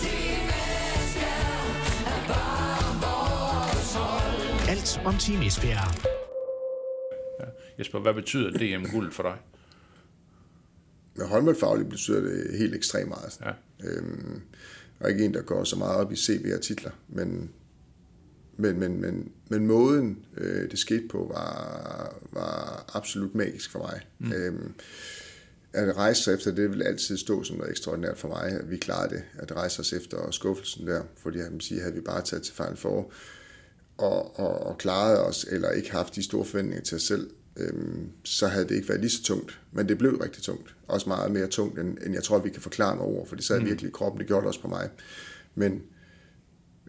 Alt 4.69 5.01
om 5.05 5.15
Team 5.19 5.43
Esbjerg. 5.43 5.95
Ja. 7.41 7.45
Jesper, 7.79 7.99
hvad 7.99 8.15
betyder 8.15 8.51
DM-guld 8.51 9.13
for 9.13 9.23
dig? 9.23 9.37
Med 11.19 11.27
håndboldfagligt 11.27 11.91
betyder 11.91 12.21
det 12.21 12.59
helt 12.59 12.75
ekstremt 12.75 13.09
meget. 13.09 13.39
Ja. 13.45 13.53
Øhm, 13.89 14.41
og 15.01 15.11
ikke 15.11 15.25
en, 15.25 15.35
der 15.35 15.43
går 15.43 15.65
så 15.65 15.77
meget 15.77 15.97
op 15.97 16.13
i 16.13 16.17
CV 16.17 16.53
og 16.55 16.61
titler, 16.61 16.91
men, 17.09 17.51
men, 18.57 18.79
men, 18.79 19.01
men, 19.01 19.33
men 19.49 19.67
måden, 19.67 20.19
øh, 20.37 20.71
det 20.71 20.79
skete 20.79 21.09
på, 21.09 21.33
var, 21.35 22.21
var 22.33 22.85
absolut 22.95 23.35
magisk 23.35 23.71
for 23.71 23.79
mig. 23.79 24.01
Mm. 24.19 24.33
Øhm, 24.33 24.75
at 25.73 25.97
rejse 25.97 26.23
sig 26.23 26.35
efter 26.35 26.55
det 26.55 26.71
vil 26.71 26.83
altid 26.83 27.17
stå 27.17 27.43
som 27.45 27.57
noget 27.57 27.71
ekstraordinært 27.71 28.19
for 28.19 28.29
mig, 28.29 28.45
at 28.45 28.71
vi 28.71 28.77
klarede 28.77 29.15
det, 29.15 29.23
at 29.39 29.53
rejse 29.53 29.81
os 29.81 29.93
efter 29.93 30.31
skuffelsen 30.31 30.87
der, 30.87 31.03
fordi 31.17 31.39
jeg 31.39 31.51
sige, 31.61 31.81
havde 31.81 31.95
vi 31.95 32.01
bare 32.01 32.23
taget 32.23 32.43
til 32.43 32.55
fejl 32.55 32.77
for 32.77 33.11
og, 33.99 34.39
og, 34.39 34.67
og 34.67 34.79
klaret 34.79 35.21
os, 35.21 35.47
eller 35.51 35.71
ikke 35.71 35.91
haft 35.91 36.17
de 36.17 36.23
store 36.23 36.45
forventninger 36.45 36.85
til 36.85 36.97
os 36.97 37.03
selv, 37.03 37.31
øhm, 37.59 38.09
så 38.25 38.47
havde 38.47 38.69
det 38.69 38.75
ikke 38.75 38.89
været 38.89 39.01
lige 39.01 39.11
så 39.11 39.23
tungt. 39.23 39.61
Men 39.73 39.89
det 39.89 39.99
blev 39.99 40.17
rigtig 40.17 40.43
tungt. 40.43 40.75
Også 40.89 41.09
meget 41.09 41.31
mere 41.31 41.47
tungt, 41.47 41.79
end, 41.79 41.99
end 42.07 42.15
jeg 42.15 42.23
tror, 42.23 42.39
vi 42.39 42.51
kan 42.51 42.63
forklare 42.63 42.97
med 42.97 43.05
ord, 43.05 43.27
for 43.27 43.37
det 43.37 43.45
sad 43.45 43.61
mm. 43.61 43.67
virkelig 43.67 43.89
i 43.89 43.93
kroppen. 43.93 44.19
Det 44.19 44.27
gjorde 44.27 44.41
det 44.41 44.49
også 44.49 44.61
på 44.61 44.69
mig. 44.69 44.91
Men 45.55 45.83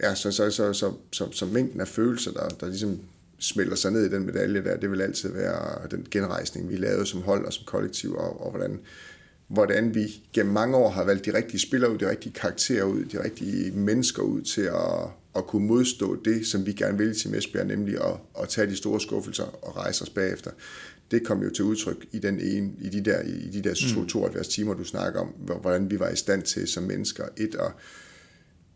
ja, 0.03 0.15
så, 0.15 0.31
så, 0.31 0.51
så, 0.51 0.73
så, 0.73 0.93
så, 1.11 1.31
så 1.31 1.45
mængden 1.45 1.81
af 1.81 1.87
følelser, 1.87 2.31
der, 2.31 2.47
der 2.47 2.67
ligesom 2.67 2.99
smelter 3.39 3.75
sig 3.75 3.91
ned 3.91 4.05
i 4.05 4.09
den 4.09 4.25
medalje 4.25 4.63
der, 4.63 4.77
det 4.77 4.91
vil 4.91 5.01
altid 5.01 5.33
være 5.33 5.87
den 5.91 6.07
genrejsning, 6.11 6.69
vi 6.69 6.75
lavede 6.75 7.05
som 7.05 7.21
hold 7.21 7.45
og 7.45 7.53
som 7.53 7.65
kollektiv, 7.65 8.13
og, 8.13 8.45
og 8.45 8.51
hvordan, 8.51 8.79
hvordan 9.47 9.95
vi 9.95 10.23
gennem 10.33 10.53
mange 10.53 10.77
år 10.77 10.89
har 10.89 11.03
valgt 11.03 11.25
de 11.25 11.33
rigtige 11.33 11.59
spillere 11.59 11.91
ud, 11.91 11.97
de 11.97 12.09
rigtige 12.09 12.33
karakterer 12.33 12.83
ud, 12.83 13.05
de 13.05 13.23
rigtige 13.23 13.71
mennesker 13.71 14.23
ud 14.23 14.41
til 14.41 14.61
at, 14.61 15.09
at 15.35 15.47
kunne 15.47 15.67
modstå 15.67 16.17
det, 16.25 16.47
som 16.47 16.65
vi 16.65 16.73
gerne 16.73 16.97
vil 16.97 17.19
til 17.19 17.35
Esbjerg, 17.35 17.67
nemlig 17.67 17.95
at, 17.95 18.19
at 18.41 18.49
tage 18.49 18.67
de 18.67 18.75
store 18.75 19.01
skuffelser 19.01 19.43
og 19.43 19.77
rejse 19.77 20.01
os 20.01 20.09
bagefter. 20.09 20.51
Det 21.11 21.25
kom 21.25 21.43
jo 21.43 21.49
til 21.49 21.65
udtryk 21.65 22.05
i, 22.11 22.19
den 22.19 22.39
ene, 22.39 22.71
i 22.81 22.89
de 22.89 23.01
der, 23.01 23.21
i 23.21 23.49
de 23.49 23.61
der 23.61 23.99
mm. 23.99 24.07
72 24.07 24.47
timer, 24.47 24.73
du 24.73 24.83
snakker 24.83 25.19
om, 25.19 25.27
hvordan 25.61 25.91
vi 25.91 25.99
var 25.99 26.09
i 26.09 26.15
stand 26.15 26.43
til 26.43 26.67
som 26.67 26.83
mennesker. 26.83 27.23
Et, 27.37 27.55
og 27.55 27.71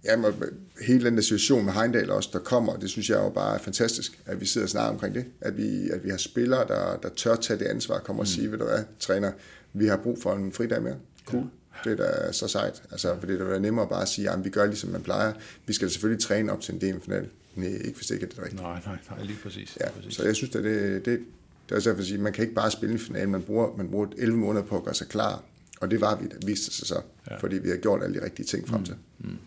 Jamen, 0.05 0.33
hele 0.81 1.05
den 1.05 1.15
der 1.15 1.21
situation 1.21 1.65
med 1.65 1.73
Heindal 1.73 2.11
også, 2.11 2.29
der 2.33 2.39
kommer, 2.39 2.75
det 2.75 2.89
synes 2.89 3.09
jeg 3.09 3.17
jo 3.17 3.29
bare 3.29 3.55
er 3.55 3.59
fantastisk, 3.59 4.19
at 4.25 4.41
vi 4.41 4.45
sidder 4.45 4.65
og 4.65 4.69
snakker 4.69 4.91
omkring 4.91 5.15
det. 5.15 5.25
At 5.41 5.57
vi, 5.57 5.89
at 5.89 6.03
vi 6.03 6.09
har 6.09 6.17
spillere, 6.17 6.67
der, 6.67 6.97
der 6.97 7.09
tør 7.09 7.35
tage 7.35 7.59
det 7.59 7.65
ansvar, 7.65 7.99
kommer 7.99 8.23
og 8.23 8.27
mm. 8.27 8.33
sige, 8.33 8.51
ved 8.51 8.57
du 8.57 8.65
hvad, 8.65 8.83
træner, 8.99 9.31
vi 9.73 9.87
har 9.87 9.97
brug 9.97 10.17
for 10.21 10.33
en 10.33 10.51
fridag 10.51 10.81
mere. 10.81 10.95
Cool. 11.25 11.43
Ja. 11.43 11.47
Det 11.83 11.99
er 11.99 12.25
da 12.25 12.31
så 12.31 12.47
sejt. 12.47 12.83
Altså, 12.91 13.15
for 13.19 13.27
det 13.27 13.41
er 13.41 13.59
nemmere 13.59 13.87
bare 13.87 14.01
at 14.01 14.07
sige, 14.07 14.29
at 14.29 14.45
vi 14.45 14.49
gør 14.49 14.65
ligesom 14.65 14.89
man 14.89 15.03
plejer. 15.03 15.33
Vi 15.65 15.73
skal 15.73 15.89
selvfølgelig 15.89 16.23
træne 16.23 16.51
op 16.51 16.61
til 16.61 16.73
en 16.73 16.79
DM-final. 16.79 17.29
Nej, 17.55 17.67
ikke 17.67 17.93
hvis 17.95 18.07
det 18.07 18.15
ikke 18.15 18.25
er 18.25 18.29
det 18.29 18.39
rigtige. 18.39 18.61
Nej, 18.61 18.81
nej, 18.85 18.97
nej, 19.09 19.23
lige 19.23 19.39
præcis. 19.43 19.77
Ja, 19.81 19.85
lige 19.85 19.95
præcis. 19.95 20.13
Så 20.13 20.23
jeg 20.23 20.35
synes, 20.35 20.55
at 20.55 20.63
det, 20.63 21.05
det, 21.05 21.19
det 21.65 21.71
er 21.71 21.75
også 21.75 21.89
derfor 21.89 22.01
at 22.01 22.07
sige, 22.07 22.17
man 22.17 22.33
kan 22.33 22.41
ikke 22.41 22.55
bare 22.55 22.71
spille 22.71 22.93
en 22.93 22.99
final. 22.99 23.29
Man 23.29 23.41
bruger, 23.41 23.77
man 23.77 23.89
bruger 23.89 24.07
11 24.17 24.37
måneder 24.37 24.65
på 24.65 24.77
at 24.77 24.83
gøre 24.83 24.93
sig 24.93 25.07
klar. 25.07 25.43
Og 25.81 25.91
det 25.91 26.01
var 26.01 26.15
vi, 26.15 26.27
det 26.27 26.47
viste 26.47 26.73
sig 26.73 26.87
så. 26.87 27.01
Ja. 27.29 27.35
Fordi 27.35 27.57
vi 27.57 27.69
har 27.69 27.77
gjort 27.77 28.03
alle 28.03 28.19
de 28.19 28.25
rigtige 28.25 28.45
ting 28.45 28.67
frem 28.67 28.85
til. 28.85 28.95
Mm. 29.19 29.29
Mm. 29.29 29.37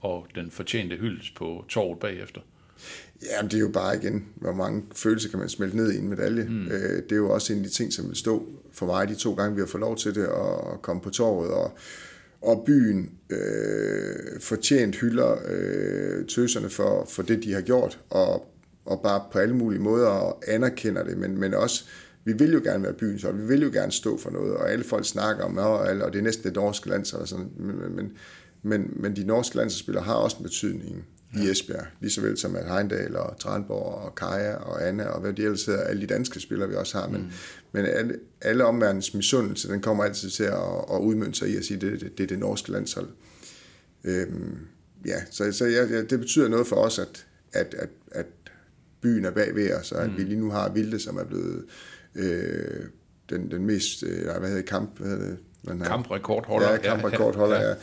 Og 0.00 0.26
den 0.34 0.50
fortjente 0.50 0.96
hyldes 0.96 1.30
på 1.30 1.64
torvet 1.68 1.98
bagefter. 2.00 2.40
Ja, 3.22 3.42
det 3.42 3.54
er 3.54 3.58
jo 3.58 3.68
bare 3.68 3.96
igen, 3.96 4.24
hvor 4.34 4.52
mange 4.52 4.82
følelser 4.92 5.30
kan 5.30 5.38
man 5.38 5.48
smelte 5.48 5.76
ned 5.76 5.92
i 5.92 5.98
en 5.98 6.08
medalje. 6.08 6.44
Mm. 6.44 6.66
Øh, 6.66 7.02
det 7.02 7.12
er 7.12 7.16
jo 7.16 7.30
også 7.30 7.52
en 7.52 7.58
af 7.58 7.64
de 7.64 7.70
ting, 7.70 7.92
som 7.92 8.08
vil 8.08 8.16
stå 8.16 8.46
for 8.72 8.86
mig 8.86 9.08
de 9.08 9.14
to 9.14 9.34
gange, 9.34 9.54
vi 9.54 9.60
har 9.60 9.66
fået 9.66 9.80
lov 9.80 9.96
til 9.96 10.14
det, 10.14 10.24
at 10.24 10.82
komme 10.82 11.02
på 11.02 11.10
torvet, 11.10 11.50
og, 11.50 11.78
og 12.42 12.62
byen 12.66 13.10
øh, 13.30 14.40
fortjent 14.40 14.96
hylder 14.96 15.36
øh, 15.48 16.26
tøserne 16.26 16.70
for, 16.70 17.06
for 17.08 17.22
det, 17.22 17.44
de 17.44 17.52
har 17.52 17.60
gjort, 17.60 18.00
og, 18.10 18.52
og 18.84 19.00
bare 19.02 19.22
på 19.32 19.38
alle 19.38 19.56
mulige 19.56 19.80
måder 19.80 20.38
anerkender 20.46 21.04
det, 21.04 21.18
men, 21.18 21.38
men 21.40 21.54
også, 21.54 21.84
vi 22.24 22.32
vil 22.32 22.52
jo 22.52 22.60
gerne 22.64 22.84
være 22.84 22.92
byen, 22.92 23.18
så 23.18 23.32
vi 23.32 23.46
vil 23.46 23.62
jo 23.62 23.70
gerne 23.72 23.92
stå 23.92 24.18
for 24.18 24.30
noget, 24.30 24.54
og 24.54 24.70
alle 24.70 24.84
folk 24.84 25.04
snakker 25.04 25.44
om, 25.44 25.58
og, 25.58 25.78
og 25.78 26.12
det 26.12 26.18
er 26.18 26.22
næsten 26.22 26.44
det 26.44 26.54
norske 26.54 26.88
land, 26.88 27.14
og 27.14 27.28
sådan, 27.28 27.50
men, 27.56 27.96
men, 27.96 28.12
men, 28.62 28.92
men 28.96 29.16
de 29.16 29.24
norske 29.24 29.56
landsspillere 29.56 30.04
har 30.04 30.14
også 30.14 30.36
en 30.36 30.42
betydning 30.42 31.06
ja. 31.36 31.42
i 31.42 31.50
Esbjerg, 31.50 31.86
lige 32.00 32.10
så 32.10 32.20
vel 32.20 32.38
som 32.38 32.56
at 32.56 32.70
Heindal 32.70 33.16
og 33.16 33.38
Tranborg 33.38 33.94
og 33.94 34.14
Kaja 34.14 34.54
og 34.54 34.88
Anna 34.88 35.04
og 35.04 35.20
hvad 35.20 35.32
de 35.32 35.42
ellers 35.42 35.66
hedder, 35.66 35.80
alle 35.80 36.02
de 36.02 36.06
danske 36.06 36.40
spillere, 36.40 36.68
vi 36.68 36.74
også 36.74 36.98
har, 36.98 37.08
men, 37.08 37.20
mm. 37.20 37.30
men 37.72 37.84
alle, 37.84 38.18
alle 38.40 38.64
omverdens 38.64 39.14
misundelse, 39.14 39.68
den 39.68 39.80
kommer 39.80 40.04
altid 40.04 40.30
til 40.30 40.44
at, 40.44 40.84
at 40.92 40.98
udmønte 41.00 41.38
sig 41.38 41.48
i 41.48 41.56
at 41.56 41.64
sige, 41.64 41.76
at 41.76 41.80
det, 41.80 42.00
det, 42.00 42.18
det 42.18 42.24
er 42.24 42.28
det 42.28 42.38
norske 42.38 42.72
landshold. 42.72 43.08
Øhm, 44.04 44.58
ja, 45.06 45.20
så, 45.30 45.52
så 45.52 45.64
ja, 45.64 45.84
ja, 45.84 46.02
det 46.02 46.20
betyder 46.20 46.48
noget 46.48 46.66
for 46.66 46.76
os, 46.76 46.98
at, 46.98 47.26
at, 47.52 47.74
at, 47.78 47.88
at 48.10 48.26
byen 49.00 49.24
er 49.24 49.30
bag 49.30 49.54
ved 49.54 49.72
os, 49.72 49.92
og 49.92 50.02
at 50.02 50.10
mm. 50.10 50.16
vi 50.16 50.22
lige 50.22 50.40
nu 50.40 50.50
har 50.50 50.72
Vilde, 50.72 50.98
som 50.98 51.16
er 51.16 51.24
blevet 51.24 51.64
øh, 52.14 52.84
den, 53.30 53.50
den 53.50 53.66
mest, 53.66 54.02
øh, 54.02 54.24
hvad 54.24 54.48
hedder 54.48 54.62
kamp, 54.62 54.98
hvad 54.98 55.10
hedder 55.10 55.26
det, 55.26 55.38
man 55.66 55.80
har, 55.80 55.88
kamprekordholder. 55.88 56.70
Ja, 56.70 56.76
kamprekordholder 56.76 57.60
ja, 57.60 57.68
ja. 57.68 57.74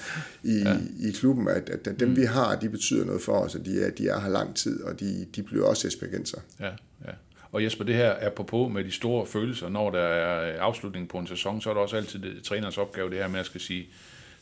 I, 0.44 0.58
ja. 0.60 0.78
i 1.00 1.12
klubben, 1.12 1.48
at, 1.48 1.70
at, 1.70 2.00
dem 2.00 2.10
mm. 2.10 2.16
vi 2.16 2.24
har, 2.24 2.56
de 2.56 2.70
betyder 2.70 3.06
noget 3.06 3.22
for 3.22 3.34
os, 3.34 3.56
og 3.56 3.66
de 3.66 3.84
er, 3.84 3.92
de 3.92 4.08
er 4.08 4.20
her 4.20 4.30
lang 4.30 4.56
tid, 4.56 4.84
og 4.84 5.00
de, 5.00 5.26
de 5.36 5.44
bliver 5.44 5.68
også 5.68 5.88
esbjergenser. 5.88 6.38
Ja, 6.60 6.72
ja. 7.06 7.12
Og 7.54 7.64
Jesper, 7.64 7.84
det 7.84 7.96
her 7.96 8.10
er 8.10 8.30
på 8.30 8.44
på 8.44 8.68
med 8.68 8.84
de 8.84 8.92
store 8.92 9.26
følelser. 9.26 9.70
Når 9.70 9.92
der 9.92 10.00
er 10.00 10.62
afslutning 10.62 11.10
på 11.10 11.18
en 11.18 11.28
sæson, 11.28 11.62
så 11.62 11.70
er 11.70 11.74
det 11.74 11.84
også 11.84 11.96
altid 11.96 12.20
det, 12.20 12.44
træners 12.44 12.78
opgave, 12.78 13.10
det 13.10 13.18
her 13.18 13.28
med 13.28 13.40
at 13.40 13.46
skal 13.46 13.62
sige, 13.62 13.88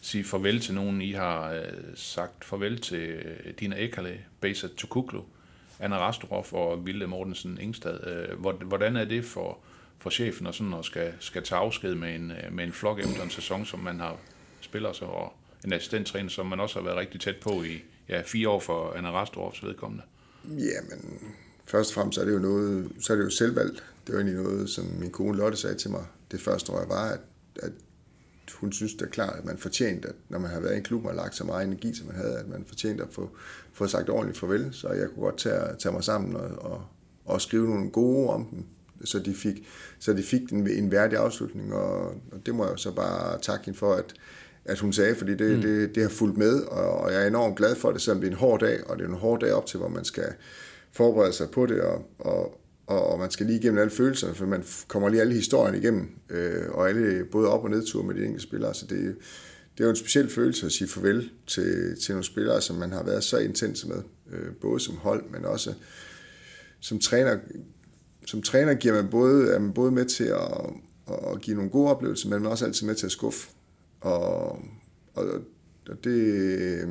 sige 0.02 0.24
farvel 0.24 0.60
til 0.60 0.74
nogen. 0.74 1.02
I 1.02 1.12
har 1.12 1.54
øh, 1.54 1.62
sagt 1.96 2.46
farvel 2.46 2.82
til 2.82 3.10
øh, 3.10 3.54
Dina 3.60 3.76
Ekale, 3.80 4.18
Besa 4.42 4.68
Tukuklu, 4.78 5.22
Anna 5.80 5.98
Rastorov 5.98 6.46
og 6.52 6.86
Vilde 6.86 7.08
Mortensen 7.08 7.58
Ingstad. 7.62 8.08
Øh, 8.08 8.39
hvordan 8.68 8.96
er 8.96 9.06
det 9.06 9.26
for, 9.26 9.58
for 10.02 10.10
chefen 10.10 10.47
og 10.47 10.54
sådan 10.54 10.74
og 10.74 10.86
skal, 10.86 11.14
skal 11.20 11.43
tage 11.43 11.60
afsked 11.60 11.95
med 11.95 12.16
en, 12.16 12.32
øh, 12.32 12.54
med 12.54 12.64
en 12.64 12.74
flok 12.74 12.99
efter 12.99 13.24
en 13.24 13.30
sæson, 13.30 13.66
som 13.66 13.80
man 13.80 13.99
har 13.99 14.18
spiller 14.62 14.93
sig, 14.93 15.08
og 15.08 15.34
en 15.66 15.74
assistenttræner, 15.74 16.30
som 16.30 16.45
man 16.45 16.60
også 16.60 16.80
har 16.80 16.84
været 16.84 16.97
rigtig 16.97 17.22
tæt 17.22 17.36
på 17.41 17.64
i 17.64 17.84
ja, 18.10 18.22
fire 18.22 18.49
år 18.49 18.60
for 18.60 18.93
Anna 18.93 19.12
Rastorovs 19.12 19.64
vedkommende? 19.64 20.04
Jamen, 20.45 21.20
først 21.66 21.89
og 21.89 21.93
fremmest 21.93 22.18
er 22.18 22.26
det 22.26 22.34
jo 22.34 22.39
noget, 22.39 22.91
så 22.99 23.14
er 23.14 23.18
det 23.18 23.24
jo 23.24 23.30
selvvalgt. 23.30 23.84
Det 24.08 24.16
var 24.16 24.22
egentlig 24.22 24.43
noget, 24.43 24.70
som 24.70 24.86
min 24.86 25.12
kone 25.12 25.38
Lotte 25.38 25.58
sagde 25.58 25.76
til 25.76 25.91
mig 25.91 26.06
det 26.32 26.41
første 26.41 26.72
år, 26.72 26.80
jeg 26.80 26.89
var, 26.89 27.10
at, 27.10 27.20
at 27.60 27.72
hun 28.54 28.72
synes 28.72 28.93
det 28.93 29.02
er 29.02 29.10
klart, 29.10 29.36
at 29.38 29.45
man 29.45 29.58
fortjente, 29.58 30.08
at 30.08 30.16
når 30.30 30.39
man 30.39 30.52
har 30.52 30.60
været 30.60 30.74
i 30.74 30.78
en 30.78 30.84
klub 30.84 31.06
og 31.06 31.16
lagt 31.16 31.36
så 31.36 31.43
meget 31.43 31.68
energi, 31.68 31.93
som 31.93 32.08
man 32.08 32.16
havde, 32.16 32.38
at 32.38 32.47
man 32.47 32.66
fortjente 32.68 33.04
at 33.04 33.10
få, 33.12 33.30
få 33.74 33.88
sagt 33.88 34.10
ordentligt 34.10 34.39
farvel. 34.39 34.70
Så 34.74 34.89
jeg 34.89 35.08
kunne 35.10 35.24
godt 35.24 35.38
tage, 35.38 35.76
tage 35.80 35.93
mig 35.93 36.04
sammen 36.04 36.36
og, 36.36 36.49
og, 36.72 36.86
og 37.26 37.41
skrive 37.41 37.70
nogle 37.70 37.91
gode 37.91 38.30
om 38.30 38.45
dem, 38.45 38.66
så 39.06 39.20
de 39.20 39.34
fik, 39.34 39.68
så 39.99 40.14
de 40.14 40.24
fik 40.24 40.41
en, 40.52 40.70
en 40.70 40.91
værdig 40.91 41.18
afslutning, 41.18 41.74
og, 41.74 42.06
og 42.06 42.45
det 42.45 42.56
må 42.56 42.68
jeg 42.68 42.74
så 42.78 42.91
bare 42.91 43.39
takke 43.41 43.66
hende 43.66 43.80
for, 43.80 43.93
at, 43.93 44.14
at 44.66 44.80
hun 44.80 44.93
sagde, 44.93 45.16
fordi 45.16 45.36
det, 45.36 45.56
mm. 45.56 45.62
det, 45.62 45.95
det 45.95 46.04
har 46.04 46.10
fulgt 46.10 46.38
med, 46.38 46.62
og, 46.62 46.91
og 46.91 47.14
jeg 47.14 47.24
er 47.24 47.28
enormt 47.28 47.58
glad 47.58 47.76
for 47.76 47.91
det, 47.91 48.02
selvom 48.02 48.22
det 48.22 48.28
er 48.28 48.32
en 48.32 48.38
hård 48.38 48.60
dag, 48.60 48.89
og 48.89 48.97
det 48.97 49.04
er 49.04 49.10
en 49.10 49.16
hård 49.16 49.39
dag 49.39 49.54
op 49.54 49.66
til, 49.66 49.80
hvor 49.80 49.89
man 49.89 50.06
skal 50.06 50.34
forberede 50.91 51.34
sig 51.34 51.49
på 51.49 51.66
det, 51.66 51.82
og, 51.82 52.06
og, 52.20 52.62
og, 52.88 53.12
og 53.12 53.20
man 53.20 53.32
skal 53.32 53.45
lige 53.45 53.60
igennem 53.60 53.80
alle 53.80 53.91
følelserne, 53.91 54.36
for 54.36 54.45
man 54.45 54.64
kommer 54.88 55.10
lige 55.10 55.22
alle 55.22 55.34
historierne 55.34 55.78
igennem, 55.78 56.10
øh, 56.30 56.70
og 56.70 56.89
alle 56.89 57.26
både 57.26 57.49
op- 57.49 57.64
og 57.64 57.70
nedture 57.70 58.04
med 58.04 58.16
de 58.16 58.22
enkelte 58.22 58.43
spillere, 58.43 58.74
så 58.74 58.86
det, 58.86 59.16
det 59.78 59.84
er 59.84 59.84
jo 59.84 59.89
en 59.89 59.95
speciel 59.95 60.30
følelse 60.30 60.66
at 60.66 60.72
sige 60.72 60.88
farvel 60.88 61.30
til, 61.47 61.95
til 62.02 62.14
nogle 62.14 62.24
spillere, 62.24 62.62
som 62.62 62.76
man 62.76 62.91
har 62.91 63.04
været 63.04 63.24
så 63.24 63.38
intense 63.38 63.88
med, 63.88 64.04
øh, 64.32 64.56
både 64.62 64.80
som 64.80 64.97
hold, 64.97 65.24
men 65.30 65.45
også 65.45 65.74
som 66.80 66.99
træner. 66.99 67.38
Som 68.26 68.41
træner 68.41 68.74
giver 68.74 68.93
man 68.93 69.09
både, 69.09 69.53
er 69.53 69.59
man 69.59 69.74
både 69.74 69.91
med 69.91 70.05
til 70.05 70.24
at, 70.24 70.69
at 71.34 71.41
give 71.41 71.55
nogle 71.55 71.72
gode 71.72 71.89
oplevelser, 71.89 72.30
men 72.30 72.39
man 72.39 72.45
er 72.45 72.51
også 72.51 72.65
altid 72.65 72.88
med 72.88 72.95
til 72.95 73.05
at 73.05 73.11
skuffe. 73.11 73.49
Og, 74.01 74.51
og, 75.13 75.26
og 75.89 76.03
det, 76.03 76.09
øh, 76.09 76.88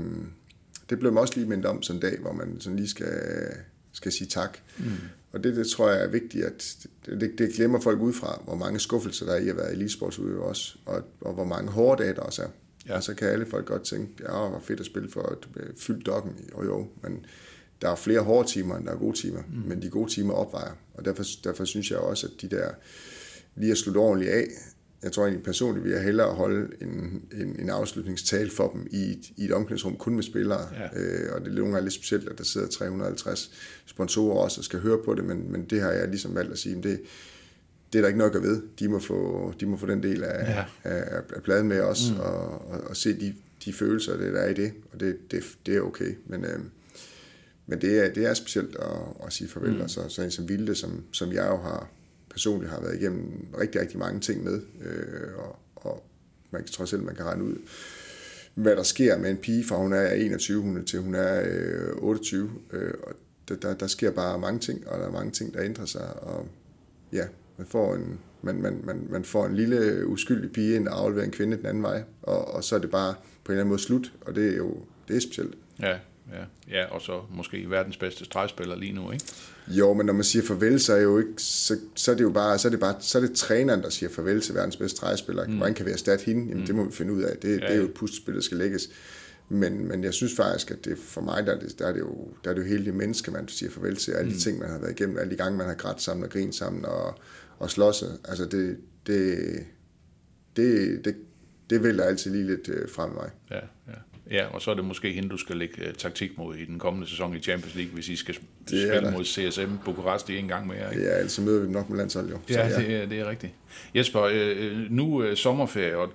det 0.91 0.99
blev 0.99 1.13
man 1.13 1.21
også 1.21 1.35
lige 1.37 1.49
mindet 1.49 1.67
om 1.67 1.83
sådan 1.83 1.97
en 1.97 2.03
dag, 2.03 2.21
hvor 2.21 2.33
man 2.33 2.61
sådan 2.61 2.77
lige 2.77 2.89
skal, 2.89 3.13
skal 3.93 4.13
sige 4.13 4.29
tak. 4.29 4.59
Mm. 4.79 4.85
Og 5.33 5.45
det, 5.45 5.57
det 5.57 5.67
tror 5.67 5.91
jeg 5.91 6.05
er 6.05 6.09
vigtigt, 6.09 6.45
at 6.45 6.87
det, 7.07 7.39
det 7.39 7.53
glemmer 7.55 7.81
folk 7.81 8.01
ud 8.01 8.13
fra, 8.13 8.43
hvor 8.45 8.55
mange 8.55 8.81
skuffelser 8.81 9.27
der 9.27 9.33
er 9.33 9.39
i 9.39 9.49
at 9.49 9.57
være 9.57 9.73
elitesportsudøver 9.73 10.45
også, 10.45 10.79
og, 10.87 11.03
og 11.21 11.35
hvor 11.35 11.45
mange 11.45 11.71
hårde 11.71 12.03
dage 12.03 12.15
der 12.15 12.21
også 12.21 12.43
er. 12.43 12.49
Ja. 12.89 12.97
Og 12.97 13.03
så 13.03 13.15
kan 13.15 13.29
alle 13.29 13.47
folk 13.47 13.67
godt 13.67 13.83
tænke, 13.83 14.13
ja, 14.21 14.33
var 14.33 14.61
fedt 14.65 14.81
at 14.81 14.87
spille 14.87 15.11
for 15.11 15.21
et 15.21 15.49
øh, 15.57 15.77
fyldt 15.77 16.07
dokken, 16.07 16.33
jo 16.53 16.65
jo, 16.65 16.89
men 17.03 17.27
der 17.83 17.91
er 17.91 17.97
flere 17.97 18.21
hårde 18.21 18.49
timer, 18.49 18.77
end 18.77 18.87
der 18.87 18.93
er 18.93 18.97
gode 18.97 19.17
timer, 19.17 19.43
mm. 19.49 19.69
men 19.69 19.83
de 19.83 19.91
gode 19.91 20.11
timer 20.11 20.35
opvejer. 20.35 20.73
Og 20.95 21.05
derfor, 21.05 21.25
derfor 21.45 21.65
synes 21.65 21.91
jeg 21.91 21.99
også, 21.99 22.27
at 22.27 22.43
de 22.43 22.57
der 22.57 22.71
lige 23.57 23.73
at 23.73 23.79
slutte 23.79 23.99
ordentligt 23.99 24.33
af, 24.33 24.47
jeg 25.03 25.13
tror 25.13 25.23
egentlig 25.23 25.45
personligt, 25.45 25.85
vil 25.85 25.93
jeg 25.93 26.03
hellere 26.03 26.35
holde 26.35 26.69
en, 26.81 27.23
en, 27.41 27.57
en 27.61 27.71
afslutningstale 27.71 28.51
for 28.51 28.69
dem 28.69 28.87
i 28.91 28.97
et, 28.97 29.31
i 29.37 29.45
et 29.45 29.53
omklædningsrum 29.53 29.97
kun 29.97 30.15
med 30.15 30.23
spillere. 30.23 30.69
Ja. 30.75 31.01
Øh, 31.01 31.35
og 31.35 31.41
det 31.41 31.49
er 31.49 31.55
nogle 31.55 31.73
gange 31.73 31.85
lidt 31.85 31.95
specielt, 31.95 32.29
at 32.29 32.39
der 32.39 32.45
sidder 32.45 32.69
350 32.69 33.51
sponsorer 33.87 34.45
også 34.45 34.61
og 34.61 34.65
skal 34.65 34.81
høre 34.81 34.99
på 35.05 35.15
det, 35.15 35.25
men, 35.25 35.53
men 35.53 35.65
det 35.65 35.81
har 35.81 35.91
jeg 35.91 36.09
ligesom 36.09 36.35
valgt 36.35 36.53
at 36.53 36.59
sige, 36.59 36.75
det, 36.75 37.01
det 37.93 37.99
er 37.99 38.03
der 38.03 38.09
ikke 38.09 38.19
nok 38.19 38.35
at 38.35 38.43
ved. 38.43 38.63
De 38.79 38.89
må 38.89 38.99
få, 38.99 39.53
de 39.61 39.67
må 39.67 39.77
få 39.77 39.87
den 39.87 40.03
del 40.03 40.25
af, 40.25 40.57
ja. 40.57 40.65
af, 40.85 41.23
af 41.37 41.43
pladen 41.43 41.69
med 41.69 41.81
os, 41.81 42.11
mm. 42.11 42.21
og, 42.21 42.71
og, 42.71 42.81
og 42.81 42.97
se 42.97 43.21
de, 43.21 43.35
de 43.65 43.73
følelser, 43.73 44.17
det 44.17 44.33
der 44.33 44.41
er 44.41 44.49
i 44.49 44.55
det, 44.55 44.73
og 44.93 45.01
det, 45.01 45.17
det, 45.31 45.45
det 45.67 45.77
er 45.77 45.81
okay. 45.81 46.15
Men, 46.27 46.45
øh, 46.45 46.59
men 47.71 47.81
det, 47.81 48.07
er, 48.07 48.13
det 48.13 48.27
er 48.27 48.35
specielt 48.35 48.77
at, 48.77 49.27
at 49.27 49.33
sige 49.33 49.49
farvel, 49.49 49.75
mm. 49.75 49.81
og 49.81 49.91
så, 49.91 50.09
så 50.09 50.23
en 50.23 50.31
som 50.31 50.49
Vilde, 50.49 50.75
som, 50.75 51.05
som 51.13 51.33
jeg 51.33 51.47
jo 51.47 51.57
har 51.57 51.89
personligt 52.31 52.71
har 52.71 52.81
været 52.81 53.01
igennem 53.01 53.47
rigtig, 53.61 53.81
rigtig 53.81 53.99
mange 53.99 54.21
ting 54.21 54.45
med, 54.45 54.61
øh, 54.81 55.39
og, 55.39 55.59
og 55.77 56.05
man 56.51 56.63
kan 56.63 56.73
trods 56.73 56.93
alt, 56.93 57.03
man 57.03 57.15
kan 57.15 57.25
regne 57.25 57.45
ud, 57.45 57.57
hvad 58.55 58.77
der 58.77 58.83
sker 58.83 59.19
med 59.19 59.31
en 59.31 59.37
pige, 59.37 59.65
fra 59.65 59.77
hun 59.77 59.93
er 59.93 60.13
21 60.13 60.63
hun 60.63 60.77
er, 60.77 60.85
til 60.85 61.01
hun 61.01 61.15
er 61.15 61.43
øh, 61.47 61.97
28, 61.97 62.51
øh, 62.73 62.95
og 63.03 63.15
der, 63.49 63.57
der, 63.57 63.75
der 63.75 63.87
sker 63.87 64.11
bare 64.11 64.39
mange 64.39 64.61
ting, 64.61 64.89
og 64.89 65.01
der 65.01 65.07
er 65.07 65.13
mange 65.13 65.31
ting, 65.31 65.55
der 65.55 65.63
ændrer 65.63 65.87
sig, 65.87 66.23
og 66.23 66.47
ja, 67.13 67.25
man 67.59 67.67
får 67.67 67.95
en, 67.95 68.19
man, 68.43 68.63
man, 68.63 68.81
man, 68.85 69.07
man 69.11 69.25
får 69.25 69.47
en 69.47 69.55
lille 69.55 70.07
uskyldig 70.07 70.53
pige 70.53 70.77
ind 70.77 70.89
og 70.89 71.01
afleverer 71.01 71.27
en 71.27 71.33
kvinde 71.33 71.57
den 71.57 71.67
anden 71.67 71.83
vej, 71.83 72.03
og, 72.23 72.55
og 72.55 72.65
så 72.65 72.75
er 72.75 72.79
det 72.79 72.91
bare 72.91 73.15
på 73.45 73.53
en 73.53 73.55
eller 73.55 73.61
anden 73.61 73.69
måde 73.69 73.83
slut, 73.83 74.13
og 74.21 74.35
det 74.35 74.53
er 74.53 74.57
jo 74.57 74.77
det 75.09 75.17
er 75.17 75.21
specielt. 75.21 75.55
Ja, 75.83 75.99
ja, 76.33 76.45
ja, 76.79 76.87
og 76.87 77.01
så 77.01 77.21
måske 77.31 77.71
verdens 77.71 77.97
bedste 77.97 78.25
stregspiller 78.25 78.77
lige 78.77 78.93
nu, 78.93 79.11
ikke? 79.11 79.25
Jo, 79.69 79.95
men 79.95 80.07
når 80.07 80.13
man 80.13 80.25
siger 80.25 80.43
farvel, 80.43 80.81
så 80.81 80.93
er, 80.93 81.01
jo 81.01 81.19
ikke, 81.19 81.33
så, 81.37 81.79
så 81.95 82.11
er 82.13 82.17
det 82.17 82.23
jo 82.23 82.31
bare, 82.31 82.59
så 82.59 82.69
er 82.69 82.71
det 82.71 82.81
bare, 82.81 82.95
så 83.01 83.19
er 83.19 83.23
det 83.23 83.33
træneren, 83.33 83.83
der 83.83 83.91
siger 83.91 84.11
farvel 84.11 84.41
til 84.41 84.55
verdens 84.55 84.77
bedste 84.77 84.97
stregspiller. 84.97 85.47
Mm. 85.47 85.57
Hvordan 85.57 85.75
kan 85.75 85.87
vi 85.87 85.91
erstatte 85.91 86.25
hende? 86.25 86.47
Jamen, 86.47 86.61
mm. 86.61 86.67
det 86.67 86.75
må 86.75 86.85
vi 86.85 86.93
finde 86.93 87.13
ud 87.13 87.23
af. 87.23 87.37
Det, 87.37 87.49
ja, 87.49 87.55
det 87.55 87.75
er 87.75 87.77
jo 87.77 87.85
et 87.85 87.95
puslespil, 87.95 88.35
der 88.35 88.41
skal 88.41 88.59
lægges. 88.59 88.91
Men, 89.49 89.89
men 89.89 90.05
jeg 90.05 90.15
synes 90.15 90.37
faktisk, 90.37 90.71
at 90.71 90.85
det, 90.85 90.99
for 90.99 91.21
mig, 91.21 91.47
der 91.47 91.55
er 91.55 91.59
det, 91.59 91.79
der 91.79 91.87
er 91.87 91.93
det, 91.93 92.01
jo, 92.01 92.29
der 92.45 92.51
er 92.51 92.55
det 92.55 92.63
jo 92.63 92.67
hele 92.67 92.85
det 92.85 92.95
menneske, 92.95 93.31
man 93.31 93.49
siger 93.49 93.71
farvel 93.71 93.97
til. 93.97 94.13
Alle 94.13 94.31
de 94.31 94.35
mm. 94.35 94.41
ting, 94.41 94.59
man 94.59 94.71
har 94.71 94.79
været 94.79 94.91
igennem, 94.91 95.19
alle 95.19 95.31
de 95.31 95.37
gange, 95.37 95.59
man 95.59 95.67
har 95.67 95.75
grædt 95.75 96.03
sammen 96.03 96.25
og 96.25 96.31
grint 96.31 96.55
sammen 96.55 96.85
og, 96.85 97.19
og 97.59 97.71
slåsset. 97.71 98.19
Altså, 98.25 98.45
det, 98.45 98.79
det, 99.07 99.39
det, 100.57 101.05
det, 101.05 101.17
det 101.71 101.83
vælger 101.83 102.05
altid 102.05 102.31
lige 102.31 102.47
lidt 102.47 102.69
øh, 102.69 102.89
frem 102.89 103.11
mig. 103.11 103.31
Ja, 103.51 103.61
ja. 103.89 103.95
Ja, 104.31 104.47
og 104.47 104.63
så 104.63 104.71
er 104.71 104.75
det 104.75 104.85
måske 104.85 105.13
hende, 105.13 105.29
du 105.29 105.37
skal 105.37 105.57
lægge 105.57 105.89
uh, 105.89 105.95
taktik 105.95 106.39
mod 106.39 106.57
i 106.57 106.65
den 106.65 106.79
kommende 106.79 107.09
sæson 107.09 107.37
i 107.37 107.41
Champions 107.41 107.75
League, 107.75 107.95
hvis 107.95 108.09
I 108.09 108.17
skal 108.17 108.35
spille 108.67 109.11
mod 109.13 109.25
CSM 109.25 109.71
Bukarest 109.85 110.31
en 110.31 110.49
gang 110.49 110.67
mere. 110.67 110.95
Ikke? 110.95 111.07
Ja, 111.07 111.17
ellers 111.17 111.33
så 111.33 111.43
møder 111.43 111.59
vi 111.59 111.65
dem 111.65 111.73
nok 111.73 111.89
med 111.91 111.99
landshold 111.99 112.31
jo. 112.31 112.39
Så, 112.49 112.59
ja, 112.59 112.69
ja. 112.69 112.77
Det, 112.77 112.97
er, 112.97 113.07
det 113.07 113.21
er 113.21 113.31
rigtigt. 113.31 113.53
Jesper, 113.95 114.23
øh, 114.33 114.91
nu 114.91 115.29
uh, 115.29 115.35
sommerferie, 115.35 115.97
og 115.97 116.13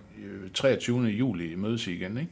23. 0.54 1.02
juli 1.02 1.56
mødes 1.56 1.88
I 1.88 1.94
igen, 1.94 2.18
ikke? 2.18 2.32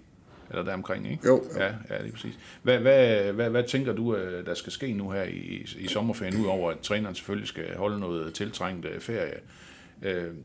Eller 0.49 0.63
der 0.63 0.73
omkring, 0.73 1.11
ikke? 1.11 1.27
Jo. 1.27 1.43
jo. 1.55 1.59
Ja, 1.61 1.65
ja, 1.65 2.03
det 2.03 2.07
er 2.07 2.11
præcis. 2.11 2.39
Hvad, 2.63 2.79
hvad, 2.79 3.23
hvad, 3.33 3.49
hvad 3.49 3.63
tænker 3.63 3.93
du, 3.93 4.15
der 4.45 4.53
skal 4.53 4.71
ske 4.71 4.93
nu 4.93 5.11
her 5.11 5.23
i, 5.23 5.67
i 5.79 5.87
sommerferien, 5.87 6.41
udover 6.41 6.71
at 6.71 6.79
træneren 6.79 7.15
selvfølgelig 7.15 7.47
skal 7.47 7.75
holde 7.75 7.99
noget 7.99 8.33
tiltrængt 8.33 8.87
ferie? 8.99 9.39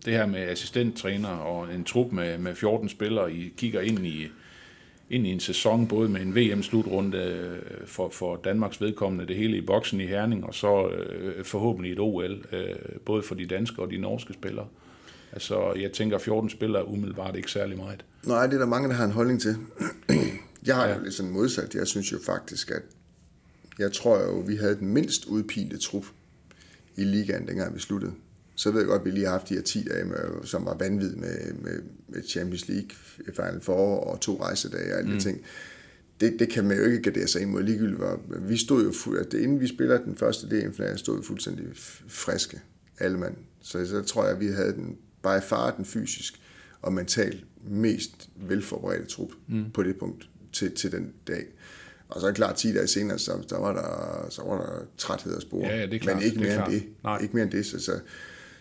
Det 0.05 0.13
her 0.13 0.27
med 0.27 0.41
assistenttræner 0.41 1.29
og 1.29 1.75
en 1.75 1.85
trup 1.85 2.13
med, 2.13 2.39
med 2.39 2.55
14 2.55 2.89
spillere, 2.89 3.33
I 3.33 3.53
kigger 3.57 3.81
ind 3.81 4.07
i 4.07 4.31
ind 5.11 5.27
i 5.27 5.31
en 5.31 5.41
sæson, 5.41 5.89
både 5.89 6.09
med 6.09 6.21
en 6.21 6.35
VM-slutrunde 6.35 7.19
øh, 7.19 7.87
for, 7.87 8.09
for 8.09 8.37
Danmarks 8.37 8.81
vedkommende, 8.81 9.27
det 9.27 9.37
hele 9.37 9.57
i 9.57 9.61
boksen 9.61 10.01
i 10.01 10.07
Herning, 10.07 10.45
og 10.45 10.55
så 10.55 10.89
øh, 10.89 11.45
forhåbentlig 11.45 11.93
et 11.93 11.99
OL, 12.01 12.45
øh, 12.53 12.77
både 13.05 13.23
for 13.23 13.35
de 13.35 13.47
danske 13.47 13.83
og 13.83 13.91
de 13.91 13.99
norske 13.99 14.33
spillere. 14.33 14.67
Altså, 15.33 15.73
jeg 15.73 15.93
tænker, 15.93 16.19
14 16.19 16.51
spillere 16.51 16.89
umiddelbart 16.89 17.37
ikke 17.37 17.51
særlig 17.51 17.77
meget. 17.77 18.05
Nej, 18.27 18.47
det 18.47 18.55
er 18.55 18.59
der 18.59 18.67
mange, 18.67 18.89
der 18.89 18.95
har 18.95 19.05
en 19.05 19.13
holdning 19.13 19.41
til. 19.41 19.57
Jeg 20.67 20.77
har 20.77 20.87
ja. 20.87 20.97
jo 20.97 21.03
lidt 21.03 21.15
sådan 21.15 21.33
modsat. 21.33 21.75
Jeg 21.75 21.87
synes 21.87 22.13
jo 22.13 22.19
faktisk, 22.27 22.71
at 22.71 22.83
jeg 23.79 23.93
tror 23.93 24.21
jo, 24.21 24.39
vi 24.39 24.57
havde 24.57 24.77
den 24.77 24.89
mindst 24.89 25.25
udpinte 25.25 25.79
trup 25.79 26.05
i 26.97 27.05
ligaen, 27.05 27.47
dengang 27.49 27.75
vi 27.75 27.81
sluttede 27.81 28.13
så 28.59 28.71
ved 28.71 28.81
jeg 28.81 28.89
godt, 28.89 29.01
at 29.01 29.05
vi 29.05 29.11
lige 29.11 29.25
har 29.25 29.33
haft 29.33 29.49
de 29.49 29.55
her 29.55 29.63
10 29.63 29.85
dage, 29.85 30.05
med, 30.05 30.45
som 30.45 30.65
var 30.65 30.75
vanvid 30.75 31.17
med, 31.17 31.53
med, 31.53 31.83
med 32.09 32.23
Champions 32.23 32.69
League 32.69 32.91
Final 33.27 33.61
Four 33.61 34.01
og 34.01 34.21
to 34.21 34.43
rejsedage 34.43 34.93
og 34.93 34.99
alle 34.99 35.11
mm. 35.11 35.17
de 35.17 35.23
ting. 35.23 35.41
Det, 36.21 36.37
det 36.39 36.51
kan 36.51 36.65
man 36.65 36.77
jo 36.77 36.85
ikke 36.85 37.03
gardere 37.03 37.27
sig 37.27 37.43
imod 37.43 37.63
ligegyldigt. 37.63 38.01
Var, 38.01 38.21
vi 38.41 38.57
stod 38.57 38.85
jo, 38.85 38.93
fuld, 38.93 39.19
at 39.19 39.35
inden 39.35 39.61
vi 39.61 39.67
spiller 39.67 40.05
den 40.05 40.17
første 40.17 40.51
del, 40.51 40.99
stod 40.99 41.19
vi 41.19 41.27
fuldstændig 41.27 41.67
friske, 42.09 42.61
alle 42.99 43.19
mand. 43.19 43.35
Så 43.61 43.87
så 43.87 44.03
tror 44.03 44.25
jeg, 44.25 44.35
at 44.35 44.41
vi 44.41 44.47
havde 44.47 44.73
den, 44.73 44.97
bare 45.23 45.43
far 45.43 45.77
den 45.77 45.85
fysisk 45.85 46.41
og 46.83 46.93
mentalt 46.93 47.45
mest 47.71 48.29
velforberedte 48.37 49.07
trup 49.07 49.31
mm. 49.49 49.71
på 49.75 49.83
det 49.83 49.97
punkt 49.97 50.29
til, 50.53 50.75
til 50.75 50.93
den 50.93 51.13
dag. 51.29 51.47
Og 52.09 52.21
så 52.21 52.27
er 52.27 52.31
det 52.31 52.37
klart, 52.37 52.57
10 52.57 52.73
dage 52.73 52.87
senere, 52.87 53.19
så, 53.19 53.33
der 53.51 53.59
var 53.59 53.73
der, 53.73 54.27
så 54.31 54.43
var 54.43 54.57
der 54.57 54.87
træthed 54.97 55.37
af 55.37 55.43
spore. 55.43 55.67
Ja, 55.67 55.77
ja, 55.77 55.87
det 55.87 55.95
er 55.95 55.99
klart, 55.99 56.17
Men 56.17 56.25
ikke 56.25 56.41
mere 56.41 56.57
det 56.57 56.65
end 56.65 56.73
det. 56.73 56.89
Nej. 57.05 57.19
Ikke 57.23 57.35
mere 57.35 57.45
end 57.45 57.53
det. 57.53 57.67
Så, 57.67 57.81
så, 57.81 57.93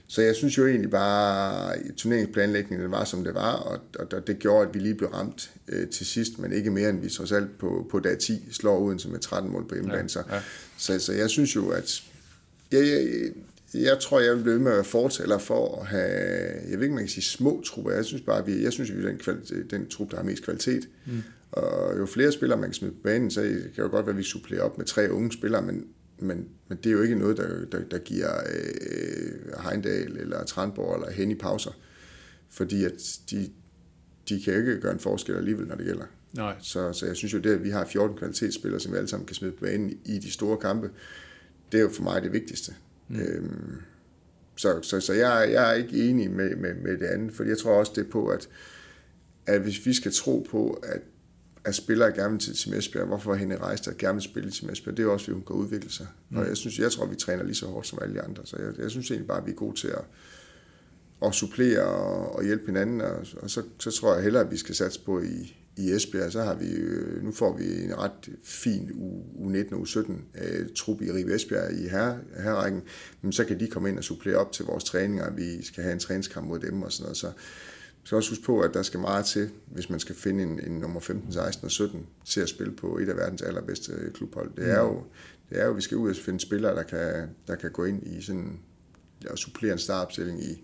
så 0.10 0.22
jeg 0.22 0.36
synes 0.36 0.58
jo 0.58 0.68
egentlig 0.68 0.90
bare, 0.90 1.76
at 1.76 1.96
turneringsplanlægningen 1.98 2.92
var, 2.92 3.04
som 3.04 3.24
det 3.24 3.34
var, 3.34 3.54
og, 3.54 3.80
og 4.00 4.28
det 4.28 4.40
gjorde, 4.40 4.68
at 4.68 4.74
vi 4.74 4.80
lige 4.80 4.96
blev 4.96 5.10
ramt 5.10 5.52
øh, 5.68 5.88
til 5.88 6.06
sidst, 6.06 6.40
men 6.40 6.52
ikke 6.52 6.72
mere 6.72 6.90
end 6.90 7.02
vi 7.02 7.10
trods 7.10 7.32
alt 7.32 7.58
på, 7.58 7.88
på 7.92 8.00
dag 8.00 8.18
10 8.18 8.48
slår 8.52 8.80
uden 8.80 9.00
som 9.00 9.12
med 9.12 9.20
13 9.20 9.52
mål 9.52 9.68
på 9.68 9.76
hjemmebane. 9.76 10.10
Ja, 10.16 10.36
ja. 10.36 10.42
Så, 10.78 11.00
så, 11.00 11.06
så 11.06 11.14
jeg 11.14 11.30
synes 11.30 11.56
jo, 11.56 11.70
at 11.70 12.04
jeg, 12.72 12.88
jeg, 12.88 13.32
jeg 13.74 14.00
tror, 14.00 14.20
jeg 14.20 14.36
vil 14.36 14.44
blive 14.44 14.60
med 14.60 14.72
at 14.72 14.76
være 14.76 14.84
fortæller 14.84 15.38
for 15.38 15.82
at 15.82 15.88
have, 15.88 16.70
jeg 16.70 16.78
ved 16.78 16.82
ikke, 16.82 16.96
man 16.96 17.04
kan 17.04 17.10
sige 17.10 17.24
små 17.24 17.64
trupper. 17.66 17.92
Jeg 17.92 18.06
synes 18.06 18.22
bare, 18.22 18.46
vi, 18.46 18.64
jeg 18.64 18.74
synes, 18.74 18.94
vi 18.94 19.04
er 19.04 19.08
den, 19.08 19.18
kvalitet, 19.18 19.72
den 19.72 19.88
trup, 19.88 20.12
der 20.12 20.18
har 20.18 20.24
mest 20.24 20.44
kvalitet. 20.44 20.90
Mm. 21.06 21.24
Og 21.52 21.98
jo 21.98 22.06
flere 22.06 22.32
spillere, 22.32 22.60
man 22.60 22.70
kan 22.70 22.74
smide 22.74 22.94
på 22.94 23.00
banen, 23.04 23.32
så 23.32 23.42
kan 23.42 23.52
det 23.52 23.78
jo 23.78 23.88
godt 23.88 24.06
være, 24.06 24.14
at 24.14 24.18
vi 24.18 24.24
supplerer 24.24 24.62
op 24.62 24.78
med 24.78 24.86
tre 24.86 25.12
unge 25.12 25.32
spillere, 25.32 25.62
men, 25.62 25.86
men, 26.20 26.50
men 26.68 26.78
det 26.78 26.86
er 26.86 26.94
jo 26.94 27.02
ikke 27.02 27.16
noget, 27.16 27.38
der, 27.38 27.66
der, 27.66 27.84
der 27.92 27.98
giver 27.98 28.30
øh, 28.38 29.64
Heindal 29.64 30.18
eller 30.18 30.44
Tranborg 30.44 30.96
eller 30.96 31.12
hen 31.12 31.32
i 31.32 31.36
pauser. 31.36 31.72
Fordi 32.50 32.84
at 32.84 33.20
de, 33.32 33.50
de 34.30 34.42
kan 34.42 34.54
jo 34.54 34.60
ikke 34.60 34.80
gøre 34.80 34.94
en 34.94 35.00
forskel 35.00 35.36
alligevel, 35.36 35.68
når 35.68 35.76
det 35.76 35.86
gælder. 35.86 36.06
Nej. 36.34 36.56
Så, 36.62 36.94
så 36.94 37.06
jeg 37.06 37.16
synes 37.16 37.34
jo, 37.34 37.40
det 37.40 37.54
at 37.54 37.64
vi 37.64 37.70
har 37.70 37.86
14 37.86 38.18
kvalitetsspillere, 38.18 38.80
som 38.80 38.92
vi 38.92 38.98
alle 38.98 39.10
sammen 39.10 39.28
kan 39.28 39.36
smide 39.36 39.52
på 39.52 39.66
banen 39.66 40.00
i 40.06 40.20
de 40.20 40.32
store 40.32 40.58
kampe, 40.58 40.90
det 41.72 41.78
er 41.78 41.82
jo 41.82 41.90
for 41.90 42.04
mig 42.04 42.22
det 42.22 42.34
vigtigste. 42.34 42.76
Mm. 43.08 43.20
Øhm, 43.20 43.76
så 44.56 44.80
så, 44.82 45.00
så 45.00 45.14
jeg, 45.14 45.50
jeg 45.52 45.70
er 45.70 45.74
ikke 45.74 46.10
enig 46.10 46.32
med, 46.32 46.56
med, 46.56 46.74
med 46.74 46.98
det 46.98 47.06
andet, 47.06 47.34
for 47.34 47.44
jeg 47.44 47.58
tror 47.58 47.72
også 47.72 47.92
det 47.96 48.10
på, 48.10 48.28
at, 48.28 48.50
at 49.46 49.62
hvis 49.62 49.86
vi 49.86 49.94
skal 49.94 50.12
tro 50.12 50.48
på, 50.50 50.84
at, 50.84 51.02
at 51.68 51.76
spillere 51.76 52.12
gerne 52.12 52.32
vil 52.32 52.40
til 52.40 52.56
Team 52.56 52.78
Esbjerg, 52.78 53.08
hvorfor 53.08 53.34
Henrik 53.34 53.62
Reister 53.62 53.92
gerne 53.98 54.16
vil 54.16 54.24
spille 54.24 54.52
til 54.52 54.62
Team 54.62 54.74
Esbjerg, 54.74 54.98
det 54.98 55.06
er 55.06 55.10
også, 55.10 55.26
fordi 55.26 55.34
hun 55.34 55.44
kan 55.46 55.56
udvikle 55.56 55.92
sig. 55.92 56.08
Mm. 56.30 56.38
Og 56.38 56.48
jeg, 56.48 56.58
synes, 56.58 56.80
jeg 56.80 56.92
tror, 56.92 57.06
vi 57.06 57.16
træner 57.16 57.44
lige 57.44 57.56
så 57.56 57.66
hårdt 57.66 57.88
som 57.88 58.00
alle 58.02 58.16
de 58.16 58.22
andre, 58.22 58.46
så 58.46 58.58
jeg, 58.60 58.80
jeg 58.80 58.92
synes 58.92 59.12
egentlig 59.12 59.28
bare, 59.28 59.38
at 59.38 59.46
vi 59.46 59.52
er 59.52 59.56
gode 59.56 59.76
til 59.76 59.88
at, 59.88 60.04
at 61.26 61.34
supplere 61.34 61.84
og, 61.84 62.36
og 62.36 62.44
hjælpe 62.44 62.66
hinanden, 62.66 63.02
og, 63.02 63.26
og 63.42 63.50
så, 63.50 63.64
så 63.80 63.92
tror 63.92 64.14
jeg 64.14 64.24
hellere, 64.24 64.44
at 64.44 64.52
vi 64.52 64.58
skal 64.58 64.76
satse 64.76 65.00
på 65.06 65.22
i, 65.22 65.56
i 65.78 65.92
Esbjerg, 65.92 66.32
så 66.32 66.42
har 66.42 66.56
vi, 66.56 66.72
øh, 66.72 67.24
nu 67.24 67.32
får 67.32 67.58
vi 67.58 67.84
en 67.84 67.98
ret 67.98 68.30
fin 68.44 68.90
U19 69.36 69.76
og 69.76 69.82
U17 69.82 70.12
øh, 70.44 70.68
trup 70.76 71.02
i 71.02 71.12
Rive 71.12 71.36
Esbjerg 71.36 71.74
i 71.74 71.88
her, 71.88 72.16
herrækken, 72.44 72.82
men 73.22 73.32
så 73.32 73.46
kan 73.46 73.60
de 73.60 73.68
komme 73.68 73.90
ind 73.90 73.98
og 73.98 74.04
supplere 74.04 74.38
op 74.38 74.52
til 74.52 74.66
vores 74.66 74.84
træninger, 74.84 75.32
vi 75.32 75.66
skal 75.66 75.84
have 75.84 75.94
en 75.94 76.00
træningskamp 76.00 76.48
mod 76.48 76.60
dem 76.60 76.82
og 76.82 76.92
sådan 76.92 77.04
noget, 77.04 77.18
så 77.18 77.32
skal 78.08 78.16
også 78.16 78.32
huske 78.32 78.44
på, 78.44 78.60
at 78.60 78.74
der 78.74 78.84
skal 78.84 79.00
meget 79.00 79.26
til, 79.26 79.50
hvis 79.66 79.90
man 79.90 80.00
skal 80.00 80.16
finde 80.16 80.44
en, 80.44 80.60
en 80.64 80.72
nummer 80.72 81.00
15, 81.00 81.34
16 81.34 81.66
og 81.66 81.72
17 81.72 82.06
til 82.26 82.42
at 82.42 82.50
spille 82.50 82.74
på 82.74 82.98
et 82.98 83.10
af 83.10 83.18
verdens 83.18 83.42
allerbedste 83.42 84.12
klubhold. 84.14 84.52
Det 84.58 84.70
er 84.70 84.80
jo, 84.80 85.04
det 85.50 85.62
er 85.62 85.66
jo, 85.66 85.72
vi 85.72 85.82
skal 85.82 85.98
ud 85.98 86.10
og 86.10 86.16
finde 86.16 86.40
spillere, 86.40 86.76
der 86.76 86.84
kan, 86.84 87.30
der 87.48 87.56
kan 87.56 87.72
gå 87.72 87.86
ind 87.86 88.08
i 88.08 88.22
sådan, 88.22 88.60
og 89.30 89.38
supplere 89.38 89.74
en 89.74 89.80
startopstilling 89.80 90.44
i, 90.44 90.64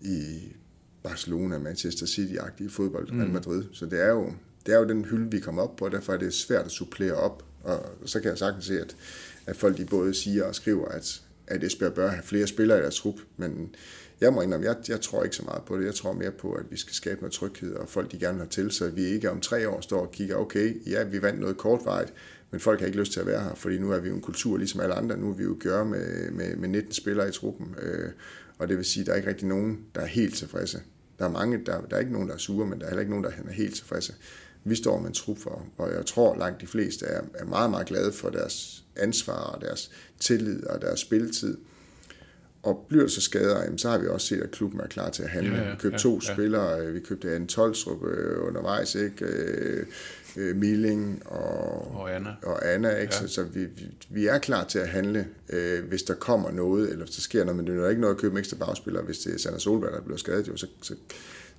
i 0.00 0.38
Barcelona, 1.02 1.58
Manchester 1.58 2.06
City-agtige 2.06 2.70
fodbold, 2.70 3.12
mm. 3.12 3.18
Real 3.18 3.30
Madrid. 3.30 3.64
Så 3.72 3.86
det 3.86 4.02
er, 4.02 4.10
jo, 4.10 4.32
det 4.66 4.74
er 4.74 4.78
jo 4.78 4.88
den 4.88 5.04
hylde, 5.04 5.30
vi 5.30 5.40
kommer 5.40 5.62
op 5.62 5.76
på, 5.76 5.84
og 5.84 5.92
derfor 5.92 6.12
er 6.12 6.18
det 6.18 6.34
svært 6.34 6.64
at 6.64 6.70
supplere 6.70 7.14
op. 7.14 7.44
Og 7.62 7.84
så 8.04 8.20
kan 8.20 8.30
jeg 8.30 8.38
sagtens 8.38 8.64
se, 8.64 8.80
at, 8.80 8.96
at 9.46 9.56
folk 9.56 9.76
de 9.76 9.84
både 9.84 10.14
siger 10.14 10.44
og 10.44 10.54
skriver, 10.54 10.88
at, 10.88 11.22
at 11.46 11.64
Esbjerg 11.64 11.94
bør 11.94 12.10
have 12.10 12.22
flere 12.22 12.46
spillere 12.46 12.78
i 12.78 12.82
deres 12.82 12.96
trup, 12.96 13.20
men 13.36 13.74
jeg 14.20 14.32
må 14.32 14.42
indrømme, 14.42 14.66
jeg, 14.66 14.76
jeg 14.88 15.00
tror 15.00 15.24
ikke 15.24 15.36
så 15.36 15.42
meget 15.42 15.62
på 15.62 15.78
det. 15.78 15.86
Jeg 15.86 15.94
tror 15.94 16.12
mere 16.12 16.30
på, 16.30 16.52
at 16.52 16.64
vi 16.70 16.76
skal 16.76 16.94
skabe 16.94 17.20
noget 17.20 17.32
tryghed, 17.32 17.74
og 17.74 17.88
folk 17.88 18.12
de 18.12 18.18
gerne 18.18 18.34
vil 18.34 18.42
have 18.42 18.50
til, 18.50 18.70
så 18.70 18.88
vi 18.90 19.04
ikke 19.04 19.30
om 19.30 19.40
tre 19.40 19.68
år 19.68 19.80
står 19.80 20.00
og 20.00 20.12
kigger, 20.12 20.36
okay, 20.36 20.90
ja, 20.90 21.04
vi 21.04 21.22
vandt 21.22 21.40
noget 21.40 21.56
kortvarigt, 21.56 22.12
men 22.50 22.60
folk 22.60 22.80
har 22.80 22.86
ikke 22.86 22.98
lyst 22.98 23.12
til 23.12 23.20
at 23.20 23.26
være 23.26 23.42
her, 23.42 23.54
fordi 23.54 23.78
nu 23.78 23.92
er 23.92 24.00
vi 24.00 24.08
jo 24.08 24.14
en 24.14 24.20
kultur 24.20 24.56
ligesom 24.56 24.80
alle 24.80 24.94
andre. 24.94 25.16
Nu 25.16 25.30
er 25.30 25.34
vi 25.34 25.44
jo 25.44 25.56
gøre 25.60 25.84
med, 25.84 26.30
med, 26.30 26.56
med 26.56 26.68
19 26.68 26.92
spillere 26.92 27.28
i 27.28 27.32
truppen, 27.32 27.74
øh, 27.82 28.10
og 28.58 28.68
det 28.68 28.76
vil 28.76 28.84
sige, 28.84 29.00
at 29.00 29.06
der 29.06 29.12
er 29.12 29.16
ikke 29.16 29.28
rigtig 29.28 29.48
nogen, 29.48 29.80
der 29.94 30.00
er 30.00 30.06
helt 30.06 30.34
tilfredse. 30.34 30.82
Der 31.18 31.24
er 31.24 31.30
mange, 31.30 31.60
der, 31.66 31.80
der 31.80 31.96
er 31.96 32.00
ikke 32.00 32.12
nogen, 32.12 32.28
der 32.28 32.34
er 32.34 32.38
sure, 32.38 32.66
men 32.66 32.78
der 32.78 32.84
er 32.84 32.90
heller 32.90 33.00
ikke 33.00 33.12
nogen, 33.12 33.24
der 33.24 33.30
er 33.48 33.52
helt 33.52 33.74
tilfredse. 33.74 34.14
Vi 34.64 34.74
står 34.74 34.98
med 34.98 35.08
en 35.08 35.14
trup 35.14 35.38
for, 35.38 35.66
og 35.76 35.92
jeg 35.92 36.06
tror 36.06 36.36
langt 36.36 36.60
de 36.60 36.66
fleste 36.66 37.06
er, 37.06 37.22
er 37.34 37.44
meget, 37.44 37.70
meget 37.70 37.86
glade 37.86 38.12
for 38.12 38.30
deres 38.30 38.84
ansvar 38.96 39.40
og 39.40 39.60
deres 39.60 39.90
tillid 40.20 40.66
og 40.66 40.82
deres 40.82 41.00
spilletid. 41.00 41.56
Og 42.68 42.86
bliver 42.88 43.08
så 43.08 43.20
skader, 43.20 43.76
så 43.76 43.90
har 43.90 43.98
vi 43.98 44.06
også 44.08 44.26
set, 44.26 44.40
at 44.40 44.50
klubben 44.50 44.80
er 44.80 44.86
klar 44.86 45.10
til 45.10 45.22
at 45.22 45.28
handle. 45.28 45.56
Ja, 45.56 45.62
ja, 45.62 45.70
vi 45.70 45.76
købte 45.76 45.94
ja, 45.94 45.98
to 45.98 46.20
ja. 46.28 46.32
spillere, 46.32 46.92
vi 46.92 47.00
købte 47.00 47.34
Anne 47.34 47.46
Tolstrup 47.46 48.06
øh, 48.06 48.46
undervejs, 48.46 48.94
ikke? 48.94 49.24
Øh, 49.24 49.86
øh, 50.36 50.56
Milling 50.56 51.22
og, 51.26 51.94
og 51.96 52.14
Anna. 52.14 52.30
Og 52.42 52.74
Anna 52.74 52.96
ikke? 52.96 53.14
Ja. 53.20 53.26
Så, 53.26 53.34
så 53.34 53.42
vi, 53.42 53.64
vi, 53.64 53.86
vi 54.08 54.26
er 54.26 54.38
klar 54.38 54.64
til 54.64 54.78
at 54.78 54.88
handle, 54.88 55.26
øh, 55.48 55.84
hvis 55.84 56.02
der 56.02 56.14
kommer 56.14 56.50
noget, 56.50 56.90
eller 56.90 57.04
hvis 57.04 57.14
der 57.14 57.22
sker 57.22 57.44
noget, 57.44 57.56
men 57.56 57.66
det 57.66 57.84
er 57.84 57.88
ikke 57.88 58.00
noget 58.00 58.14
at 58.14 58.20
købe 58.20 58.32
en 58.32 58.38
ekstra 58.38 58.56
bagspiller, 58.56 59.02
hvis 59.02 59.18
det 59.18 59.34
er 59.34 59.38
Sander 59.38 59.58
Solberg, 59.58 59.92
der 59.92 60.00
bliver 60.00 60.18
skadet, 60.18 60.48
jo, 60.48 60.56
så, 60.56 60.66
så, 60.82 60.94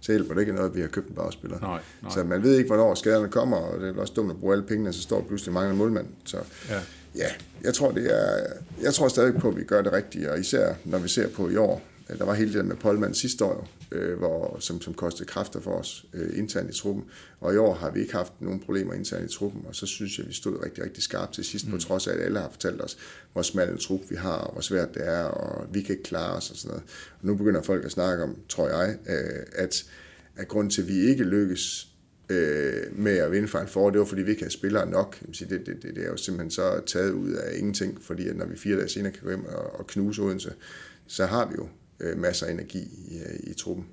så 0.01 0.11
hjælper 0.11 0.33
det 0.33 0.41
ikke 0.41 0.53
noget, 0.53 0.69
at 0.69 0.75
vi 0.75 0.81
har 0.81 0.87
købt 0.87 1.07
en 1.07 1.15
bagspiller. 1.15 1.59
Nej, 1.59 1.81
nej. 2.01 2.11
Så 2.11 2.23
man 2.23 2.43
ved 2.43 2.57
ikke, 2.57 2.67
hvornår 2.67 2.95
skaderne 2.95 3.29
kommer, 3.29 3.57
og 3.57 3.81
det 3.81 3.89
er 3.97 4.01
også 4.01 4.13
dumt 4.13 4.31
at 4.31 4.39
bruge 4.39 4.53
alle 4.53 4.65
pengene, 4.65 4.93
så 4.93 5.01
står 5.01 5.25
pludselig 5.27 5.53
mange 5.53 5.75
målmand. 5.75 6.07
Så 6.25 6.37
ja. 6.69 6.79
Ja, 7.15 7.27
jeg 7.63 7.73
tror, 7.73 7.91
det 7.91 8.15
er, 8.19 8.53
jeg 8.81 8.93
tror 8.93 9.07
stadig 9.07 9.35
på, 9.35 9.49
at 9.49 9.57
vi 9.57 9.63
gør 9.63 9.81
det 9.81 9.91
rigtigt, 9.93 10.27
og 10.27 10.39
især 10.39 10.73
når 10.85 10.97
vi 10.97 11.07
ser 11.07 11.29
på 11.29 11.49
i 11.49 11.55
år, 11.55 11.81
der 12.17 12.25
var 12.25 12.33
hele 12.33 12.53
det 12.53 12.57
der 12.57 12.63
med 12.63 12.75
Polman 12.75 13.13
sidste 13.13 13.45
år, 13.45 13.69
øh, 13.91 14.17
hvor, 14.17 14.57
som, 14.59 14.81
som 14.81 14.93
kostede 14.93 15.29
kræfter 15.29 15.61
for 15.61 15.71
os 15.71 16.05
øh, 16.13 16.37
internt 16.37 16.75
i 16.75 16.79
truppen. 16.79 17.03
Og 17.39 17.53
i 17.53 17.57
år 17.57 17.73
har 17.73 17.91
vi 17.91 17.99
ikke 18.01 18.13
haft 18.13 18.33
nogen 18.41 18.59
problemer 18.59 18.93
internt 18.93 19.31
i 19.31 19.35
truppen, 19.35 19.61
og 19.67 19.75
så 19.75 19.85
synes 19.85 20.17
jeg, 20.17 20.23
at 20.23 20.29
vi 20.29 20.33
stod 20.33 20.63
rigtig, 20.63 20.83
rigtig 20.83 21.03
skarpt 21.03 21.33
til 21.33 21.45
sidst, 21.45 21.65
mm. 21.65 21.71
på 21.71 21.77
trods 21.77 22.07
af, 22.07 22.13
at 22.13 22.19
alle 22.19 22.39
har 22.39 22.49
fortalt 22.49 22.81
os, 22.81 22.97
hvor 23.33 23.41
smal 23.41 23.69
en 23.69 23.77
trup 23.77 24.01
vi 24.09 24.15
har, 24.15 24.37
og 24.37 24.51
hvor 24.53 24.61
svært 24.61 24.93
det 24.93 25.07
er, 25.07 25.23
og 25.23 25.67
vi 25.73 25.81
kan 25.81 25.91
ikke 25.95 26.03
klare 26.03 26.35
os 26.35 26.49
og 26.49 26.57
sådan 26.57 26.69
noget. 26.69 26.83
Og 27.21 27.27
nu 27.27 27.35
begynder 27.35 27.61
folk 27.61 27.85
at 27.85 27.91
snakke 27.91 28.23
om, 28.23 28.35
tror 28.49 28.69
jeg, 28.69 28.97
øh, 29.09 29.45
at, 29.55 29.85
at 30.35 30.47
grund 30.47 30.71
til, 30.71 30.81
at 30.81 30.87
vi 30.87 30.99
ikke 30.99 31.23
lykkes 31.23 31.87
øh, 32.29 32.99
med 32.99 33.17
at 33.17 33.31
vinde 33.31 33.59
en 33.61 33.67
for, 33.67 33.89
det 33.89 33.99
var 33.99 34.05
fordi 34.05 34.21
vi 34.21 34.31
ikke 34.31 34.41
havde 34.41 34.53
spillere 34.53 34.89
nok. 34.89 35.19
Det, 35.19 35.49
det, 35.49 35.65
det, 35.65 35.95
det 35.95 36.03
er 36.03 36.07
jo 36.07 36.17
simpelthen 36.17 36.51
så 36.51 36.81
taget 36.85 37.11
ud 37.11 37.31
af 37.31 37.57
ingenting, 37.57 37.97
fordi 38.01 38.27
at 38.27 38.35
når 38.35 38.45
vi 38.45 38.57
fire 38.57 38.77
dage 38.77 38.89
senere 38.89 39.11
kan 39.11 39.23
gå 39.23 39.29
hjem 39.29 39.45
og, 39.45 39.79
og 39.79 39.87
knuse 39.87 40.21
Odense, 40.21 40.53
så 41.07 41.25
har 41.25 41.45
vi 41.47 41.53
jo 41.57 41.67
øh, 41.99 42.17
masser 42.17 42.45
af 42.45 42.51
energi 42.51 42.79
i, 43.07 43.21
i 43.43 43.53
truppen. 43.53 43.85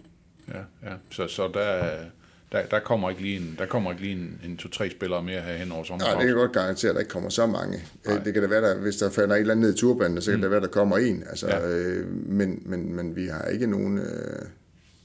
Ja, 0.48 0.88
ja. 0.90 0.94
Så, 1.10 1.26
så 1.28 1.50
der, 1.54 1.98
der, 2.52 2.66
der 2.66 2.80
kommer 2.80 3.10
ikke 3.10 3.22
lige 3.22 3.36
en, 3.36 3.54
der 3.58 3.66
kommer 3.66 3.90
ikke 3.90 4.02
lige 4.02 4.14
en, 4.14 4.40
en 4.44 4.56
to-tre 4.56 4.90
spillere 4.90 5.22
mere 5.22 5.40
her 5.40 5.56
hen 5.56 5.72
over 5.72 5.84
sommeren. 5.84 6.12
Nej, 6.12 6.20
det 6.20 6.28
kan 6.28 6.36
godt 6.36 6.52
garantere, 6.52 6.90
at 6.90 6.94
der 6.94 7.00
ikke 7.00 7.10
kommer 7.10 7.30
så 7.30 7.46
mange. 7.46 7.84
Nej. 8.06 8.18
Det 8.24 8.34
kan 8.34 8.42
da 8.42 8.48
være, 8.48 8.62
der, 8.62 8.76
hvis 8.78 8.96
der 8.96 9.10
falder 9.10 9.34
et 9.34 9.40
eller 9.40 9.54
andet 9.54 9.66
ned 9.66 9.74
i 9.74 9.78
turbanen, 9.78 10.22
så 10.22 10.30
kan 10.30 10.38
mm. 10.38 10.42
det 10.42 10.50
være, 10.50 10.60
der 10.60 10.66
kommer 10.66 10.98
en. 10.98 11.24
Altså, 11.30 11.46
ja. 11.46 11.68
øh, 11.68 12.08
men, 12.28 12.62
men, 12.66 12.96
men 12.96 13.16
vi 13.16 13.26
har 13.26 13.44
ikke 13.44 13.66
nogen... 13.66 13.98
Øh, 13.98 14.46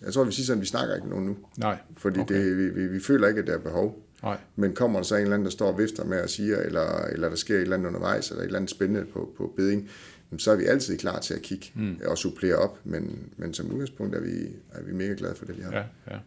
jeg 0.06 0.14
tror, 0.14 0.24
vi 0.24 0.32
siger 0.32 0.46
sådan, 0.46 0.62
vi 0.62 0.66
snakker 0.66 0.96
ikke 0.96 1.10
nogen 1.10 1.26
nu. 1.26 1.38
Nej. 1.58 1.78
Fordi 1.98 2.20
okay. 2.20 2.36
det, 2.36 2.58
vi, 2.58 2.70
vi, 2.70 2.88
vi 2.88 3.00
føler 3.00 3.28
ikke, 3.28 3.42
at 3.42 3.48
der 3.48 3.54
er 3.54 3.60
behov. 3.60 4.08
Nej. 4.24 4.38
Men 4.56 4.76
kommer 4.76 5.00
der 5.00 5.04
så 5.04 5.16
en 5.16 5.22
eller 5.22 5.34
anden, 5.34 5.46
der 5.46 5.52
står 5.52 5.72
og 5.72 5.80
vifter 5.80 6.06
med 6.06 6.18
at 6.18 6.30
sige, 6.30 6.66
eller, 6.66 7.06
eller 7.06 7.30
der 7.30 7.36
sker 7.36 7.56
et 7.56 7.62
eller 7.62 7.76
andet 7.76 7.88
undervejs, 7.88 8.30
eller 8.30 8.42
et 8.42 8.46
eller 8.46 8.60
andet 8.60 8.72
spændende 8.72 9.06
på, 9.06 9.34
på 9.38 9.54
beding, 9.58 9.90
så 10.38 10.52
er 10.52 10.56
vi 10.56 10.66
altid 10.66 10.98
klar 10.98 11.20
til 11.20 11.34
at 11.34 11.42
kigge 11.42 11.72
mm. 11.76 12.00
og 12.06 12.18
supplere 12.18 12.56
op, 12.56 12.80
men, 12.84 13.30
men 13.38 13.54
som 13.54 13.72
udgangspunkt 13.72 14.16
er 14.16 14.22
vi, 14.22 14.48
er 14.72 14.84
vi 14.84 14.94
mega 14.94 15.14
glade 15.18 15.36
for 15.36 15.46
det, 15.46 15.58
vi 15.58 15.62
har. 15.62 15.72
Ja, 15.72 15.84
ja. 16.12 16.18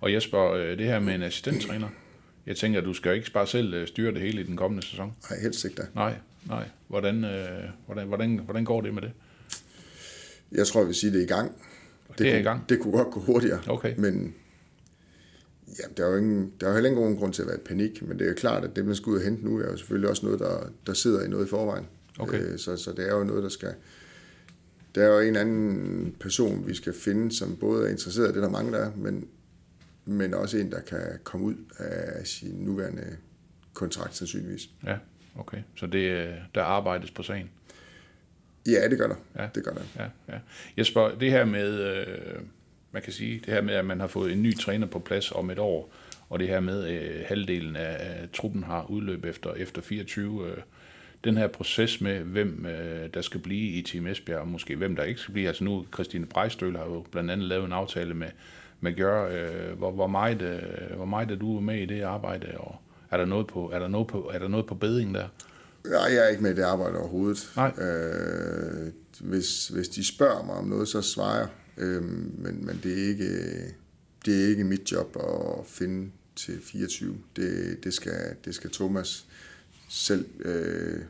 Og 0.00 0.12
Jesper, 0.12 0.52
øh, 0.52 0.78
det 0.78 0.86
her 0.86 1.00
med 1.00 1.14
en 1.14 1.22
assistenttræner, 1.22 1.88
jeg 2.46 2.56
tænker, 2.56 2.80
at 2.80 2.84
du 2.84 2.92
skal 2.92 3.14
ikke 3.14 3.30
bare 3.30 3.46
selv 3.46 3.74
øh, 3.74 3.88
styre 3.88 4.12
det 4.12 4.20
hele 4.20 4.40
i 4.40 4.44
den 4.44 4.56
kommende 4.56 4.86
sæson. 4.86 5.12
Nej, 5.30 5.40
helst 5.40 5.64
ikke 5.64 5.76
da. 5.76 5.86
Nej, 5.94 6.14
nej. 6.46 6.64
Hvordan, 6.88 7.24
øh, 7.24 7.64
hvordan, 7.86 8.06
hvordan, 8.08 8.40
hvordan 8.44 8.64
går 8.64 8.80
det 8.80 8.94
med 8.94 9.02
det? 9.02 9.12
Jeg 10.52 10.66
tror, 10.66 10.80
jeg 10.80 10.86
vil 10.86 10.94
sige, 10.94 11.12
det 11.12 11.18
er 11.18 11.24
i 11.24 11.28
gang. 11.28 11.52
Det, 12.18 12.24
det 12.24 12.28
er 12.28 12.32
kunne, 12.32 12.40
i 12.40 12.44
gang? 12.44 12.68
Det 12.68 12.80
kunne 12.80 12.92
godt 12.92 13.10
gå 13.10 13.20
hurtigere. 13.20 13.60
Okay. 13.68 13.94
Men 13.98 14.34
ja, 15.68 15.84
der 15.96 16.06
er 16.06 16.10
jo 16.10 16.16
ingen, 16.16 16.52
der 16.60 16.66
er 16.66 16.70
jo 16.70 16.74
heller 16.74 16.90
ingen 16.90 17.02
nogen 17.02 17.18
grund 17.18 17.32
til 17.32 17.42
at 17.42 17.48
være 17.48 17.56
i 17.56 17.66
panik, 17.66 18.02
men 18.02 18.18
det 18.18 18.24
er 18.24 18.28
jo 18.28 18.34
klart, 18.34 18.64
at 18.64 18.76
det, 18.76 18.86
man 18.86 18.94
skal 18.94 19.10
ud 19.10 19.16
og 19.16 19.24
hente 19.24 19.44
nu, 19.44 19.58
er 19.58 19.70
jo 19.70 19.76
selvfølgelig 19.76 20.10
også 20.10 20.26
noget, 20.26 20.40
der, 20.40 20.70
der 20.86 20.92
sidder 20.92 21.24
i 21.24 21.28
noget 21.28 21.46
i 21.46 21.48
forvejen. 21.48 21.86
Okay. 22.18 22.40
Øh, 22.40 22.58
så, 22.58 22.76
så 22.76 22.92
det 22.92 23.08
er 23.08 23.16
jo 23.16 23.24
noget, 23.24 23.42
der 23.42 23.48
skal... 23.48 23.74
Der 24.94 25.02
er 25.02 25.14
jo 25.14 25.28
en 25.28 25.36
anden 25.36 26.16
person, 26.20 26.68
vi 26.68 26.74
skal 26.74 26.92
finde, 26.92 27.32
som 27.36 27.56
både 27.56 27.86
er 27.86 27.90
interesseret 27.90 28.30
i 28.30 28.34
det, 28.34 28.42
der 28.42 28.48
mange 28.48 28.72
der 28.72 28.78
er, 28.78 28.90
men, 28.96 29.28
men 30.04 30.34
også 30.34 30.58
en, 30.58 30.70
der 30.70 30.80
kan 30.80 31.02
komme 31.24 31.46
ud 31.46 31.54
af 31.78 32.26
sin 32.26 32.54
nuværende 32.54 33.16
kontrakt 33.74 34.16
sandsynligvis. 34.16 34.70
Ja, 34.86 34.96
okay. 35.38 35.58
Så 35.74 35.86
det, 35.86 36.34
der 36.54 36.62
arbejdes 36.62 37.10
på 37.10 37.22
sagen? 37.22 37.50
Ja, 38.66 38.88
det 38.88 38.98
gør 38.98 39.06
der. 39.06 39.14
Ja. 39.38 39.48
Det 39.54 39.64
gør 39.64 39.72
der. 39.72 39.80
Ja, 39.98 40.04
ja. 40.34 40.38
Jeg 40.76 40.86
spørger, 40.86 41.18
det 41.18 41.30
her 41.30 41.44
med, 41.44 41.80
øh, 41.80 42.06
man 42.92 43.02
kan 43.02 43.12
sige, 43.12 43.42
det 43.46 43.54
her 43.54 43.60
med, 43.60 43.74
at 43.74 43.84
man 43.84 44.00
har 44.00 44.06
fået 44.06 44.32
en 44.32 44.42
ny 44.42 44.56
træner 44.56 44.86
på 44.86 44.98
plads 44.98 45.32
om 45.32 45.50
et 45.50 45.58
år, 45.58 45.92
og 46.28 46.38
det 46.38 46.48
her 46.48 46.60
med, 46.60 46.84
at 46.84 47.02
øh, 47.02 47.24
halvdelen 47.26 47.76
af, 47.76 47.96
af 48.00 48.28
truppen 48.32 48.62
har 48.62 48.90
udløb 48.90 49.24
efter, 49.24 49.52
efter 49.52 49.82
24 49.82 50.50
øh, 50.50 50.56
den 51.24 51.36
her 51.36 51.46
proces 51.46 52.00
med, 52.00 52.18
hvem 52.18 52.66
øh, 52.66 53.08
der 53.14 53.20
skal 53.20 53.40
blive 53.40 53.70
i 53.70 53.82
Team 53.82 54.06
Esbjerg, 54.06 54.40
og 54.40 54.48
måske 54.48 54.76
hvem 54.76 54.96
der 54.96 55.02
ikke 55.02 55.20
skal 55.20 55.32
blive. 55.32 55.48
Altså 55.48 55.64
nu, 55.64 55.86
Christine 55.94 56.26
Brejstøl 56.26 56.76
har 56.76 56.84
jo 56.84 57.06
blandt 57.10 57.30
andet 57.30 57.46
lavet 57.46 57.64
en 57.64 57.72
aftale 57.72 58.14
med, 58.14 58.28
med 58.80 58.96
Gør. 58.96 59.28
Øh, 59.28 59.78
hvor, 59.78 59.90
hvor, 59.90 60.06
meget, 60.06 60.42
øh, 60.42 60.96
hvor 60.96 61.04
meget 61.04 61.30
er 61.30 61.36
du 61.36 61.60
med 61.60 61.78
i 61.78 61.86
det 61.86 62.02
arbejde, 62.02 62.58
og 62.58 62.76
er 63.10 63.16
der 63.16 63.24
noget 63.24 63.46
på, 63.46 63.70
er 63.74 63.78
der 63.78 63.88
noget 63.88 64.06
på, 64.06 64.30
er 64.34 64.38
der 64.38 64.48
noget 64.48 64.66
på 64.66 64.74
beding 64.74 65.14
der? 65.14 65.28
Nej, 65.90 66.00
jeg 66.00 66.24
er 66.24 66.28
ikke 66.28 66.42
med 66.42 66.50
i 66.50 66.54
det 66.54 66.62
arbejde 66.62 66.98
overhovedet. 66.98 67.52
Nej. 67.56 67.72
Øh, 67.78 68.92
hvis, 69.20 69.68
hvis 69.68 69.88
de 69.88 70.04
spørger 70.04 70.44
mig 70.44 70.54
om 70.54 70.64
noget, 70.64 70.88
så 70.88 71.02
svarer 71.02 71.38
jeg. 71.38 71.48
Øh, 71.76 72.02
men, 72.38 72.66
men 72.66 72.80
det 72.82 72.92
er 72.92 73.08
ikke 73.08 73.74
det 74.26 74.44
er 74.44 74.48
ikke 74.48 74.64
mit 74.64 74.92
job 74.92 75.16
at 75.16 75.66
finde 75.66 76.10
til 76.36 76.60
24. 76.62 77.18
Det, 77.36 77.78
det, 77.84 77.94
skal, 77.94 78.36
det 78.44 78.54
skal 78.54 78.70
Thomas 78.70 79.26
selv 79.88 80.26
øh, 80.40 81.00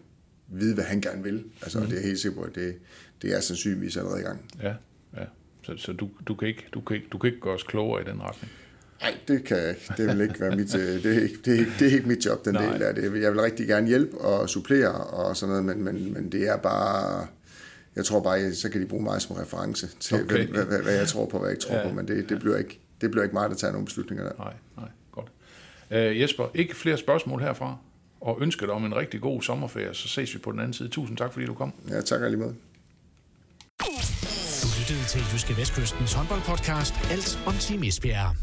vide, 0.49 0.75
hvad 0.75 0.85
han 0.85 1.01
gerne 1.01 1.23
vil. 1.23 1.45
Altså, 1.63 1.81
mm. 1.81 1.87
det 1.87 1.99
er 1.99 2.03
helt 2.03 2.19
sikkert 2.19 2.39
på, 2.39 2.45
at 2.45 2.55
det, 2.55 2.77
det 3.23 3.37
er 3.37 3.41
sandsynligvis 3.41 3.97
allerede 3.97 4.21
i 4.21 4.25
gang. 4.25 4.53
Ja, 4.63 4.75
ja. 5.17 5.25
Så, 5.63 5.77
så 5.77 5.93
du, 5.93 6.11
du, 6.27 6.35
kan 6.35 6.49
ikke, 6.49 6.67
du, 6.75 6.81
kan 6.81 6.97
ikke, 6.97 7.09
du 7.13 7.19
kan 7.19 7.29
ikke 7.29 7.41
gøre 7.41 7.55
os 7.55 7.63
klogere 7.63 8.03
i 8.03 8.05
den 8.05 8.23
retning? 8.23 8.53
Nej, 9.01 9.15
det 9.29 9.45
kan 9.45 9.57
jeg 9.57 9.69
ikke. 9.69 9.93
Det 9.97 10.07
vil 10.07 10.21
ikke 10.21 10.41
være 10.41 10.57
mit, 10.57 10.75
øh, 10.75 11.03
det 11.03 11.17
er 11.17 11.23
ikke, 11.23 11.37
det 11.45 11.55
er 11.55 11.59
ikke, 11.59 11.73
det 11.79 11.87
er 11.89 11.93
ikke 11.97 12.09
mit 12.09 12.27
job, 12.27 12.45
den 12.45 12.55
Nej. 12.55 12.73
del 12.73 12.83
af 12.83 12.95
det. 12.95 13.23
Jeg 13.23 13.33
vil 13.33 13.41
rigtig 13.41 13.67
gerne 13.67 13.87
hjælpe 13.89 14.19
og 14.19 14.49
supplere 14.49 14.93
og 14.93 15.37
sådan 15.37 15.49
noget, 15.51 15.65
men, 15.65 15.85
men, 15.85 16.13
men 16.15 16.33
det 16.33 16.49
er 16.49 16.57
bare... 16.57 17.27
Jeg 17.97 18.05
tror 18.05 18.21
bare, 18.21 18.55
så 18.55 18.69
kan 18.69 18.81
de 18.81 18.87
bruge 18.87 19.03
mig 19.03 19.23
som 19.23 19.37
reference 19.37 19.89
til, 20.01 20.15
Okay. 20.23 20.47
hvad, 20.47 20.65
hvad, 20.65 20.83
hvad 20.83 20.95
jeg 20.95 21.09
tror 21.09 21.27
på, 21.27 21.39
hvad 21.39 21.49
jeg 21.49 21.55
ikke 21.57 21.65
tror 21.67 21.75
Ja. 21.77 21.89
på, 21.89 21.95
men 21.95 22.09
det, 22.09 22.29
det, 22.29 22.39
bliver 22.41 22.57
ikke, 22.57 22.81
det 23.01 23.11
bliver 23.11 23.23
ikke 23.25 23.35
mig, 23.35 23.51
der 23.51 23.57
tager 23.57 23.73
nogle 23.73 23.85
beslutninger 23.87 24.25
der. 24.25 24.33
Nej, 24.39 24.53
nej, 24.77 24.89
godt. 25.13 25.29
Uh, 25.91 26.21
Jesper, 26.21 26.45
ikke 26.55 26.77
flere 26.77 26.97
spørgsmål 26.99 27.41
herfra, 27.43 27.77
og 28.21 28.39
ønsker 28.41 28.67
dig 28.67 28.75
om 28.75 28.85
en 28.85 28.97
rigtig 28.97 29.21
god 29.21 29.43
sommerferie, 29.43 29.95
så 29.95 30.09
ses 30.09 30.35
vi 30.35 30.39
på 30.39 30.53
den 30.53 30.59
anden 30.61 30.73
side. 30.73 30.89
Tusind 30.89 31.17
tak, 31.17 31.33
fordi 31.33 31.47
du 31.47 31.55
kom. 31.55 31.73
Ja, 31.91 32.01
tak 32.01 32.21
lige 32.21 32.37
måde. 32.37 32.55
Du 34.63 34.67
lyttede 34.81 35.09
til 35.09 35.21
Jyske 35.33 35.57
Vestkystens 35.57 36.13
håndboldpodcast 36.13 36.95
Alt 37.11 37.39
om 37.47 37.55
Team 37.55 37.83
Esbjerg. 37.83 38.37